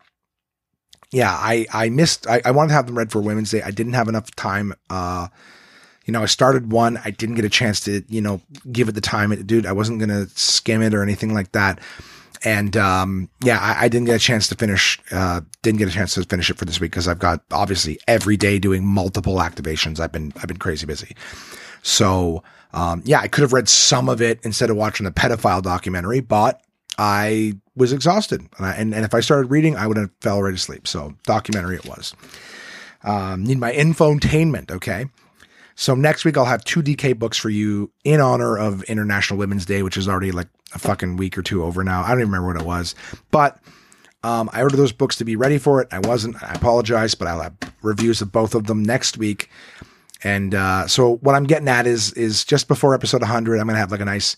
yeah, 1.15 1.31
I, 1.31 1.65
I 1.73 1.91
missed, 1.91 2.27
I, 2.27 2.43
I 2.45 2.51
wanted 2.51 2.71
to 2.71 2.75
have 2.75 2.87
them 2.87 2.99
read 2.99 3.12
for 3.12 3.21
Women's 3.21 3.53
Day. 3.53 3.62
I 3.62 3.71
didn't 3.71 3.93
have 3.93 4.09
enough 4.09 4.35
time. 4.35 4.75
Uh, 4.91 5.29
you 6.07 6.12
know, 6.12 6.23
I 6.23 6.27
started 6.27 6.73
one. 6.73 7.01
I 7.05 7.11
didn't 7.11 7.37
get 7.37 7.45
a 7.45 7.51
chance 7.51 7.79
to, 7.81 8.03
you 8.09 8.21
know, 8.21 8.41
give 8.73 8.89
it 8.89 8.93
the 8.97 9.01
time 9.01 9.31
it, 9.31 9.47
dude. 9.47 9.65
I 9.65 9.73
wasn't 9.73 10.01
going 10.01 10.09
to 10.09 10.29
skim 10.37 10.83
it 10.83 10.93
or 10.93 11.05
anything 11.05 11.33
like 11.33 11.53
that. 11.53 11.79
And, 12.43 12.77
um, 12.77 13.31
yeah, 13.43 13.59
I, 13.61 13.85
I, 13.85 13.89
didn't 13.89 14.07
get 14.07 14.17
a 14.17 14.19
chance 14.19 14.49
to 14.49 14.57
finish, 14.57 14.99
uh, 15.12 15.41
didn't 15.62 15.79
get 15.79 15.89
a 15.89 15.93
chance 15.93 16.15
to 16.15 16.25
finish 16.25 16.51
it 16.51 16.59
for 16.59 16.65
this 16.65 16.81
week 16.81 16.91
because 16.91 17.07
I've 17.07 17.21
got 17.21 17.43
obviously 17.53 17.99
every 18.09 18.37
day 18.37 18.59
doing 18.59 18.85
multiple 18.85 19.37
activations. 19.37 20.01
I've 20.01 20.12
been, 20.12 20.33
I've 20.37 20.49
been 20.49 20.59
crazy 20.59 20.85
busy. 20.85 21.17
So, 21.83 22.43
um, 22.73 23.03
yeah, 23.05 23.21
I 23.21 23.29
could 23.29 23.43
have 23.43 23.53
read 23.53 23.69
some 23.69 24.09
of 24.09 24.21
it 24.21 24.41
instead 24.43 24.69
of 24.69 24.77
watching 24.77 25.05
the 25.05 25.12
pedophile 25.12 25.62
documentary, 25.62 26.21
but 26.21 26.61
I 26.99 27.55
was 27.75 27.93
exhausted. 27.93 28.47
And, 28.57 28.67
I, 28.67 28.73
and, 28.73 28.95
and, 28.95 29.05
if 29.05 29.15
I 29.15 29.21
started 29.21 29.51
reading, 29.51 29.77
I 29.77 29.87
would 29.87 29.97
have 29.97 30.11
fell 30.21 30.43
right 30.43 30.55
asleep. 30.55 30.87
So 30.87 31.15
documentary 31.25 31.77
it 31.77 31.87
was. 31.87 32.15
Um, 33.03 33.45
need 33.45 33.59
my 33.59 33.73
infotainment. 33.73 34.71
Okay. 34.71 35.07
So 35.75 35.95
next 35.95 36.25
week 36.25 36.37
I'll 36.37 36.45
have 36.45 36.65
two 36.65 36.83
DK 36.83 37.19
books 37.19 37.37
for 37.37 37.51
you 37.51 37.91
in 38.05 38.21
honor 38.21 38.57
of 38.57 38.83
International 38.85 39.39
Women's 39.39 39.67
Day, 39.67 39.83
which 39.83 39.97
is 39.97 40.09
already 40.09 40.31
like 40.31 40.49
a 40.73 40.79
fucking 40.79 41.17
week 41.17 41.37
or 41.37 41.43
two 41.43 41.65
over 41.65 41.83
now. 41.83 42.03
I 42.03 42.11
don't 42.11 42.21
even 42.21 42.33
remember 42.33 42.55
what 42.55 42.61
it 42.61 42.67
was, 42.67 42.95
but 43.31 43.59
um, 44.23 44.49
I 44.53 44.63
ordered 44.63 44.77
those 44.77 44.93
books 44.93 45.17
to 45.17 45.25
be 45.25 45.37
ready 45.37 45.59
for 45.59 45.83
it. 45.83 45.89
I 45.93 45.99
wasn't. 45.99 46.43
I 46.43 46.55
apologize, 46.55 47.15
but 47.15 47.29
I'll 47.29 47.43
have 47.43 47.57
reviews 47.83 48.23
of 48.23 48.33
both 48.33 48.55
of 48.55 48.67
them 48.67 48.83
next 48.83 49.19
week. 49.19 49.51
And 50.23 50.55
uh, 50.55 50.87
so 50.89 51.17
what 51.17 51.35
I'm 51.35 51.45
getting 51.45 51.69
at 51.69 51.87
is 51.87 52.13
is 52.15 52.45
just 52.45 52.67
before 52.67 52.95
episode 52.95 53.21
100, 53.21 53.61
I'm 53.61 53.67
gonna 53.67 53.79
have 53.79 53.91
like 53.91 54.01
a 54.01 54.07
nice, 54.07 54.37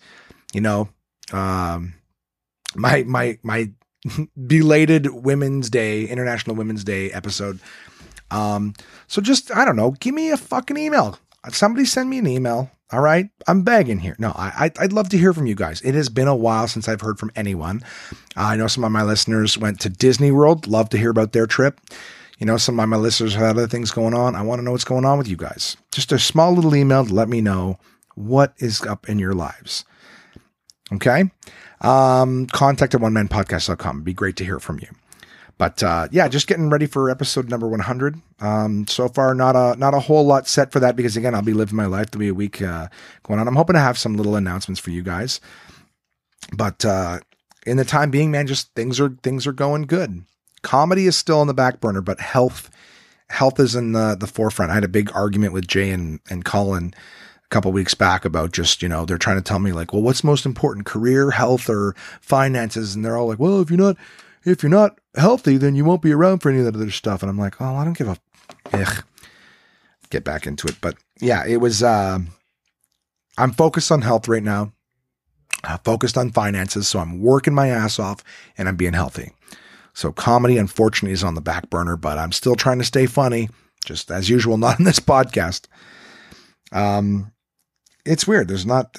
you 0.52 0.60
know, 0.60 0.88
um, 1.32 1.94
my 2.76 3.02
my 3.04 3.38
my 3.42 3.70
belated 4.46 5.08
Women's 5.12 5.70
Day, 5.70 6.04
International 6.04 6.56
Women's 6.56 6.84
Day 6.84 7.10
episode. 7.12 7.60
Um, 8.30 8.74
so 9.06 9.20
just 9.20 9.54
I 9.54 9.64
don't 9.64 9.76
know, 9.76 9.92
give 9.92 10.14
me 10.14 10.30
a 10.30 10.36
fucking 10.36 10.76
email. 10.76 11.18
Somebody 11.50 11.84
send 11.84 12.10
me 12.10 12.18
an 12.18 12.26
email. 12.26 12.70
All 12.92 13.00
right, 13.00 13.28
I'm 13.48 13.62
begging 13.62 13.98
here. 13.98 14.14
No, 14.20 14.30
I, 14.36 14.70
I'd 14.78 14.92
love 14.92 15.08
to 15.08 15.18
hear 15.18 15.32
from 15.32 15.46
you 15.46 15.56
guys. 15.56 15.80
It 15.82 15.96
has 15.96 16.08
been 16.08 16.28
a 16.28 16.36
while 16.36 16.68
since 16.68 16.88
I've 16.88 17.00
heard 17.00 17.18
from 17.18 17.32
anyone. 17.34 17.82
Uh, 18.36 18.42
I 18.42 18.56
know 18.56 18.68
some 18.68 18.84
of 18.84 18.92
my 18.92 19.02
listeners 19.02 19.58
went 19.58 19.80
to 19.80 19.88
Disney 19.88 20.30
World. 20.30 20.68
Love 20.68 20.88
to 20.90 20.98
hear 20.98 21.10
about 21.10 21.32
their 21.32 21.48
trip. 21.48 21.80
You 22.38 22.46
know, 22.46 22.58
some 22.58 22.78
of 22.78 22.88
my 22.88 22.96
listeners 22.96 23.34
have 23.34 23.56
other 23.56 23.66
things 23.66 23.90
going 23.90 24.14
on. 24.14 24.36
I 24.36 24.42
want 24.42 24.60
to 24.60 24.62
know 24.64 24.70
what's 24.70 24.84
going 24.84 25.04
on 25.04 25.18
with 25.18 25.26
you 25.26 25.36
guys. 25.36 25.76
Just 25.90 26.12
a 26.12 26.18
small 26.18 26.52
little 26.52 26.76
email 26.76 27.04
to 27.04 27.12
let 27.12 27.28
me 27.28 27.40
know 27.40 27.80
what 28.14 28.54
is 28.58 28.82
up 28.82 29.08
in 29.08 29.18
your 29.18 29.34
lives. 29.34 29.84
Okay. 30.92 31.30
Um, 31.80 32.46
contact 32.46 32.94
at 32.94 33.00
one 33.00 33.12
man 33.12 33.28
podcast.com. 33.28 34.02
Be 34.02 34.14
great 34.14 34.36
to 34.36 34.44
hear 34.44 34.58
from 34.58 34.78
you. 34.80 34.88
But 35.58 35.82
uh, 35.82 36.08
yeah, 36.10 36.28
just 36.28 36.46
getting 36.46 36.68
ready 36.68 36.86
for 36.86 37.08
episode 37.08 37.48
number 37.48 37.66
100. 37.66 38.20
Um, 38.40 38.86
so 38.86 39.08
far, 39.08 39.34
not 39.34 39.56
a 39.56 39.78
not 39.78 39.94
a 39.94 40.00
whole 40.00 40.26
lot 40.26 40.46
set 40.46 40.70
for 40.70 40.80
that 40.80 40.96
because 40.96 41.16
again, 41.16 41.34
I'll 41.34 41.42
be 41.42 41.54
living 41.54 41.76
my 41.76 41.86
life. 41.86 42.10
There'll 42.10 42.20
be 42.20 42.28
a 42.28 42.34
week 42.34 42.60
uh, 42.60 42.88
going 43.22 43.40
on. 43.40 43.48
I'm 43.48 43.56
hoping 43.56 43.74
to 43.74 43.80
have 43.80 43.96
some 43.96 44.16
little 44.16 44.36
announcements 44.36 44.80
for 44.80 44.90
you 44.90 45.02
guys. 45.02 45.40
But 46.52 46.84
uh, 46.84 47.20
in 47.66 47.78
the 47.78 47.84
time 47.84 48.10
being, 48.10 48.30
man, 48.30 48.46
just 48.46 48.74
things 48.74 49.00
are 49.00 49.16
things 49.22 49.46
are 49.46 49.52
going 49.52 49.82
good. 49.82 50.24
Comedy 50.60 51.06
is 51.06 51.16
still 51.16 51.40
on 51.40 51.46
the 51.46 51.54
back 51.54 51.80
burner, 51.80 52.02
but 52.02 52.20
health 52.20 52.70
health 53.28 53.58
is 53.58 53.74
in 53.74 53.92
the 53.92 54.14
the 54.18 54.26
forefront. 54.26 54.70
I 54.70 54.74
had 54.74 54.84
a 54.84 54.88
big 54.88 55.10
argument 55.14 55.54
with 55.54 55.66
Jay 55.66 55.90
and 55.90 56.20
and 56.28 56.44
Colin 56.44 56.92
a 57.46 57.54
couple 57.54 57.72
weeks 57.72 57.94
back 57.94 58.24
about 58.24 58.52
just 58.52 58.82
you 58.82 58.88
know 58.88 59.04
they're 59.04 59.18
trying 59.18 59.36
to 59.36 59.42
tell 59.42 59.58
me 59.58 59.72
like, 59.72 59.92
well, 59.92 60.02
what's 60.02 60.24
most 60.24 60.44
important, 60.44 60.86
career, 60.86 61.30
health, 61.30 61.70
or 61.70 61.94
finances? 62.20 62.94
And 62.94 63.04
they're 63.04 63.16
all 63.16 63.28
like, 63.28 63.38
well, 63.38 63.60
if 63.60 63.70
you're 63.70 63.78
not 63.78 63.96
if 64.46 64.62
you're 64.62 64.70
not 64.70 64.98
healthy, 65.16 65.56
then 65.56 65.74
you 65.74 65.84
won't 65.84 66.02
be 66.02 66.12
around 66.12 66.38
for 66.38 66.50
any 66.50 66.60
of 66.60 66.64
that 66.66 66.76
other 66.76 66.90
stuff. 66.90 67.22
And 67.22 67.28
I'm 67.28 67.38
like, 67.38 67.60
oh, 67.60 67.76
I 67.76 67.84
don't 67.84 67.98
give 67.98 68.08
a, 68.08 68.16
ugh. 68.72 69.04
get 70.08 70.24
back 70.24 70.46
into 70.46 70.68
it. 70.68 70.76
But 70.80 70.96
yeah, 71.20 71.44
it 71.46 71.56
was, 71.56 71.82
uh, 71.82 72.18
I'm 73.36 73.52
focused 73.52 73.90
on 73.90 74.02
health 74.02 74.28
right 74.28 74.42
now. 74.42 74.72
I'm 75.64 75.78
focused 75.80 76.16
on 76.16 76.30
finances. 76.30 76.86
So 76.86 77.00
I'm 77.00 77.20
working 77.20 77.54
my 77.54 77.68
ass 77.68 77.98
off 77.98 78.22
and 78.56 78.68
I'm 78.68 78.76
being 78.76 78.92
healthy. 78.92 79.32
So 79.94 80.12
comedy, 80.12 80.58
unfortunately, 80.58 81.12
is 81.12 81.24
on 81.24 81.34
the 81.34 81.40
back 81.40 81.68
burner, 81.68 81.96
but 81.96 82.18
I'm 82.18 82.32
still 82.32 82.54
trying 82.54 82.78
to 82.78 82.84
stay 82.84 83.06
funny, 83.06 83.48
just 83.84 84.10
as 84.10 84.28
usual, 84.28 84.58
not 84.58 84.78
in 84.78 84.84
this 84.84 85.00
podcast. 85.00 85.66
Um, 86.70 87.32
it's 88.06 88.26
weird. 88.26 88.48
There's 88.48 88.66
not, 88.66 88.98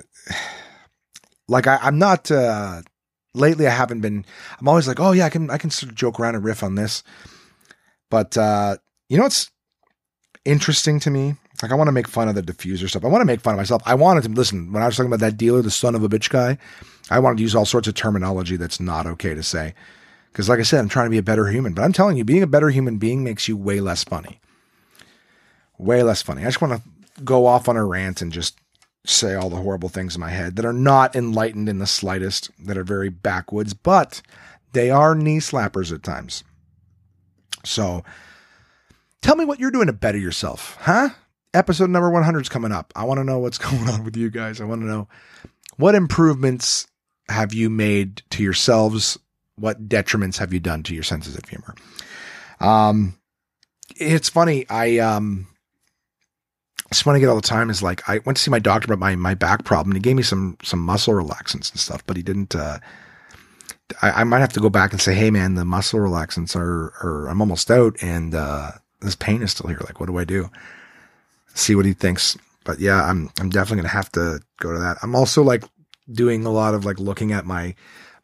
like, 1.47 1.67
I, 1.67 1.77
I'm 1.81 1.97
not, 1.97 2.29
uh, 2.29 2.81
lately 3.37 3.67
I 3.67 3.71
haven't 3.71 4.01
been 4.01 4.25
I'm 4.59 4.67
always 4.67 4.87
like, 4.87 4.99
"Oh 4.99 5.11
yeah, 5.11 5.25
I 5.25 5.29
can 5.29 5.49
I 5.49 5.57
can 5.57 5.69
sort 5.69 5.91
of 5.91 5.95
joke 5.95 6.19
around 6.19 6.35
and 6.35 6.43
riff 6.43 6.63
on 6.63 6.75
this." 6.75 7.03
But 8.09 8.37
uh, 8.37 8.77
you 9.09 9.17
know 9.17 9.23
what's 9.23 9.51
interesting 10.45 10.99
to 11.01 11.09
me? 11.09 11.35
Like 11.61 11.71
I 11.71 11.75
want 11.75 11.87
to 11.87 11.93
make 11.93 12.07
fun 12.07 12.29
of 12.29 12.35
the 12.35 12.41
diffuser 12.41 12.89
stuff. 12.89 13.05
I 13.05 13.07
want 13.07 13.21
to 13.21 13.25
make 13.25 13.41
fun 13.41 13.53
of 13.53 13.57
myself. 13.57 13.81
I 13.85 13.95
wanted 13.95 14.23
to 14.23 14.29
listen 14.29 14.71
when 14.71 14.83
I 14.83 14.85
was 14.85 14.95
talking 14.95 15.11
about 15.11 15.21
that 15.21 15.37
dealer, 15.37 15.61
the 15.61 15.71
son 15.71 15.95
of 15.95 16.03
a 16.03 16.09
bitch 16.09 16.29
guy. 16.29 16.57
I 17.09 17.19
wanted 17.19 17.37
to 17.37 17.43
use 17.43 17.55
all 17.55 17.65
sorts 17.65 17.87
of 17.87 17.95
terminology 17.95 18.57
that's 18.57 18.79
not 18.79 19.07
okay 19.07 19.33
to 19.33 19.43
say. 19.43 19.73
Because, 20.31 20.49
like 20.49 20.59
I 20.59 20.63
said, 20.63 20.81
I'm 20.81 20.89
trying 20.89 21.07
to 21.07 21.11
be 21.11 21.17
a 21.17 21.23
better 21.23 21.47
human. 21.47 21.73
But 21.73 21.83
I'm 21.83 21.93
telling 21.93 22.17
you, 22.17 22.23
being 22.23 22.43
a 22.43 22.47
better 22.47 22.69
human 22.69 22.97
being 22.97 23.23
makes 23.23 23.47
you 23.47 23.57
way 23.57 23.79
less 23.79 24.03
funny. 24.03 24.39
Way 25.79 26.03
less 26.03 26.21
funny. 26.21 26.41
I 26.43 26.45
just 26.45 26.61
want 26.61 26.73
to 26.73 27.23
go 27.23 27.47
off 27.47 27.67
on 27.67 27.77
a 27.77 27.83
rant 27.83 28.21
and 28.21 28.31
just 28.31 28.59
say 29.09 29.35
all 29.35 29.49
the 29.49 29.57
horrible 29.57 29.89
things 29.89 30.15
in 30.15 30.21
my 30.21 30.29
head 30.29 30.55
that 30.55 30.65
are 30.65 30.73
not 30.73 31.15
enlightened 31.15 31.69
in 31.69 31.79
the 31.79 31.87
slightest, 31.87 32.49
that 32.65 32.77
are 32.77 32.83
very 32.83 33.09
backwoods, 33.09 33.73
but 33.73 34.21
they 34.73 34.89
are 34.89 35.15
knee 35.15 35.39
slappers 35.39 35.93
at 35.93 36.03
times. 36.03 36.43
So 37.63 38.03
tell 39.21 39.35
me 39.35 39.45
what 39.45 39.59
you're 39.59 39.71
doing 39.71 39.87
to 39.87 39.93
better 39.93 40.17
yourself, 40.17 40.77
huh? 40.81 41.09
Episode 41.53 41.89
number 41.89 42.09
100 42.09 42.41
is 42.41 42.49
coming 42.49 42.71
up. 42.71 42.91
I 42.95 43.05
want 43.05 43.19
to 43.19 43.23
know 43.23 43.39
what's 43.39 43.57
going 43.57 43.89
on 43.89 44.03
with 44.03 44.17
you 44.17 44.29
guys. 44.29 44.59
I 44.61 44.65
want 44.65 44.81
to 44.81 44.87
know 44.87 45.07
what 45.77 45.95
improvements 45.95 46.87
have 47.29 47.53
you 47.53 47.69
made 47.69 48.23
to 48.31 48.43
yourselves? 48.43 49.17
What 49.55 49.89
detriments 49.89 50.37
have 50.37 50.53
you 50.53 50.59
done 50.59 50.83
to 50.83 50.93
your 50.93 51.03
senses 51.03 51.37
of 51.37 51.47
humor? 51.47 51.75
Um, 52.59 53.17
it's 53.95 54.29
funny. 54.29 54.65
I, 54.69 54.99
um, 54.99 55.47
one 57.05 57.15
I 57.15 57.19
get 57.19 57.29
all 57.29 57.35
the 57.35 57.41
time 57.41 57.69
is 57.69 57.83
like 57.83 58.07
I 58.07 58.19
went 58.19 58.37
to 58.37 58.43
see 58.43 58.51
my 58.51 58.59
doctor 58.59 58.85
about 58.85 58.99
my 58.99 59.15
my 59.15 59.33
back 59.33 59.65
problem. 59.65 59.91
And 59.91 59.97
he 59.97 60.01
gave 60.01 60.15
me 60.15 60.23
some 60.23 60.57
some 60.63 60.79
muscle 60.79 61.13
relaxants 61.13 61.71
and 61.71 61.79
stuff, 61.79 62.05
but 62.05 62.17
he 62.17 62.23
didn't. 62.23 62.55
Uh, 62.55 62.79
I, 64.01 64.21
I, 64.21 64.23
might 64.25 64.39
have 64.39 64.51
to 64.53 64.59
go 64.59 64.69
back 64.69 64.91
and 64.91 65.01
say, 65.01 65.13
hey 65.13 65.31
man, 65.31 65.55
the 65.55 65.63
muscle 65.63 65.99
relaxants 65.99 66.55
are, 66.57 66.93
are 67.01 67.27
I'm 67.27 67.39
almost 67.39 67.71
out, 67.71 67.95
and 68.01 68.35
uh, 68.35 68.71
this 69.01 69.15
pain 69.15 69.41
is 69.41 69.51
still 69.51 69.69
here. 69.69 69.79
Like, 69.81 69.99
what 69.99 70.07
do 70.07 70.17
I 70.17 70.25
do? 70.25 70.49
See 71.53 71.75
what 71.75 71.85
he 71.85 71.93
thinks. 71.93 72.37
But 72.63 72.79
yeah, 72.79 73.03
I'm 73.03 73.29
I'm 73.39 73.49
definitely 73.49 73.77
gonna 73.77 73.89
have 73.89 74.11
to 74.13 74.39
go 74.59 74.73
to 74.73 74.79
that. 74.79 74.97
I'm 75.01 75.15
also 75.15 75.43
like 75.43 75.63
doing 76.11 76.45
a 76.45 76.51
lot 76.51 76.73
of 76.73 76.85
like 76.85 76.99
looking 76.99 77.31
at 77.31 77.45
my 77.45 77.75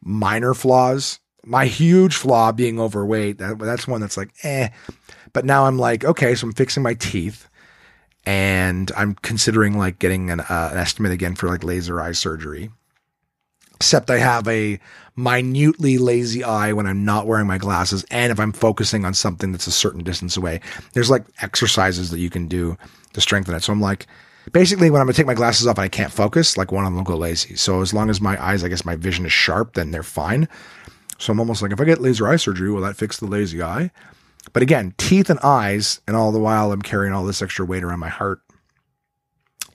minor 0.01 0.53
flaws. 0.53 1.19
My 1.45 1.65
huge 1.65 2.15
flaw 2.15 2.53
being 2.53 2.79
overweight. 2.79 3.39
That, 3.39 3.59
that's 3.59 3.85
one 3.85 3.99
that's 3.99 4.15
like, 4.15 4.31
eh. 4.43 4.69
But 5.33 5.43
now 5.43 5.65
I'm 5.65 5.77
like, 5.77 6.05
okay, 6.05 6.35
so 6.35 6.47
I'm 6.47 6.53
fixing 6.53 6.83
my 6.83 6.93
teeth 6.93 7.49
and 8.25 8.91
I'm 8.95 9.15
considering 9.15 9.77
like 9.77 9.99
getting 9.99 10.29
an, 10.29 10.41
uh, 10.41 10.69
an 10.71 10.77
estimate 10.77 11.11
again 11.11 11.35
for 11.35 11.47
like 11.47 11.63
laser 11.63 12.01
eye 12.01 12.13
surgery. 12.13 12.71
Except 13.75 14.09
I 14.09 14.17
have 14.17 14.47
a 14.47 14.79
minutely 15.15 15.97
lazy 15.97 16.43
eye 16.43 16.71
when 16.71 16.87
I'm 16.87 17.03
not 17.03 17.27
wearing 17.27 17.47
my 17.47 17.57
glasses, 17.57 18.05
and 18.09 18.31
if 18.31 18.39
I'm 18.39 18.53
focusing 18.53 19.03
on 19.03 19.13
something 19.13 19.51
that's 19.51 19.67
a 19.67 19.71
certain 19.71 20.03
distance 20.03 20.37
away. 20.37 20.61
There's 20.93 21.09
like 21.09 21.25
exercises 21.41 22.09
that 22.11 22.19
you 22.19 22.29
can 22.29 22.47
do 22.47 22.77
to 23.11 23.21
strengthen 23.21 23.55
it. 23.55 23.63
So 23.63 23.73
I'm 23.73 23.81
like, 23.81 24.07
basically, 24.53 24.89
when 24.89 25.01
I'm 25.01 25.07
gonna 25.07 25.13
take 25.13 25.25
my 25.25 25.33
glasses 25.33 25.67
off 25.67 25.77
and 25.77 25.83
I 25.83 25.89
can't 25.89 26.13
focus, 26.13 26.55
like 26.55 26.71
one 26.71 26.85
of 26.85 26.91
them 26.91 26.97
will 26.97 27.03
go 27.03 27.17
lazy. 27.17 27.55
So 27.55 27.81
as 27.81 27.93
long 27.93 28.09
as 28.09 28.21
my 28.21 28.41
eyes, 28.41 28.63
I 28.63 28.69
guess 28.69 28.85
my 28.85 28.95
vision 28.95 29.25
is 29.25 29.33
sharp, 29.33 29.73
then 29.73 29.91
they're 29.91 30.01
fine. 30.03 30.47
So 31.17 31.31
I'm 31.31 31.39
almost 31.39 31.61
like, 31.61 31.71
if 31.71 31.81
I 31.81 31.85
get 31.85 32.01
laser 32.01 32.27
eye 32.27 32.37
surgery, 32.37 32.71
will 32.71 32.81
that 32.81 32.95
fix 32.95 33.19
the 33.19 33.25
lazy 33.25 33.61
eye? 33.61 33.91
But 34.51 34.63
again, 34.63 34.93
teeth 34.97 35.29
and 35.29 35.39
eyes, 35.41 36.01
and 36.07 36.15
all 36.15 36.31
the 36.31 36.39
while 36.39 36.71
I'm 36.71 36.81
carrying 36.81 37.13
all 37.13 37.25
this 37.25 37.41
extra 37.41 37.65
weight 37.65 37.83
around 37.83 37.99
my 37.99 38.09
heart. 38.09 38.41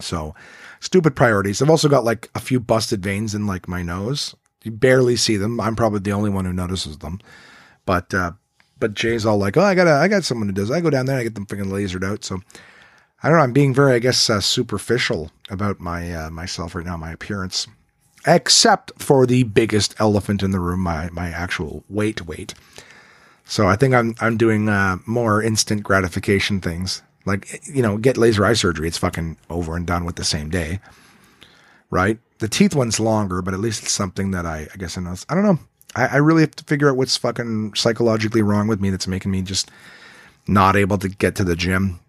So, 0.01 0.35
stupid 0.81 1.17
priorities. 1.17 1.63
I've 1.63 1.71
also 1.71 1.89
got 1.89 2.05
like 2.05 2.31
a 2.35 2.41
few 2.41 2.61
busted 2.61 3.03
veins 3.03 3.35
in 3.35 3.47
like 3.47 3.67
my 3.67 3.83
nose. 3.83 4.35
You 4.63 4.71
barely 4.71 5.17
see 5.17 5.37
them. 5.37 5.61
I'm 5.61 5.77
probably 5.77 6.01
the 6.01 6.13
only 6.13 6.31
one 6.31 6.45
who 6.45 6.53
notices 6.53 6.99
them. 6.99 7.21
But 7.87 8.13
uh, 8.13 8.33
but 8.79 8.95
Jay's 8.95 9.25
all 9.25 9.39
like, 9.39 9.57
"Oh, 9.57 9.63
I 9.63 9.75
got 9.75 9.89
I 9.89 10.09
got 10.09 10.25
someone 10.25 10.49
who 10.49 10.55
does. 10.55 10.71
I 10.71 10.81
go 10.81 10.91
down 10.91 11.07
there, 11.07 11.19
I 11.19 11.23
get 11.23 11.35
them 11.35 11.47
freaking 11.47 11.73
lasered 11.73 12.05
out." 12.05 12.25
So 12.25 12.41
I 13.23 13.29
don't 13.29 13.39
know. 13.39 13.45
I'm 13.45 13.53
being 13.53 13.75
very, 13.75 13.95
I 13.95 13.99
guess, 13.99 14.31
uh, 14.31 14.41
superficial 14.41 15.31
about 15.51 15.81
my 15.81 16.13
uh, 16.13 16.31
myself 16.31 16.75
right 16.75 16.85
now, 16.87 16.97
my 16.97 17.13
appearance, 17.13 17.67
except 18.27 18.93
for 18.99 19.27
the 19.27 19.43
biggest 19.45 19.95
elephant 19.99 20.43
in 20.43 20.51
the 20.51 20.61
room, 20.61 20.81
my 20.81 21.09
my 21.11 21.31
actual 21.31 21.85
weight 21.89 22.27
weight. 22.27 22.55
So 23.49 23.67
I 23.67 23.77
think 23.77 23.95
I'm 23.95 24.15
I'm 24.21 24.37
doing 24.37 24.69
uh, 24.69 24.99
more 25.07 25.43
instant 25.43 25.83
gratification 25.83 26.61
things. 26.61 27.03
Like 27.25 27.61
you 27.67 27.83
know, 27.83 27.97
get 27.97 28.19
laser 28.19 28.45
eye 28.45 28.53
surgery. 28.53 28.87
It's 28.87 28.99
fucking 28.99 29.39
over 29.51 29.75
and 29.75 29.87
done 29.87 30.05
with 30.05 30.17
the 30.17 30.25
same 30.25 30.51
day, 30.51 30.81
right? 31.91 32.19
The 32.39 32.49
teeth 32.49 32.75
one's 32.75 33.01
longer, 33.01 33.43
but 33.43 33.55
at 33.55 33.61
least 33.61 33.83
it's 33.83 33.93
something 33.93 34.31
that 34.31 34.47
I, 34.47 34.69
I 34.73 34.77
guess 34.77 34.97
I 34.97 35.01
know. 35.01 35.15
I 35.29 35.35
don't 35.35 35.45
know. 35.45 35.59
I, 35.97 36.07
I 36.07 36.17
really 36.17 36.43
have 36.43 36.57
to 36.57 36.65
figure 36.65 36.91
out 36.91 36.97
what's 36.97 37.17
fucking 37.17 37.75
psychologically 37.75 38.43
wrong 38.43 38.69
with 38.69 38.81
me 38.81 38.91
that's 38.91 39.09
making 39.09 39.33
me 39.33 39.43
just 39.43 39.71
not 40.47 40.77
able 40.77 40.99
to 40.99 41.09
get 41.09 41.35
to 41.37 41.45
the 41.45 41.57
gym 41.57 42.01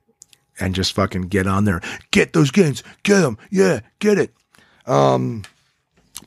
and 0.60 0.76
just 0.76 0.94
fucking 0.94 1.24
get 1.24 1.48
on 1.48 1.64
there. 1.64 1.82
Get 2.12 2.34
those 2.34 2.52
gains. 2.52 2.84
Get 3.04 3.22
them. 3.22 3.38
Yeah, 3.50 3.80
get 4.00 4.18
it. 4.18 4.34
Um, 4.86 5.44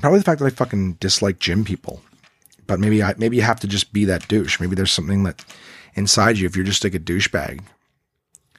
probably 0.00 0.20
the 0.20 0.24
fact 0.24 0.40
that 0.40 0.46
I 0.46 0.50
fucking 0.50 0.94
dislike 0.94 1.38
gym 1.38 1.64
people. 1.64 2.02
But 2.66 2.80
maybe 2.80 3.02
I 3.02 3.14
maybe 3.18 3.36
you 3.36 3.42
have 3.42 3.60
to 3.60 3.66
just 3.66 3.92
be 3.92 4.04
that 4.06 4.28
douche. 4.28 4.60
Maybe 4.60 4.74
there's 4.74 4.92
something 4.92 5.24
that 5.24 5.44
inside 5.94 6.38
you 6.38 6.46
if 6.46 6.56
you're 6.56 6.64
just 6.64 6.84
like 6.84 6.94
a 6.94 7.00
douchebag. 7.00 7.60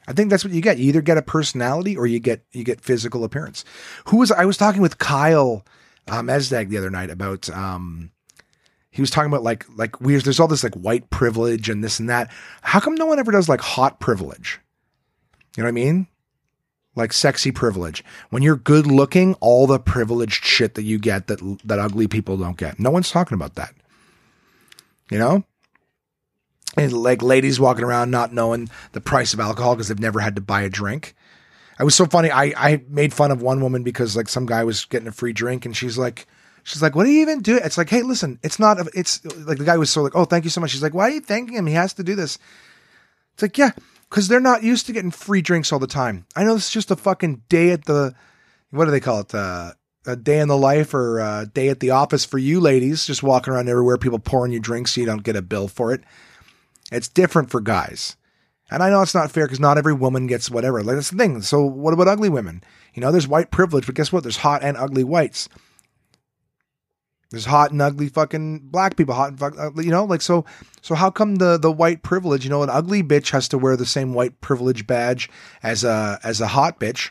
I 0.06 0.12
think 0.12 0.30
that's 0.30 0.44
what 0.44 0.52
you 0.52 0.60
get. 0.60 0.78
You 0.78 0.88
either 0.88 1.00
get 1.00 1.16
a 1.16 1.22
personality 1.22 1.96
or 1.96 2.06
you 2.06 2.20
get 2.20 2.44
you 2.52 2.64
get 2.64 2.80
physical 2.80 3.24
appearance. 3.24 3.64
Who 4.06 4.18
was 4.18 4.30
I 4.30 4.44
was 4.44 4.56
talking 4.56 4.82
with 4.82 4.98
Kyle 4.98 5.64
um, 6.08 6.26
Mesdag 6.26 6.68
the 6.68 6.78
other 6.78 6.90
night 6.90 7.10
about 7.10 7.48
um, 7.50 8.10
he 8.90 9.00
was 9.00 9.10
talking 9.10 9.30
about 9.30 9.42
like 9.42 9.66
like 9.76 10.00
we 10.00 10.16
there's 10.16 10.40
all 10.40 10.48
this 10.48 10.62
like 10.64 10.74
white 10.74 11.10
privilege 11.10 11.68
and 11.68 11.82
this 11.82 11.98
and 11.98 12.08
that. 12.10 12.30
How 12.62 12.80
come 12.80 12.94
no 12.94 13.06
one 13.06 13.18
ever 13.18 13.32
does 13.32 13.48
like 13.48 13.60
hot 13.60 14.00
privilege? 14.00 14.60
You 15.56 15.62
know 15.62 15.66
what 15.66 15.70
I 15.70 15.72
mean? 15.72 16.06
Like 16.94 17.12
sexy 17.12 17.50
privilege. 17.50 18.04
When 18.30 18.42
you're 18.42 18.56
good 18.56 18.86
looking, 18.86 19.34
all 19.40 19.66
the 19.66 19.80
privileged 19.80 20.44
shit 20.44 20.74
that 20.74 20.82
you 20.82 20.98
get 20.98 21.26
that 21.28 21.40
that 21.64 21.78
ugly 21.78 22.06
people 22.06 22.36
don't 22.36 22.56
get. 22.56 22.78
No 22.78 22.90
one's 22.90 23.10
talking 23.10 23.34
about 23.34 23.54
that. 23.54 23.74
You 25.10 25.18
know? 25.18 25.44
And 26.76 26.92
like 26.92 27.22
ladies 27.22 27.60
walking 27.60 27.84
around 27.84 28.10
not 28.10 28.32
knowing 28.32 28.68
the 28.92 29.00
price 29.00 29.32
of 29.32 29.40
alcohol 29.40 29.74
because 29.74 29.88
they've 29.88 29.98
never 29.98 30.20
had 30.20 30.34
to 30.36 30.42
buy 30.42 30.62
a 30.62 30.70
drink. 30.70 31.14
I 31.78 31.84
was 31.84 31.94
so 31.94 32.06
funny. 32.06 32.30
I, 32.30 32.52
I 32.56 32.82
made 32.88 33.12
fun 33.12 33.30
of 33.30 33.42
one 33.42 33.60
woman 33.60 33.82
because 33.82 34.16
like 34.16 34.28
some 34.28 34.46
guy 34.46 34.64
was 34.64 34.84
getting 34.84 35.08
a 35.08 35.12
free 35.12 35.32
drink 35.32 35.66
and 35.66 35.76
she's 35.76 35.98
like, 35.98 36.26
she's 36.62 36.82
like, 36.82 36.96
what 36.96 37.04
do 37.04 37.10
you 37.10 37.20
even 37.20 37.42
do? 37.42 37.56
It's 37.56 37.78
like, 37.78 37.90
hey, 37.90 38.02
listen, 38.02 38.38
it's 38.42 38.58
not, 38.58 38.78
it's 38.94 39.24
like 39.46 39.58
the 39.58 39.64
guy 39.64 39.76
was 39.76 39.90
so 39.90 40.02
like, 40.02 40.16
oh, 40.16 40.24
thank 40.24 40.44
you 40.44 40.50
so 40.50 40.60
much. 40.60 40.70
She's 40.70 40.82
like, 40.82 40.94
why 40.94 41.08
are 41.08 41.12
you 41.12 41.20
thanking 41.20 41.56
him? 41.56 41.66
He 41.66 41.74
has 41.74 41.92
to 41.94 42.02
do 42.02 42.14
this. 42.14 42.38
It's 43.34 43.42
like, 43.42 43.58
yeah, 43.58 43.72
because 44.08 44.28
they're 44.28 44.40
not 44.40 44.62
used 44.62 44.86
to 44.86 44.92
getting 44.92 45.10
free 45.10 45.42
drinks 45.42 45.72
all 45.72 45.78
the 45.78 45.86
time. 45.86 46.26
I 46.34 46.44
know 46.44 46.54
it's 46.54 46.70
just 46.70 46.90
a 46.90 46.96
fucking 46.96 47.42
day 47.48 47.70
at 47.70 47.84
the, 47.84 48.14
what 48.70 48.86
do 48.86 48.90
they 48.90 49.00
call 49.00 49.20
it? 49.20 49.34
Uh, 49.34 49.72
a 50.06 50.16
day 50.16 50.40
in 50.40 50.48
the 50.48 50.56
life 50.56 50.94
or 50.94 51.18
a 51.18 51.50
day 51.52 51.68
at 51.68 51.80
the 51.80 51.90
office 51.90 52.24
for 52.24 52.38
you 52.38 52.60
ladies, 52.60 53.06
just 53.06 53.22
walking 53.22 53.52
around 53.52 53.68
everywhere, 53.68 53.96
people 53.96 54.18
pouring 54.18 54.52
you 54.52 54.60
drinks 54.60 54.92
so 54.92 55.00
you 55.00 55.06
don't 55.06 55.22
get 55.22 55.36
a 55.36 55.42
bill 55.42 55.68
for 55.68 55.92
it. 55.92 56.02
It's 56.92 57.08
different 57.08 57.50
for 57.50 57.60
guys. 57.60 58.16
And 58.70 58.82
I 58.82 58.90
know 58.90 59.02
it's 59.02 59.14
not 59.14 59.30
fair 59.30 59.46
because 59.46 59.60
not 59.60 59.78
every 59.78 59.92
woman 59.92 60.26
gets 60.26 60.50
whatever. 60.50 60.82
Like 60.82 60.96
that's 60.96 61.10
the 61.10 61.16
thing. 61.16 61.42
So 61.42 61.62
what 61.64 61.94
about 61.94 62.08
ugly 62.08 62.28
women? 62.28 62.62
You 62.94 63.00
know, 63.00 63.12
there's 63.12 63.28
white 63.28 63.50
privilege, 63.50 63.86
but 63.86 63.94
guess 63.94 64.12
what? 64.12 64.22
There's 64.22 64.38
hot 64.38 64.62
and 64.62 64.76
ugly 64.76 65.04
whites. 65.04 65.48
There's 67.30 67.46
hot 67.46 67.72
and 67.72 67.82
ugly 67.82 68.08
fucking 68.08 68.60
black 68.60 68.96
people, 68.96 69.14
hot 69.14 69.30
and 69.30 69.38
fuck, 69.38 69.58
uh, 69.58 69.70
you 69.76 69.90
know, 69.90 70.04
like 70.04 70.22
so. 70.22 70.44
So 70.82 70.94
how 70.94 71.10
come 71.10 71.36
the 71.36 71.58
the 71.58 71.72
white 71.72 72.02
privilege? 72.02 72.44
You 72.44 72.50
know, 72.50 72.62
an 72.62 72.70
ugly 72.70 73.02
bitch 73.02 73.30
has 73.30 73.48
to 73.48 73.58
wear 73.58 73.76
the 73.76 73.86
same 73.86 74.14
white 74.14 74.40
privilege 74.40 74.86
badge 74.86 75.28
as 75.62 75.82
a 75.82 76.20
as 76.22 76.40
a 76.40 76.46
hot 76.46 76.78
bitch 76.78 77.10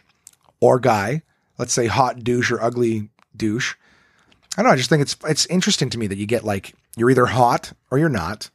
or 0.61 0.79
guy. 0.79 1.23
Let's 1.57 1.73
say 1.73 1.87
hot 1.87 2.23
douche 2.23 2.51
or 2.51 2.61
ugly 2.61 3.09
douche. 3.35 3.75
I 4.57 4.61
don't 4.61 4.69
know. 4.69 4.73
I 4.73 4.77
just 4.77 4.89
think 4.89 5.01
it's 5.01 5.15
it's 5.25 5.45
interesting 5.47 5.89
to 5.91 5.97
me 5.97 6.07
that 6.07 6.17
you 6.17 6.25
get 6.25 6.43
like 6.43 6.73
you're 6.95 7.09
either 7.09 7.25
hot 7.25 7.73
or 7.91 7.97
you're 7.97 8.09
not. 8.09 8.49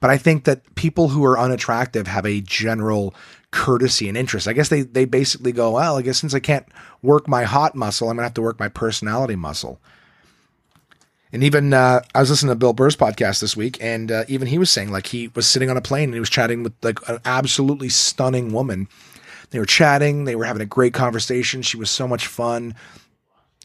But 0.00 0.10
I 0.10 0.18
think 0.18 0.44
that 0.44 0.74
people 0.74 1.08
who 1.08 1.24
are 1.24 1.38
unattractive 1.38 2.08
have 2.08 2.26
a 2.26 2.40
general 2.40 3.14
courtesy 3.52 4.08
and 4.08 4.16
interest. 4.16 4.48
I 4.48 4.52
guess 4.52 4.68
they 4.68 4.82
they 4.82 5.04
basically 5.04 5.52
go, 5.52 5.72
well, 5.72 5.96
I 5.96 6.02
guess 6.02 6.18
since 6.18 6.34
I 6.34 6.40
can't 6.40 6.66
work 7.02 7.28
my 7.28 7.44
hot 7.44 7.74
muscle, 7.74 8.10
I'm 8.10 8.16
gonna 8.16 8.26
have 8.26 8.34
to 8.34 8.42
work 8.42 8.58
my 8.58 8.68
personality 8.68 9.36
muscle. 9.36 9.80
And 11.32 11.42
even 11.42 11.72
uh, 11.72 12.02
I 12.14 12.20
was 12.20 12.28
listening 12.28 12.50
to 12.50 12.58
Bill 12.58 12.74
Burr's 12.74 12.96
podcast 12.96 13.40
this 13.40 13.56
week, 13.56 13.78
and 13.80 14.12
uh, 14.12 14.24
even 14.28 14.48
he 14.48 14.58
was 14.58 14.70
saying 14.70 14.90
like 14.90 15.06
he 15.06 15.28
was 15.28 15.46
sitting 15.46 15.70
on 15.70 15.76
a 15.78 15.80
plane 15.80 16.04
and 16.04 16.14
he 16.14 16.20
was 16.20 16.28
chatting 16.28 16.62
with 16.62 16.74
like 16.82 16.98
an 17.08 17.20
absolutely 17.24 17.88
stunning 17.88 18.52
woman. 18.52 18.88
They 19.52 19.58
were 19.58 19.66
chatting, 19.66 20.24
they 20.24 20.34
were 20.34 20.44
having 20.44 20.62
a 20.62 20.66
great 20.66 20.94
conversation. 20.94 21.62
She 21.62 21.76
was 21.76 21.90
so 21.90 22.08
much 22.08 22.26
fun. 22.26 22.74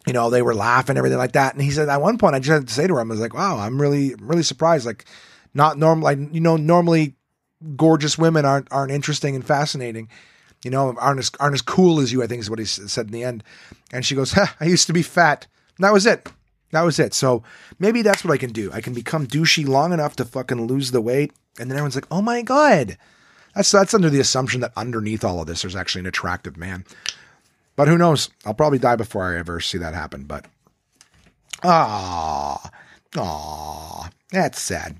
You 0.05 0.13
know, 0.13 0.29
they 0.29 0.41
were 0.41 0.55
laughing, 0.55 0.97
everything 0.97 1.17
like 1.17 1.33
that. 1.33 1.53
And 1.53 1.61
he 1.61 1.71
said 1.71 1.89
at 1.89 2.01
one 2.01 2.17
point, 2.17 2.35
I 2.35 2.39
just 2.39 2.51
had 2.51 2.67
to 2.67 2.73
say 2.73 2.88
to 2.88 2.97
him, 2.97 3.09
I 3.09 3.13
was 3.13 3.19
like, 3.19 3.33
"Wow, 3.33 3.57
I'm 3.57 3.81
really, 3.81 4.15
really 4.19 4.43
surprised. 4.43 4.85
Like, 4.85 5.05
not 5.53 5.77
normal. 5.77 6.05
Like, 6.05 6.19
you 6.31 6.39
know, 6.39 6.55
normally 6.55 7.15
gorgeous 7.75 8.17
women 8.17 8.45
aren't 8.45 8.71
aren't 8.71 8.91
interesting 8.91 9.35
and 9.35 9.45
fascinating." 9.45 10.07
you 10.63 10.71
know, 10.71 10.95
aren't 10.97 11.19
as 11.19 11.31
aren't 11.39 11.53
as 11.53 11.61
cool 11.61 11.99
as 11.99 12.11
you. 12.11 12.23
I 12.23 12.27
think 12.27 12.41
is 12.41 12.49
what 12.49 12.59
he 12.59 12.65
said 12.65 13.05
in 13.07 13.11
the 13.11 13.23
end. 13.23 13.43
And 13.91 14.05
she 14.05 14.15
goes, 14.15 14.38
"I 14.38 14.65
used 14.65 14.88
to 14.88 14.93
be 14.93 15.01
fat." 15.01 15.47
And 15.77 15.83
that 15.83 15.93
was 15.93 16.05
it. 16.05 16.29
That 16.71 16.81
was 16.81 16.99
it. 16.99 17.13
So 17.13 17.43
maybe 17.79 18.01
that's 18.01 18.23
what 18.23 18.33
I 18.33 18.38
can 18.38 18.51
do. 18.51 18.71
I 18.73 18.81
can 18.81 18.93
become 18.93 19.27
douchey 19.27 19.67
long 19.67 19.93
enough 19.93 20.15
to 20.17 20.25
fucking 20.25 20.67
lose 20.67 20.91
the 20.91 21.01
weight, 21.01 21.31
and 21.59 21.69
then 21.69 21.77
everyone's 21.77 21.95
like, 21.95 22.07
"Oh 22.11 22.21
my 22.21 22.41
god." 22.41 22.97
That's 23.58 23.72
that's 23.72 23.95
under 23.95 24.12
the 24.12 24.20
assumption 24.20 24.62
that 24.62 24.72
underneath 24.78 25.24
all 25.24 25.41
of 25.41 25.47
this, 25.47 25.64
there's 25.64 25.76
actually 25.76 26.01
an 26.01 26.05
attractive 26.05 26.58
man. 26.58 26.86
But 27.76 27.88
who 27.88 27.97
knows? 27.97 28.30
I'll 28.45 28.53
probably 28.53 28.78
die 28.78 28.95
before 28.95 29.24
I 29.24 29.39
ever 29.39 29.60
see 29.60 29.80
that 29.80 29.95
happen. 29.95 30.26
But 30.26 30.45
ah, 31.64 32.70
ah, 33.18 34.10
that's 34.32 34.62
sad. 34.62 34.99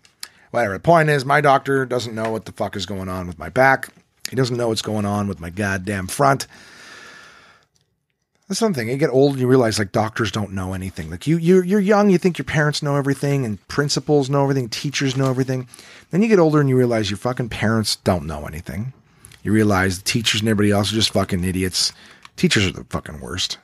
Whatever. 0.50 0.74
The 0.74 0.80
point 0.80 1.10
is, 1.10 1.24
my 1.24 1.40
doctor 1.40 1.86
doesn't 1.86 2.16
know 2.16 2.32
what 2.32 2.46
the 2.46 2.52
fuck 2.52 2.76
is 2.76 2.88
going 2.88 3.10
on 3.10 3.28
with 3.28 3.38
my 3.38 3.50
back. 3.50 3.90
He 4.28 4.36
doesn't 4.36 4.58
know 4.58 4.70
what's 4.70 4.82
going 4.82 5.06
on 5.06 5.28
with 5.28 5.40
my 5.40 5.52
goddamn 5.52 6.08
front. 6.08 6.48
That's 8.48 8.60
something. 8.60 8.88
You 8.88 8.96
get 8.96 9.10
old 9.10 9.34
and 9.34 9.42
you 9.42 9.48
realize 9.48 9.78
like 9.78 9.92
doctors 9.92 10.32
don't 10.32 10.54
know 10.54 10.74
anything. 10.74 11.10
Like 11.10 11.28
you, 11.28 11.38
you, 11.38 11.62
you're 11.64 11.82
young, 11.82 12.10
you 12.10 12.18
think 12.18 12.38
your 12.38 12.46
parents 12.46 12.82
know 12.82 12.96
everything, 12.96 13.44
and 13.44 13.66
principals 13.68 14.30
know 14.30 14.44
everything, 14.44 14.70
teachers 14.70 15.18
know 15.18 15.30
everything. 15.30 15.68
Then 16.12 16.22
you 16.22 16.30
get 16.30 16.40
older 16.40 16.62
and 16.62 16.70
you 16.70 16.78
realize 16.78 17.10
your 17.10 17.18
fucking 17.18 17.50
parents 17.50 17.98
don't 17.98 18.26
know 18.26 18.46
anything. 18.46 18.94
You 19.44 19.52
realize 19.52 19.98
the 19.98 20.06
teachers 20.06 20.42
and 20.42 20.50
everybody 20.50 20.72
else 20.72 20.92
are 20.92 20.96
just 20.96 21.12
fucking 21.12 21.44
idiots. 21.44 21.92
Teachers 22.38 22.66
are 22.66 22.72
the 22.72 22.86
fucking 22.86 23.20
worst. 23.20 23.58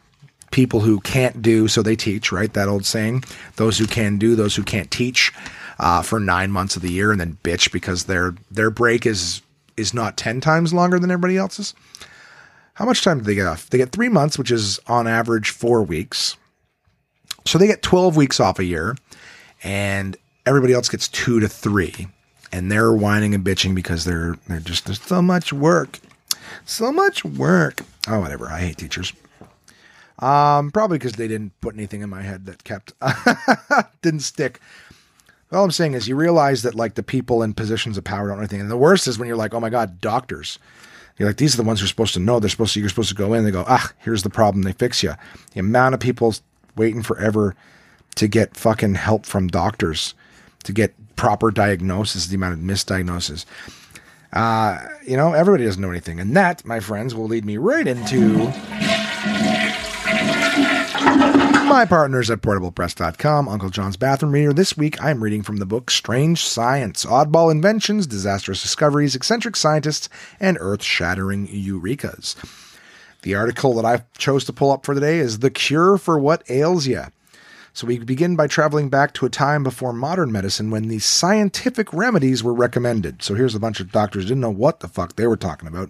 People 0.51 0.81
who 0.81 0.99
can't 0.99 1.41
do, 1.41 1.67
so 1.67 1.81
they 1.81 1.95
teach, 1.95 2.31
right? 2.31 2.53
That 2.53 2.67
old 2.67 2.85
saying. 2.85 3.23
Those 3.55 3.77
who 3.77 3.87
can 3.87 4.17
do, 4.17 4.35
those 4.35 4.55
who 4.55 4.63
can't 4.63 4.91
teach, 4.91 5.31
uh, 5.79 6.01
for 6.01 6.19
nine 6.19 6.51
months 6.51 6.75
of 6.75 6.81
the 6.81 6.91
year, 6.91 7.11
and 7.11 7.19
then 7.19 7.37
bitch 7.43 7.71
because 7.71 8.03
their 8.03 8.35
their 8.51 8.69
break 8.69 9.05
is 9.05 9.41
is 9.75 9.93
not 9.93 10.17
ten 10.17 10.41
times 10.41 10.73
longer 10.73 10.99
than 10.99 11.09
everybody 11.09 11.37
else's. 11.37 11.73
How 12.73 12.85
much 12.85 13.03
time 13.03 13.19
do 13.19 13.23
they 13.23 13.35
get 13.35 13.45
off? 13.45 13.69
They 13.69 13.77
get 13.77 13.91
three 13.91 14.09
months, 14.09 14.37
which 14.37 14.51
is 14.51 14.79
on 14.87 15.07
average 15.07 15.51
four 15.51 15.83
weeks. 15.83 16.37
So 17.45 17.57
they 17.57 17.67
get 17.67 17.81
12 17.81 18.15
weeks 18.15 18.39
off 18.39 18.57
a 18.57 18.63
year, 18.63 18.95
and 19.63 20.17
everybody 20.45 20.73
else 20.73 20.89
gets 20.89 21.07
two 21.07 21.39
to 21.39 21.47
three. 21.47 22.07
And 22.51 22.71
they're 22.71 22.93
whining 22.93 23.33
and 23.33 23.43
bitching 23.43 23.73
because 23.73 24.05
they're 24.05 24.35
they're 24.47 24.59
just 24.59 24.85
there's 24.85 25.01
so 25.01 25.21
much 25.21 25.51
work. 25.51 25.99
So 26.65 26.91
much 26.91 27.25
work. 27.25 27.81
Oh, 28.07 28.19
whatever. 28.19 28.47
I 28.47 28.59
hate 28.59 28.77
teachers. 28.77 29.11
Um, 30.19 30.71
probably 30.71 30.99
because 30.99 31.13
they 31.13 31.27
didn't 31.27 31.59
put 31.61 31.73
anything 31.73 32.01
in 32.01 32.09
my 32.09 32.21
head 32.21 32.45
that 32.45 32.63
kept 32.63 32.93
didn't 34.01 34.21
stick. 34.21 34.59
All 35.51 35.63
I'm 35.63 35.71
saying 35.71 35.93
is 35.93 36.07
you 36.07 36.15
realize 36.15 36.63
that 36.63 36.75
like 36.75 36.95
the 36.95 37.03
people 37.03 37.43
in 37.43 37.53
positions 37.53 37.97
of 37.97 38.03
power 38.03 38.27
don't 38.27 38.37
know 38.37 38.41
anything. 38.41 38.61
And 38.61 38.71
the 38.71 38.77
worst 38.77 39.07
is 39.07 39.19
when 39.19 39.27
you're 39.27 39.37
like, 39.37 39.53
oh 39.53 39.59
my 39.59 39.69
God, 39.69 39.99
doctors. 39.99 40.59
You're 41.17 41.29
like, 41.29 41.37
these 41.37 41.53
are 41.53 41.57
the 41.57 41.63
ones 41.63 41.79
who 41.79 41.85
are 41.85 41.89
supposed 41.89 42.13
to 42.15 42.19
know. 42.19 42.39
They're 42.39 42.49
supposed 42.49 42.73
to, 42.73 42.79
you're 42.79 42.89
supposed 42.89 43.09
to 43.09 43.15
go 43.15 43.33
in. 43.33 43.43
They 43.43 43.51
go, 43.51 43.65
ah, 43.67 43.91
here's 43.99 44.23
the 44.23 44.29
problem. 44.29 44.63
They 44.63 44.73
fix 44.73 45.03
you. 45.03 45.13
The 45.53 45.59
amount 45.59 45.93
of 45.93 45.99
people 45.99 46.33
waiting 46.75 47.03
forever 47.03 47.55
to 48.15 48.27
get 48.27 48.57
fucking 48.57 48.95
help 48.95 49.25
from 49.25 49.47
doctors, 49.47 50.15
to 50.63 50.73
get 50.73 50.93
proper 51.15 51.51
diagnosis, 51.51 52.27
the 52.27 52.35
amount 52.35 52.53
of 52.53 52.59
misdiagnosis. 52.59 53.45
Uh, 54.33 54.79
you 55.05 55.15
know, 55.15 55.33
everybody 55.33 55.65
doesn't 55.65 55.81
know 55.81 55.91
anything. 55.91 56.19
And 56.19 56.35
that, 56.35 56.65
my 56.65 56.79
friends, 56.79 57.13
will 57.13 57.27
lead 57.27 57.45
me 57.45 57.57
right 57.57 57.87
into 57.87 58.51
my 61.73 61.85
partners 61.85 62.29
at 62.29 62.39
portablepress.com, 62.39 63.49
Uncle 63.49 63.71
John's 63.71 63.97
Bathroom 63.97 64.31
Reader. 64.31 64.53
This 64.53 64.77
week 64.77 65.01
I 65.01 65.09
am 65.09 65.23
reading 65.23 65.41
from 65.41 65.57
the 65.57 65.65
book 65.65 65.89
Strange 65.89 66.45
Science 66.45 67.03
Oddball 67.03 67.49
Inventions, 67.49 68.05
Disastrous 68.05 68.61
Discoveries, 68.61 69.15
Eccentric 69.15 69.55
Scientists, 69.55 70.07
and 70.39 70.55
Earth 70.61 70.83
Shattering 70.83 71.47
Eurekas. 71.47 72.35
The 73.23 73.33
article 73.33 73.73
that 73.73 73.85
I 73.85 74.03
chose 74.19 74.43
to 74.43 74.53
pull 74.53 74.69
up 74.69 74.85
for 74.85 74.93
today 74.93 75.17
is 75.17 75.39
The 75.39 75.49
Cure 75.49 75.97
for 75.97 76.19
What 76.19 76.47
Ails 76.47 76.85
Ya. 76.85 77.07
So 77.73 77.87
we 77.87 77.97
begin 77.97 78.35
by 78.35 78.45
traveling 78.45 78.89
back 78.89 79.15
to 79.15 79.25
a 79.25 79.31
time 79.31 79.63
before 79.63 79.93
modern 79.93 80.31
medicine 80.31 80.69
when 80.69 80.89
these 80.89 81.05
scientific 81.05 81.91
remedies 81.91 82.43
were 82.43 82.53
recommended. 82.53 83.23
So 83.23 83.33
here's 83.33 83.55
a 83.55 83.59
bunch 83.59 83.79
of 83.79 83.91
doctors 83.91 84.25
didn't 84.25 84.41
know 84.41 84.51
what 84.51 84.81
the 84.81 84.87
fuck 84.87 85.15
they 85.15 85.25
were 85.25 85.37
talking 85.37 85.67
about. 85.67 85.89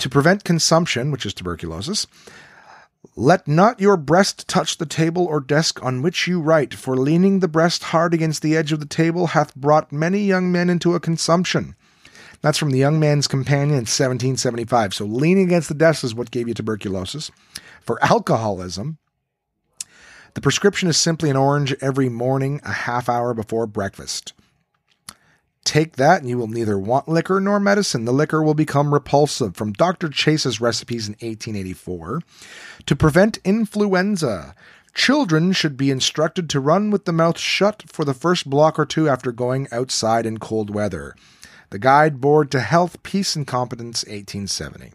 To 0.00 0.10
prevent 0.10 0.42
consumption, 0.42 1.12
which 1.12 1.24
is 1.24 1.34
tuberculosis, 1.34 2.08
let 3.14 3.46
not 3.46 3.80
your 3.80 3.96
breast 3.96 4.48
touch 4.48 4.78
the 4.78 4.86
table 4.86 5.26
or 5.26 5.40
desk 5.40 5.82
on 5.82 6.00
which 6.00 6.26
you 6.26 6.40
write, 6.40 6.72
for 6.72 6.96
leaning 6.96 7.40
the 7.40 7.48
breast 7.48 7.84
hard 7.84 8.14
against 8.14 8.40
the 8.40 8.56
edge 8.56 8.72
of 8.72 8.80
the 8.80 8.86
table 8.86 9.28
hath 9.28 9.54
brought 9.54 9.92
many 9.92 10.20
young 10.20 10.50
men 10.50 10.70
into 10.70 10.94
a 10.94 11.00
consumption. 11.00 11.74
That's 12.40 12.58
from 12.58 12.70
the 12.70 12.78
Young 12.78 12.98
Man's 12.98 13.28
Companion 13.28 13.70
in 13.70 13.86
1775. 13.86 14.94
So 14.94 15.04
leaning 15.04 15.44
against 15.44 15.68
the 15.68 15.74
desk 15.74 16.02
is 16.02 16.14
what 16.14 16.30
gave 16.30 16.48
you 16.48 16.54
tuberculosis. 16.54 17.30
For 17.82 18.02
alcoholism, 18.02 18.98
The 20.34 20.40
prescription 20.40 20.88
is 20.88 20.96
simply 20.96 21.28
an 21.28 21.36
orange 21.36 21.74
every 21.82 22.08
morning, 22.08 22.60
a 22.64 22.72
half 22.72 23.08
hour 23.08 23.34
before 23.34 23.66
breakfast. 23.66 24.32
Take 25.64 25.96
that, 25.96 26.20
and 26.20 26.28
you 26.28 26.38
will 26.38 26.48
neither 26.48 26.78
want 26.78 27.08
liquor 27.08 27.40
nor 27.40 27.60
medicine. 27.60 28.04
The 28.04 28.12
liquor 28.12 28.42
will 28.42 28.54
become 28.54 28.92
repulsive. 28.92 29.54
From 29.54 29.72
Dr. 29.72 30.08
Chase's 30.08 30.60
recipes 30.60 31.06
in 31.06 31.12
1884. 31.14 32.20
To 32.86 32.96
prevent 32.96 33.38
influenza, 33.44 34.54
children 34.94 35.52
should 35.52 35.76
be 35.76 35.90
instructed 35.90 36.50
to 36.50 36.60
run 36.60 36.90
with 36.90 37.04
the 37.04 37.12
mouth 37.12 37.38
shut 37.38 37.84
for 37.86 38.04
the 38.04 38.14
first 38.14 38.50
block 38.50 38.78
or 38.78 38.84
two 38.84 39.08
after 39.08 39.30
going 39.30 39.68
outside 39.70 40.26
in 40.26 40.38
cold 40.38 40.68
weather. 40.68 41.14
The 41.70 41.78
Guide 41.78 42.20
Board 42.20 42.50
to 42.50 42.60
Health, 42.60 43.02
Peace, 43.02 43.36
and 43.36 43.46
Competence, 43.46 44.04
1870 44.04 44.92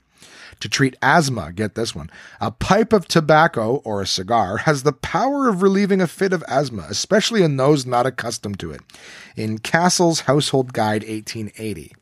to 0.60 0.70
treat 0.70 0.95
asthma. 1.01 1.51
Get 1.51 1.76
this 1.76 1.95
one. 1.95 2.10
A 2.39 2.51
pipe 2.51 2.93
of 2.93 3.08
tobacco 3.08 3.82
or 3.84 4.01
a 4.01 4.08
cigar 4.08 4.58
has 4.58 4.84
the 4.84 4.93
power 4.93 5.47
of 5.47 5.62
relieving 5.62 6.01
a 6.01 6.08
fit 6.08 6.34
of 6.34 6.43
asthma, 6.47 6.88
especially 6.89 7.43
in 7.43 7.58
those 7.58 7.86
not 7.86 8.05
accustomed 8.05 8.60
to 8.60 8.72
it. 8.72 8.82
In 9.36 9.60
Cassell's 9.60 10.22
Household 10.22 10.74
Guide 10.74 11.03
1880. 11.03 11.93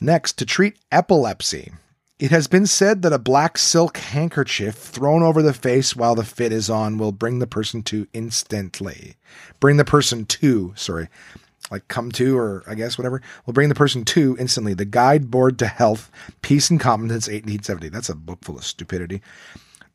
Next, 0.00 0.36
to 0.38 0.46
treat 0.46 0.78
epilepsy. 0.90 1.72
It 2.18 2.30
has 2.30 2.46
been 2.46 2.66
said 2.66 3.02
that 3.02 3.12
a 3.12 3.18
black 3.18 3.58
silk 3.58 3.96
handkerchief 3.98 4.76
thrown 4.76 5.24
over 5.24 5.42
the 5.42 5.52
face 5.52 5.96
while 5.96 6.14
the 6.14 6.24
fit 6.24 6.52
is 6.52 6.70
on 6.70 6.96
will 6.96 7.10
bring 7.10 7.40
the 7.40 7.48
person 7.48 7.82
to 7.84 8.06
instantly. 8.12 9.16
Bring 9.58 9.76
the 9.76 9.84
person 9.84 10.24
to, 10.26 10.72
sorry, 10.76 11.08
like 11.70 11.88
come 11.88 12.10
to, 12.12 12.36
or 12.36 12.62
I 12.66 12.74
guess 12.74 12.98
whatever, 12.98 13.22
will 13.46 13.52
bring 13.52 13.68
the 13.68 13.74
person 13.74 14.04
to 14.06 14.36
instantly. 14.38 14.74
The 14.74 14.84
Guide 14.84 15.30
Board 15.30 15.58
to 15.60 15.66
Health, 15.66 16.10
Peace 16.42 16.70
and 16.70 16.80
Competence, 16.80 17.26
1870. 17.26 17.88
That's 17.88 18.08
a 18.08 18.14
book 18.14 18.40
full 18.42 18.58
of 18.58 18.64
stupidity. 18.64 19.22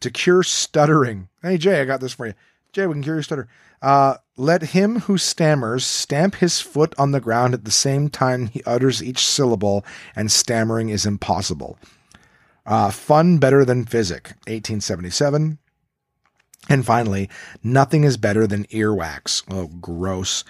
To 0.01 0.11
cure 0.11 0.43
stuttering. 0.43 1.29
Hey, 1.41 1.57
Jay, 1.57 1.81
I 1.81 1.85
got 1.85 2.01
this 2.01 2.13
for 2.13 2.27
you. 2.27 2.33
Jay, 2.71 2.85
we 2.85 2.93
can 2.93 3.03
cure 3.03 3.15
your 3.15 3.23
stutter. 3.23 3.47
Uh, 3.81 4.15
let 4.37 4.61
him 4.61 5.01
who 5.01 5.17
stammers 5.17 5.85
stamp 5.85 6.35
his 6.35 6.59
foot 6.59 6.93
on 6.97 7.11
the 7.11 7.21
ground 7.21 7.53
at 7.53 7.65
the 7.65 7.71
same 7.71 8.09
time 8.09 8.47
he 8.47 8.63
utters 8.63 9.03
each 9.03 9.25
syllable, 9.25 9.85
and 10.15 10.31
stammering 10.31 10.89
is 10.89 11.05
impossible. 11.05 11.77
Uh, 12.65 12.91
fun 12.91 13.37
better 13.37 13.63
than 13.63 13.85
physic, 13.85 14.29
1877. 14.47 15.57
And 16.69 16.85
finally, 16.85 17.29
nothing 17.63 18.03
is 18.03 18.17
better 18.17 18.45
than 18.45 18.65
earwax. 18.65 19.43
Oh, 19.49 19.67
gross. 19.67 20.43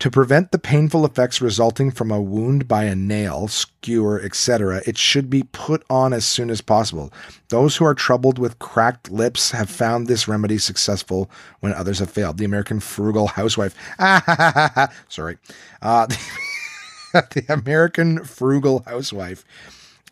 To 0.00 0.10
prevent 0.10 0.50
the 0.50 0.58
painful 0.58 1.06
effects 1.06 1.40
resulting 1.40 1.90
from 1.90 2.10
a 2.10 2.20
wound 2.20 2.66
by 2.66 2.84
a 2.84 2.94
nail, 2.94 3.48
skewer, 3.48 4.20
etc., 4.20 4.82
it 4.86 4.98
should 4.98 5.30
be 5.30 5.44
put 5.52 5.84
on 5.88 6.12
as 6.12 6.24
soon 6.24 6.50
as 6.50 6.60
possible. 6.60 7.12
Those 7.48 7.76
who 7.76 7.84
are 7.84 7.94
troubled 7.94 8.38
with 8.38 8.58
cracked 8.58 9.10
lips 9.10 9.52
have 9.52 9.70
found 9.70 10.06
this 10.06 10.26
remedy 10.28 10.58
successful 10.58 11.30
when 11.60 11.72
others 11.72 12.00
have 12.00 12.10
failed. 12.10 12.38
The 12.38 12.44
American 12.44 12.80
frugal 12.80 13.28
housewife. 13.28 13.74
Sorry. 15.08 15.38
Uh, 15.80 16.06
the 17.12 17.44
American 17.48 18.24
frugal 18.24 18.82
housewife. 18.86 19.44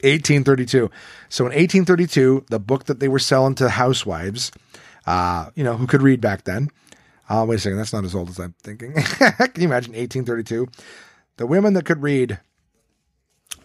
1832. 0.03 0.91
So 1.28 1.45
in 1.45 1.53
1832, 1.53 2.47
the 2.51 2.59
book 2.59 2.85
that 2.85 3.01
they 3.01 3.09
were 3.09 3.18
selling 3.18 3.55
to 3.57 3.68
housewives, 3.68 4.51
uh, 5.07 5.51
you 5.55 5.62
know, 5.62 5.76
who 5.76 5.87
could 5.87 6.03
read 6.03 6.20
back 6.20 6.45
then, 6.45 6.70
uh, 7.33 7.45
wait 7.47 7.57
a 7.57 7.59
second, 7.59 7.78
that's 7.78 7.93
not 7.93 8.05
as 8.05 8.14
old 8.14 8.28
as 8.30 8.39
I'm 8.39 8.55
thinking. 8.62 8.93
Can 8.95 9.51
you 9.57 9.64
imagine 9.64 9.93
1832? 9.93 10.68
The 11.39 11.47
women 11.47 11.74
that 11.74 11.87
could 11.87 12.03
read 12.03 12.39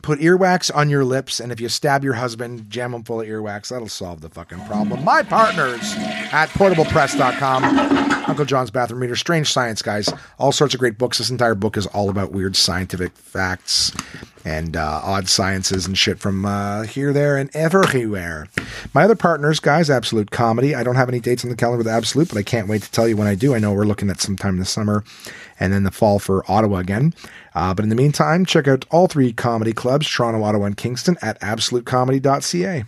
put 0.07 0.19
earwax 0.19 0.73
on 0.73 0.89
your 0.89 1.03
lips, 1.03 1.41
and 1.41 1.51
if 1.51 1.59
you 1.59 1.67
stab 1.67 2.01
your 2.01 2.13
husband, 2.13 2.69
jam 2.69 2.93
him 2.93 3.03
full 3.03 3.19
of 3.19 3.27
earwax. 3.27 3.67
That'll 3.67 3.89
solve 3.89 4.21
the 4.21 4.29
fucking 4.29 4.65
problem. 4.65 5.03
My 5.03 5.21
partners 5.21 5.81
at 6.31 6.47
portablepress.com. 6.51 7.65
Uncle 8.29 8.45
John's 8.45 8.71
Bathroom 8.71 9.01
Reader, 9.01 9.17
Strange 9.17 9.51
Science, 9.51 9.81
guys. 9.81 10.09
All 10.37 10.53
sorts 10.53 10.73
of 10.73 10.79
great 10.79 10.97
books. 10.97 11.17
This 11.17 11.29
entire 11.29 11.55
book 11.55 11.75
is 11.75 11.87
all 11.87 12.09
about 12.09 12.31
weird 12.31 12.55
scientific 12.55 13.11
facts 13.17 13.91
and 14.45 14.77
uh, 14.77 15.01
odd 15.03 15.27
sciences 15.27 15.85
and 15.85 15.97
shit 15.97 16.19
from 16.19 16.45
uh, 16.45 16.83
here, 16.83 17.11
there, 17.11 17.35
and 17.35 17.53
everywhere. 17.53 18.47
My 18.93 19.03
other 19.03 19.15
partners, 19.15 19.59
guys, 19.59 19.89
Absolute 19.89 20.31
Comedy. 20.31 20.73
I 20.73 20.83
don't 20.83 20.95
have 20.95 21.09
any 21.09 21.19
dates 21.19 21.43
on 21.43 21.49
the 21.49 21.57
calendar 21.57 21.79
with 21.79 21.87
Absolute, 21.87 22.29
but 22.29 22.37
I 22.37 22.43
can't 22.43 22.69
wait 22.69 22.81
to 22.83 22.91
tell 22.91 23.09
you 23.09 23.17
when 23.17 23.27
I 23.27 23.35
do. 23.35 23.53
I 23.53 23.59
know 23.59 23.73
we're 23.73 23.83
looking 23.83 24.09
at 24.09 24.21
sometime 24.21 24.57
the 24.57 24.63
summer 24.63 25.03
and 25.59 25.73
then 25.73 25.83
the 25.83 25.91
fall 25.91 26.19
for 26.19 26.49
Ottawa 26.49 26.77
again. 26.77 27.13
Uh, 27.55 27.73
but 27.73 27.83
in 27.83 27.89
the 27.89 27.95
meantime, 27.95 28.45
check 28.45 28.67
out 28.67 28.85
all 28.89 29.07
three 29.07 29.33
comedy 29.33 29.73
clubs 29.73 30.09
Toronto, 30.09 30.43
Ottawa, 30.43 30.65
and 30.65 30.77
Kingston 30.77 31.17
at 31.21 31.39
absolutecomedy.ca. 31.41 32.85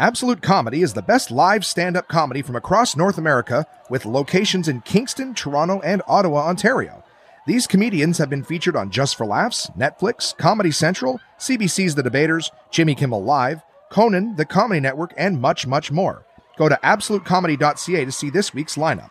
Absolute 0.00 0.40
Comedy 0.40 0.80
is 0.80 0.94
the 0.94 1.02
best 1.02 1.30
live 1.30 1.62
stand 1.62 1.94
up 1.94 2.08
comedy 2.08 2.40
from 2.40 2.56
across 2.56 2.96
North 2.96 3.18
America 3.18 3.66
with 3.90 4.06
locations 4.06 4.66
in 4.66 4.80
Kingston, 4.80 5.34
Toronto, 5.34 5.78
and 5.80 6.00
Ottawa, 6.08 6.48
Ontario. 6.48 7.04
These 7.46 7.66
comedians 7.66 8.16
have 8.16 8.30
been 8.30 8.42
featured 8.42 8.76
on 8.76 8.90
Just 8.90 9.16
for 9.16 9.26
Laughs, 9.26 9.68
Netflix, 9.78 10.34
Comedy 10.34 10.70
Central, 10.70 11.20
CBC's 11.38 11.96
The 11.96 12.02
Debaters, 12.02 12.50
Jimmy 12.70 12.94
Kimmel 12.94 13.22
Live, 13.22 13.60
Conan, 13.90 14.36
The 14.36 14.46
Comedy 14.46 14.80
Network, 14.80 15.12
and 15.18 15.38
much, 15.38 15.66
much 15.66 15.92
more. 15.92 16.24
Go 16.56 16.70
to 16.70 16.80
absolutecomedy.ca 16.82 18.04
to 18.06 18.12
see 18.12 18.30
this 18.30 18.54
week's 18.54 18.76
lineup. 18.76 19.10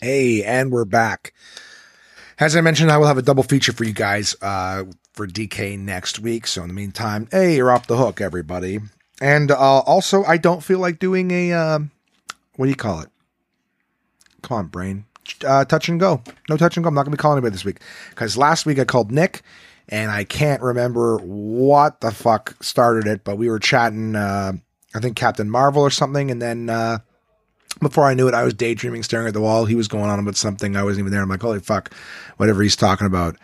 Hey, 0.00 0.44
and 0.44 0.70
we're 0.70 0.84
back. 0.84 1.32
As 2.38 2.54
I 2.54 2.60
mentioned, 2.60 2.92
I 2.92 2.98
will 2.98 3.08
have 3.08 3.18
a 3.18 3.22
double 3.22 3.42
feature 3.42 3.72
for 3.72 3.82
you 3.82 3.92
guys 3.92 4.36
uh, 4.40 4.84
for 5.12 5.26
DK 5.26 5.76
next 5.76 6.20
week. 6.20 6.46
So 6.46 6.62
in 6.62 6.68
the 6.68 6.74
meantime, 6.74 7.26
hey, 7.32 7.56
you're 7.56 7.72
off 7.72 7.88
the 7.88 7.96
hook, 7.96 8.20
everybody. 8.20 8.78
And 9.20 9.50
uh, 9.50 9.56
also, 9.80 10.22
I 10.22 10.36
don't 10.36 10.62
feel 10.62 10.78
like 10.78 11.00
doing 11.00 11.32
a 11.32 11.52
uh, 11.52 11.78
what 12.54 12.66
do 12.66 12.70
you 12.70 12.76
call 12.76 13.00
it? 13.00 13.08
Come 14.42 14.58
on, 14.58 14.66
brain. 14.68 15.04
Uh, 15.44 15.64
touch 15.64 15.88
and 15.88 15.98
go. 15.98 16.22
No 16.48 16.56
touch 16.56 16.76
and 16.76 16.84
go. 16.84 16.88
I'm 16.88 16.94
not 16.94 17.02
going 17.02 17.10
to 17.10 17.16
be 17.16 17.20
calling 17.20 17.38
anybody 17.38 17.54
this 17.54 17.64
week 17.64 17.80
because 18.10 18.36
last 18.36 18.66
week 18.66 18.78
I 18.78 18.84
called 18.84 19.10
Nick 19.10 19.42
and 19.88 20.12
I 20.12 20.22
can't 20.22 20.62
remember 20.62 21.18
what 21.18 22.00
the 22.02 22.12
fuck 22.12 22.56
started 22.62 23.08
it, 23.08 23.24
but 23.24 23.36
we 23.36 23.50
were 23.50 23.58
chatting. 23.58 24.14
Uh, 24.14 24.52
I 24.94 25.00
think 25.00 25.16
Captain 25.16 25.50
Marvel 25.50 25.82
or 25.82 25.90
something, 25.90 26.30
and 26.30 26.40
then 26.40 26.70
uh, 26.70 26.98
before 27.80 28.04
I 28.04 28.14
knew 28.14 28.28
it, 28.28 28.34
I 28.34 28.44
was 28.44 28.54
daydreaming, 28.54 29.02
staring 29.02 29.28
at 29.28 29.34
the 29.34 29.40
wall. 29.40 29.64
He 29.64 29.74
was 29.74 29.88
going 29.88 30.10
on 30.10 30.18
about 30.18 30.36
something. 30.36 30.76
I 30.76 30.82
wasn't 30.82 31.00
even 31.00 31.12
there. 31.12 31.22
I'm 31.22 31.28
like, 31.28 31.42
holy 31.42 31.60
fuck, 31.60 31.92
whatever 32.36 32.62
he's 32.62 32.76
talking 32.76 33.06
about. 33.06 33.36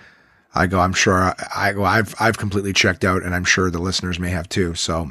I 0.54 0.66
go, 0.66 0.78
I'm 0.80 0.92
sure 0.92 1.14
I, 1.14 1.34
I 1.54 1.72
go, 1.72 1.84
I've, 1.84 2.14
I've 2.20 2.38
completely 2.38 2.72
checked 2.72 3.04
out 3.04 3.22
and 3.22 3.34
I'm 3.34 3.44
sure 3.44 3.70
the 3.70 3.80
listeners 3.80 4.18
may 4.18 4.30
have 4.30 4.48
too. 4.48 4.74
So, 4.74 5.10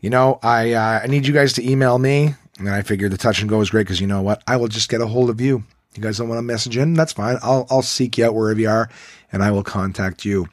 you 0.00 0.10
know, 0.10 0.38
I, 0.42 0.72
uh, 0.72 1.00
I 1.02 1.06
need 1.06 1.26
you 1.26 1.32
guys 1.32 1.52
to 1.54 1.68
email 1.68 1.98
me. 1.98 2.34
And 2.58 2.68
I 2.68 2.82
figured 2.82 3.12
the 3.12 3.16
touch 3.16 3.40
and 3.40 3.48
go 3.48 3.60
is 3.60 3.70
great 3.70 3.82
because 3.82 4.00
you 4.00 4.08
know 4.08 4.20
what? 4.20 4.42
I 4.48 4.56
will 4.56 4.66
just 4.66 4.88
get 4.88 5.00
a 5.00 5.06
hold 5.06 5.30
of 5.30 5.40
you. 5.40 5.62
You 5.94 6.02
guys 6.02 6.18
don't 6.18 6.28
want 6.28 6.38
to 6.38 6.42
message 6.42 6.76
in? 6.76 6.94
That's 6.94 7.12
fine. 7.12 7.38
I'll, 7.40 7.68
I'll 7.70 7.82
seek 7.82 8.18
you 8.18 8.24
out 8.24 8.34
wherever 8.34 8.60
you 8.60 8.68
are 8.68 8.90
and 9.30 9.44
I 9.44 9.52
will 9.52 9.62
contact 9.62 10.24
you. 10.24 10.48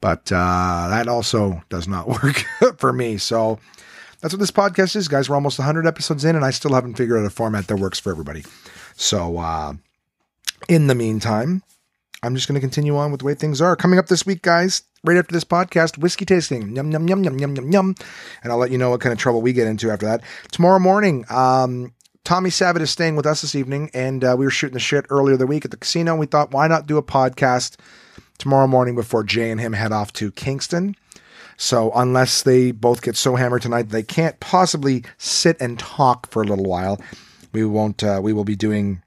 But, 0.00 0.30
uh, 0.32 0.88
that 0.90 1.06
also 1.06 1.62
does 1.68 1.86
not 1.86 2.08
work 2.22 2.44
for 2.78 2.92
me. 2.92 3.16
So, 3.18 3.60
that's 4.20 4.32
what 4.32 4.40
this 4.40 4.50
podcast 4.50 4.96
is, 4.96 5.08
guys. 5.08 5.28
We're 5.28 5.34
almost 5.34 5.58
100 5.58 5.86
episodes 5.86 6.24
in, 6.24 6.36
and 6.36 6.44
I 6.44 6.50
still 6.50 6.74
haven't 6.74 6.94
figured 6.94 7.18
out 7.18 7.26
a 7.26 7.30
format 7.30 7.66
that 7.68 7.76
works 7.76 7.98
for 7.98 8.10
everybody. 8.10 8.44
So, 8.96 9.38
uh, 9.38 9.74
in 10.68 10.86
the 10.86 10.94
meantime, 10.94 11.62
I'm 12.22 12.34
just 12.34 12.48
going 12.48 12.54
to 12.54 12.60
continue 12.60 12.96
on 12.96 13.10
with 13.10 13.20
the 13.20 13.26
way 13.26 13.34
things 13.34 13.60
are. 13.60 13.76
Coming 13.76 13.98
up 13.98 14.06
this 14.06 14.24
week, 14.24 14.42
guys, 14.42 14.82
right 15.04 15.16
after 15.16 15.32
this 15.32 15.44
podcast, 15.44 15.98
whiskey 15.98 16.24
tasting. 16.24 16.74
Yum, 16.74 16.90
yum, 16.90 17.06
yum, 17.06 17.24
yum, 17.24 17.38
yum, 17.38 17.54
yum, 17.54 17.70
yum. 17.70 17.94
And 18.42 18.52
I'll 18.52 18.58
let 18.58 18.70
you 18.70 18.78
know 18.78 18.90
what 18.90 19.00
kind 19.00 19.12
of 19.12 19.18
trouble 19.18 19.42
we 19.42 19.52
get 19.52 19.66
into 19.66 19.90
after 19.90 20.06
that. 20.06 20.22
Tomorrow 20.50 20.78
morning, 20.78 21.24
um, 21.28 21.92
Tommy 22.24 22.50
Savitt 22.50 22.80
is 22.80 22.90
staying 22.90 23.14
with 23.14 23.26
us 23.26 23.42
this 23.42 23.54
evening, 23.54 23.90
and 23.94 24.24
uh, 24.24 24.34
we 24.36 24.44
were 24.46 24.50
shooting 24.50 24.74
the 24.74 24.80
shit 24.80 25.06
earlier 25.10 25.36
the 25.36 25.46
week 25.46 25.64
at 25.64 25.70
the 25.70 25.76
casino. 25.76 26.16
We 26.16 26.26
thought, 26.26 26.50
why 26.50 26.66
not 26.66 26.86
do 26.86 26.96
a 26.96 27.02
podcast 27.02 27.76
tomorrow 28.38 28.66
morning 28.66 28.96
before 28.96 29.22
Jay 29.22 29.50
and 29.50 29.60
him 29.60 29.74
head 29.74 29.92
off 29.92 30.12
to 30.14 30.32
Kingston? 30.32 30.96
So 31.56 31.90
unless 31.94 32.42
they 32.42 32.70
both 32.70 33.02
get 33.02 33.16
so 33.16 33.36
hammered 33.36 33.62
tonight 33.62 33.88
they 33.88 34.02
can't 34.02 34.38
possibly 34.40 35.04
sit 35.18 35.56
and 35.60 35.78
talk 35.78 36.30
for 36.30 36.42
a 36.42 36.46
little 36.46 36.64
while, 36.64 37.00
we 37.52 37.64
won't. 37.64 38.02
Uh, 38.02 38.20
we 38.22 38.32
will 38.32 38.44
be 38.44 38.56
doing 38.56 39.02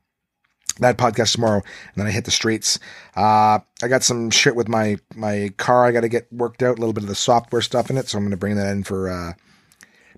that 0.80 0.97
podcast 0.97 1.34
tomorrow, 1.34 1.62
and 1.62 1.95
then 1.95 2.08
I 2.08 2.12
hit 2.12 2.26
the 2.26 2.32
streets. 2.32 2.80
Uh, 3.16 3.60
I 3.84 3.88
got 3.88 4.04
some 4.04 4.30
shit 4.30 4.56
with 4.56 4.68
my 4.68 4.97
my 5.16 5.52
car. 5.58 5.86
I 5.86 5.91
got 5.91 6.02
to 6.02 6.10
get 6.10 6.32
worked 6.32 6.64
out. 6.64 6.78
A 6.78 6.82
little 6.82 6.93
bit 6.93 7.04
of 7.04 7.10
the 7.10 7.16
software 7.16 7.62
stuff 7.62 7.89
in 7.89 7.97
it, 7.97 8.08
so 8.08 8.18
I'm 8.18 8.24
going 8.24 8.32
to 8.32 8.38
bring 8.38 8.56
that 8.56 8.72
in 8.72 8.84
for 8.84 9.10
uh, 9.10 9.34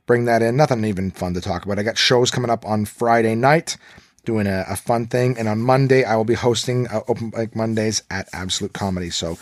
bring 0.05 0.25
that 0.25 0.41
in. 0.41 0.55
Nothing 0.55 0.86
even 0.86 1.11
fun 1.11 1.34
to 1.34 1.41
talk 1.41 1.65
about. 1.65 1.79
I 1.79 1.84
got 1.84 1.97
shows 1.97 2.32
coming 2.32 2.51
up 2.51 2.65
on 2.65 2.86
Friday 2.86 3.36
night, 3.36 3.77
doing 4.25 4.47
a, 4.47 4.65
a 4.69 4.75
fun 4.75 5.07
thing, 5.07 5.38
and 5.38 5.47
on 5.47 5.61
Monday 5.61 6.03
I 6.03 6.15
will 6.15 6.25
be 6.25 6.36
hosting 6.36 6.88
uh, 6.88 7.01
Open 7.07 7.32
Mic 7.36 7.55
Mondays 7.55 8.03
at 8.09 8.29
Absolute 8.34 8.73
Comedy. 8.73 9.09
So, 9.09 9.38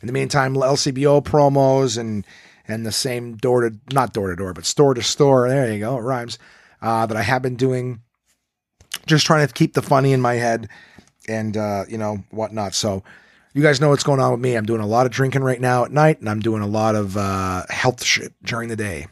in 0.00 0.06
the 0.06 0.12
meantime, 0.12 0.54
LCBO 0.54 1.22
promos 1.22 1.98
and 1.98 2.26
and 2.66 2.84
the 2.84 2.92
same 2.92 3.36
door 3.36 3.68
to 3.68 3.76
not 3.92 4.12
door 4.12 4.30
to 4.30 4.36
door, 4.36 4.52
but 4.52 4.66
store 4.66 4.94
to 4.94 5.02
store. 5.02 5.48
There 5.48 5.72
you 5.72 5.80
go, 5.80 5.96
it 5.96 6.02
rhymes. 6.02 6.38
Uh, 6.80 7.06
that 7.06 7.16
I 7.16 7.22
have 7.22 7.42
been 7.42 7.56
doing, 7.56 8.02
just 9.06 9.26
trying 9.26 9.44
to 9.44 9.52
keep 9.52 9.74
the 9.74 9.82
funny 9.82 10.12
in 10.12 10.20
my 10.20 10.34
head 10.34 10.68
and 11.28 11.56
uh, 11.56 11.84
you 11.88 11.98
know 11.98 12.24
whatnot. 12.30 12.74
So 12.74 13.02
you 13.52 13.62
guys 13.62 13.80
know 13.80 13.88
what's 13.88 14.04
going 14.04 14.20
on 14.20 14.30
with 14.30 14.40
me. 14.40 14.54
I'm 14.54 14.66
doing 14.66 14.80
a 14.80 14.86
lot 14.86 15.06
of 15.06 15.12
drinking 15.12 15.42
right 15.42 15.60
now 15.60 15.84
at 15.84 15.90
night, 15.90 16.20
and 16.20 16.28
I'm 16.28 16.40
doing 16.40 16.62
a 16.62 16.66
lot 16.66 16.94
of 16.94 17.16
uh, 17.16 17.64
health 17.70 18.04
shit 18.04 18.32
during 18.44 18.68
the 18.68 18.76
day, 18.76 19.08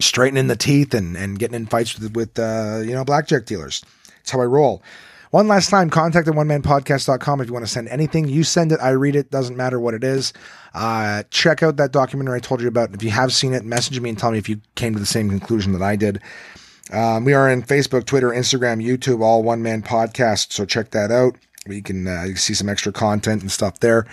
straightening 0.00 0.46
the 0.46 0.56
teeth 0.56 0.94
and 0.94 1.16
and 1.16 1.38
getting 1.38 1.56
in 1.56 1.66
fights 1.66 1.98
with 1.98 2.14
with 2.14 2.38
uh, 2.38 2.80
you 2.84 2.92
know 2.92 3.04
blackjack 3.04 3.46
dealers. 3.46 3.84
That's 4.06 4.30
how 4.30 4.40
I 4.40 4.44
roll. 4.44 4.82
One 5.32 5.48
last 5.48 5.70
time, 5.70 5.88
contact 5.88 6.28
at 6.28 6.34
onemanpodcast.com 6.34 7.40
if 7.40 7.46
you 7.46 7.54
want 7.54 7.64
to 7.64 7.72
send 7.72 7.88
anything. 7.88 8.28
You 8.28 8.44
send 8.44 8.70
it, 8.70 8.78
I 8.82 8.90
read 8.90 9.16
it, 9.16 9.30
doesn't 9.30 9.56
matter 9.56 9.80
what 9.80 9.94
it 9.94 10.04
is. 10.04 10.34
Uh, 10.74 11.22
check 11.30 11.62
out 11.62 11.78
that 11.78 11.90
documentary 11.90 12.36
I 12.36 12.40
told 12.40 12.60
you 12.60 12.68
about. 12.68 12.92
If 12.92 13.02
you 13.02 13.08
have 13.08 13.32
seen 13.32 13.54
it, 13.54 13.64
message 13.64 13.98
me 13.98 14.10
and 14.10 14.18
tell 14.18 14.30
me 14.30 14.36
if 14.36 14.46
you 14.46 14.60
came 14.74 14.92
to 14.92 15.00
the 15.00 15.06
same 15.06 15.30
conclusion 15.30 15.72
that 15.72 15.80
I 15.80 15.96
did. 15.96 16.20
Um, 16.92 17.24
we 17.24 17.32
are 17.32 17.48
in 17.48 17.62
Facebook, 17.62 18.04
Twitter, 18.04 18.28
Instagram, 18.28 18.84
YouTube, 18.84 19.22
all 19.22 19.42
one 19.42 19.62
man 19.62 19.80
podcast. 19.80 20.52
So 20.52 20.66
check 20.66 20.90
that 20.90 21.10
out. 21.10 21.36
We 21.66 21.80
can 21.80 22.06
uh, 22.06 22.34
see 22.34 22.52
some 22.52 22.68
extra 22.68 22.92
content 22.92 23.40
and 23.40 23.50
stuff 23.50 23.80
there. 23.80 24.06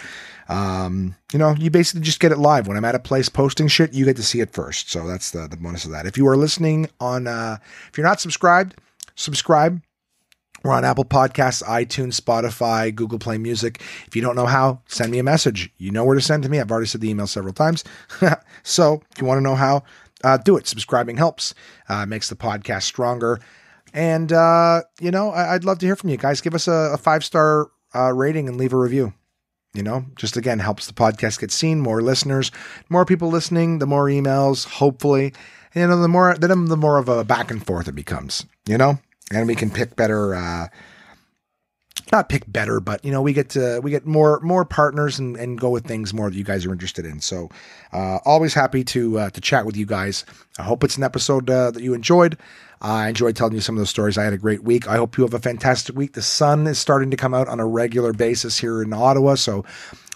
Um, 0.48 1.18
you 1.34 1.40
know, 1.40 1.54
you 1.54 1.70
basically 1.70 2.00
just 2.00 2.22
get 2.22 2.32
it 2.32 2.38
live. 2.38 2.66
When 2.66 2.78
I'm 2.78 2.86
at 2.86 2.96
a 2.96 3.00
place 3.00 3.28
posting 3.28 3.68
shit, 3.68 3.94
you 3.94 4.06
get 4.06 4.16
to 4.16 4.24
see 4.24 4.40
it 4.40 4.54
first. 4.54 4.90
So 4.90 5.06
that's 5.06 5.32
the, 5.32 5.50
the 5.50 5.58
bonus 5.58 5.84
of 5.84 5.92
that. 5.92 6.06
If 6.06 6.18
you 6.18 6.26
are 6.30 6.38
listening 6.38 6.90
on, 7.02 7.28
uh, 7.28 7.58
if 7.90 7.98
you're 7.98 8.08
not 8.08 8.22
subscribed, 8.22 8.76
subscribe. 9.16 9.82
We're 10.64 10.74
on 10.74 10.84
Apple 10.84 11.06
Podcasts, 11.06 11.64
iTunes, 11.64 12.20
Spotify, 12.20 12.94
Google 12.94 13.20
Play 13.20 13.38
Music. 13.38 13.82
If 14.08 14.16
you 14.16 14.22
don't 14.22 14.36
know 14.36 14.46
how, 14.46 14.82
send 14.88 15.12
me 15.12 15.20
a 15.20 15.24
message. 15.24 15.72
You 15.78 15.92
know 15.92 16.04
where 16.04 16.16
to 16.16 16.22
send 16.22 16.44
to 16.44 16.50
me. 16.50 16.60
I've 16.60 16.70
already 16.72 16.88
said 16.88 17.02
the 17.02 17.10
email 17.10 17.28
several 17.28 17.54
times. 17.54 17.84
so 18.64 19.02
if 19.12 19.22
you 19.22 19.26
want 19.28 19.38
to 19.38 19.44
know 19.44 19.56
how, 19.56 19.84
uh, 20.24 20.38
do 20.38 20.58
it. 20.58 20.68
Subscribing 20.68 21.16
helps, 21.18 21.54
uh, 21.88 22.06
makes 22.06 22.28
the 22.30 22.36
podcast 22.36 22.84
stronger. 22.84 23.40
And, 23.94 24.34
uh, 24.34 24.82
you 25.00 25.12
know, 25.12 25.32
I- 25.32 25.54
would 25.54 25.64
love 25.66 25.80
to 25.80 25.86
hear 25.86 25.96
from 25.96 26.10
you 26.10 26.18
guys. 26.18 26.42
Give 26.42 26.54
us 26.54 26.68
a, 26.68 26.92
a 26.94 26.98
five 26.98 27.24
star 27.24 27.70
uh, 27.96 28.12
rating 28.14 28.48
and 28.50 28.58
leave 28.58 28.74
a 28.74 28.78
review. 28.78 29.14
You 29.74 29.84
know, 29.84 30.06
just 30.16 30.36
again, 30.36 30.60
helps 30.60 30.88
the 30.88 30.94
podcast 30.94 31.40
get 31.40 31.52
seen, 31.52 31.80
more 31.80 32.02
listeners, 32.02 32.52
more 32.90 33.06
people 33.06 33.30
listening, 33.30 33.78
the 33.80 33.86
more 33.86 34.06
emails, 34.06 34.66
hopefully. 34.66 35.34
And, 35.74 35.82
you 35.84 35.88
know, 35.88 36.02
the 36.02 36.08
more, 36.08 36.36
then 36.36 36.66
the 36.66 36.76
more 36.76 36.98
of 36.98 37.08
a 37.08 37.24
back 37.24 37.52
and 37.52 37.64
forth 37.66 37.88
it 37.88 37.94
becomes, 37.94 38.46
you 38.68 38.78
know? 38.78 38.98
And 39.32 39.48
we 39.48 39.56
can 39.56 39.70
pick 39.70 39.96
better 39.96 40.36
uh, 40.36 40.68
not 42.12 42.30
pick 42.30 42.52
better, 42.52 42.80
but 42.80 43.04
you 43.06 43.12
know, 43.12 43.22
we 43.22 43.34
get 43.34 43.50
to 43.50 43.80
we 43.82 43.92
get 43.92 44.06
more 44.06 44.40
more 44.42 44.66
partners 44.66 45.20
and, 45.20 45.36
and 45.38 45.60
go 45.60 45.70
with 45.70 45.86
things 45.86 46.14
more 46.14 46.30
that 46.30 46.36
you 46.36 46.44
guys 46.44 46.66
are 46.66 46.72
interested 46.72 47.06
in. 47.06 47.22
So, 47.22 47.50
uh, 47.94 48.20
always 48.26 48.54
happy 48.54 48.84
to 48.86 49.20
uh, 49.20 49.30
to 49.32 49.42
chat 49.42 49.66
with 49.66 49.78
you 49.78 49.86
guys. 49.86 50.26
I 50.58 50.64
hope 50.64 50.84
it's 50.84 50.98
an 50.98 51.04
episode 51.04 51.50
uh, 51.50 51.72
that 51.72 51.84
you 51.84 51.94
enjoyed. 51.94 52.38
I 52.82 53.10
enjoyed 53.10 53.36
telling 53.36 53.54
you 53.54 53.62
some 53.62 53.76
of 53.76 53.80
those 53.80 53.90
stories. 53.90 54.18
I 54.18 54.24
had 54.24 54.34
a 54.34 54.38
great 54.38 54.64
week. 54.64 54.88
I 54.88 54.96
hope 54.96 55.18
you 55.18 55.24
have 55.24 55.34
a 55.34 55.40
fantastic 55.40 55.96
week. 55.96 56.14
The 56.14 56.22
sun 56.22 56.66
is 56.66 56.80
starting 56.80 57.12
to 57.12 57.18
come 57.18 57.34
out 57.34 57.50
on 57.50 57.60
a 57.60 57.68
regular 57.68 58.14
basis 58.14 58.58
here 58.58 58.82
in 58.82 58.94
Ottawa, 58.94 59.36
so 59.36 59.66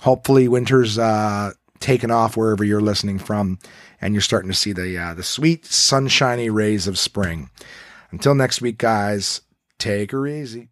hopefully 0.01 0.47
winter's 0.47 0.97
uh, 0.97 1.51
taken 1.79 2.09
off 2.09 2.37
wherever 2.37 2.63
you're 2.63 2.81
listening 2.81 3.19
from, 3.19 3.59
and 3.99 4.13
you're 4.13 4.21
starting 4.21 4.49
to 4.49 4.57
see 4.57 4.71
the 4.71 4.97
uh, 4.97 5.13
the 5.13 5.23
sweet 5.23 5.65
sunshiny 5.65 6.49
rays 6.49 6.87
of 6.87 6.97
spring. 6.97 7.49
Until 8.13 8.35
next 8.35 8.61
week, 8.61 8.77
guys, 8.77 9.41
take 9.79 10.11
her 10.11 10.27
easy. 10.27 10.69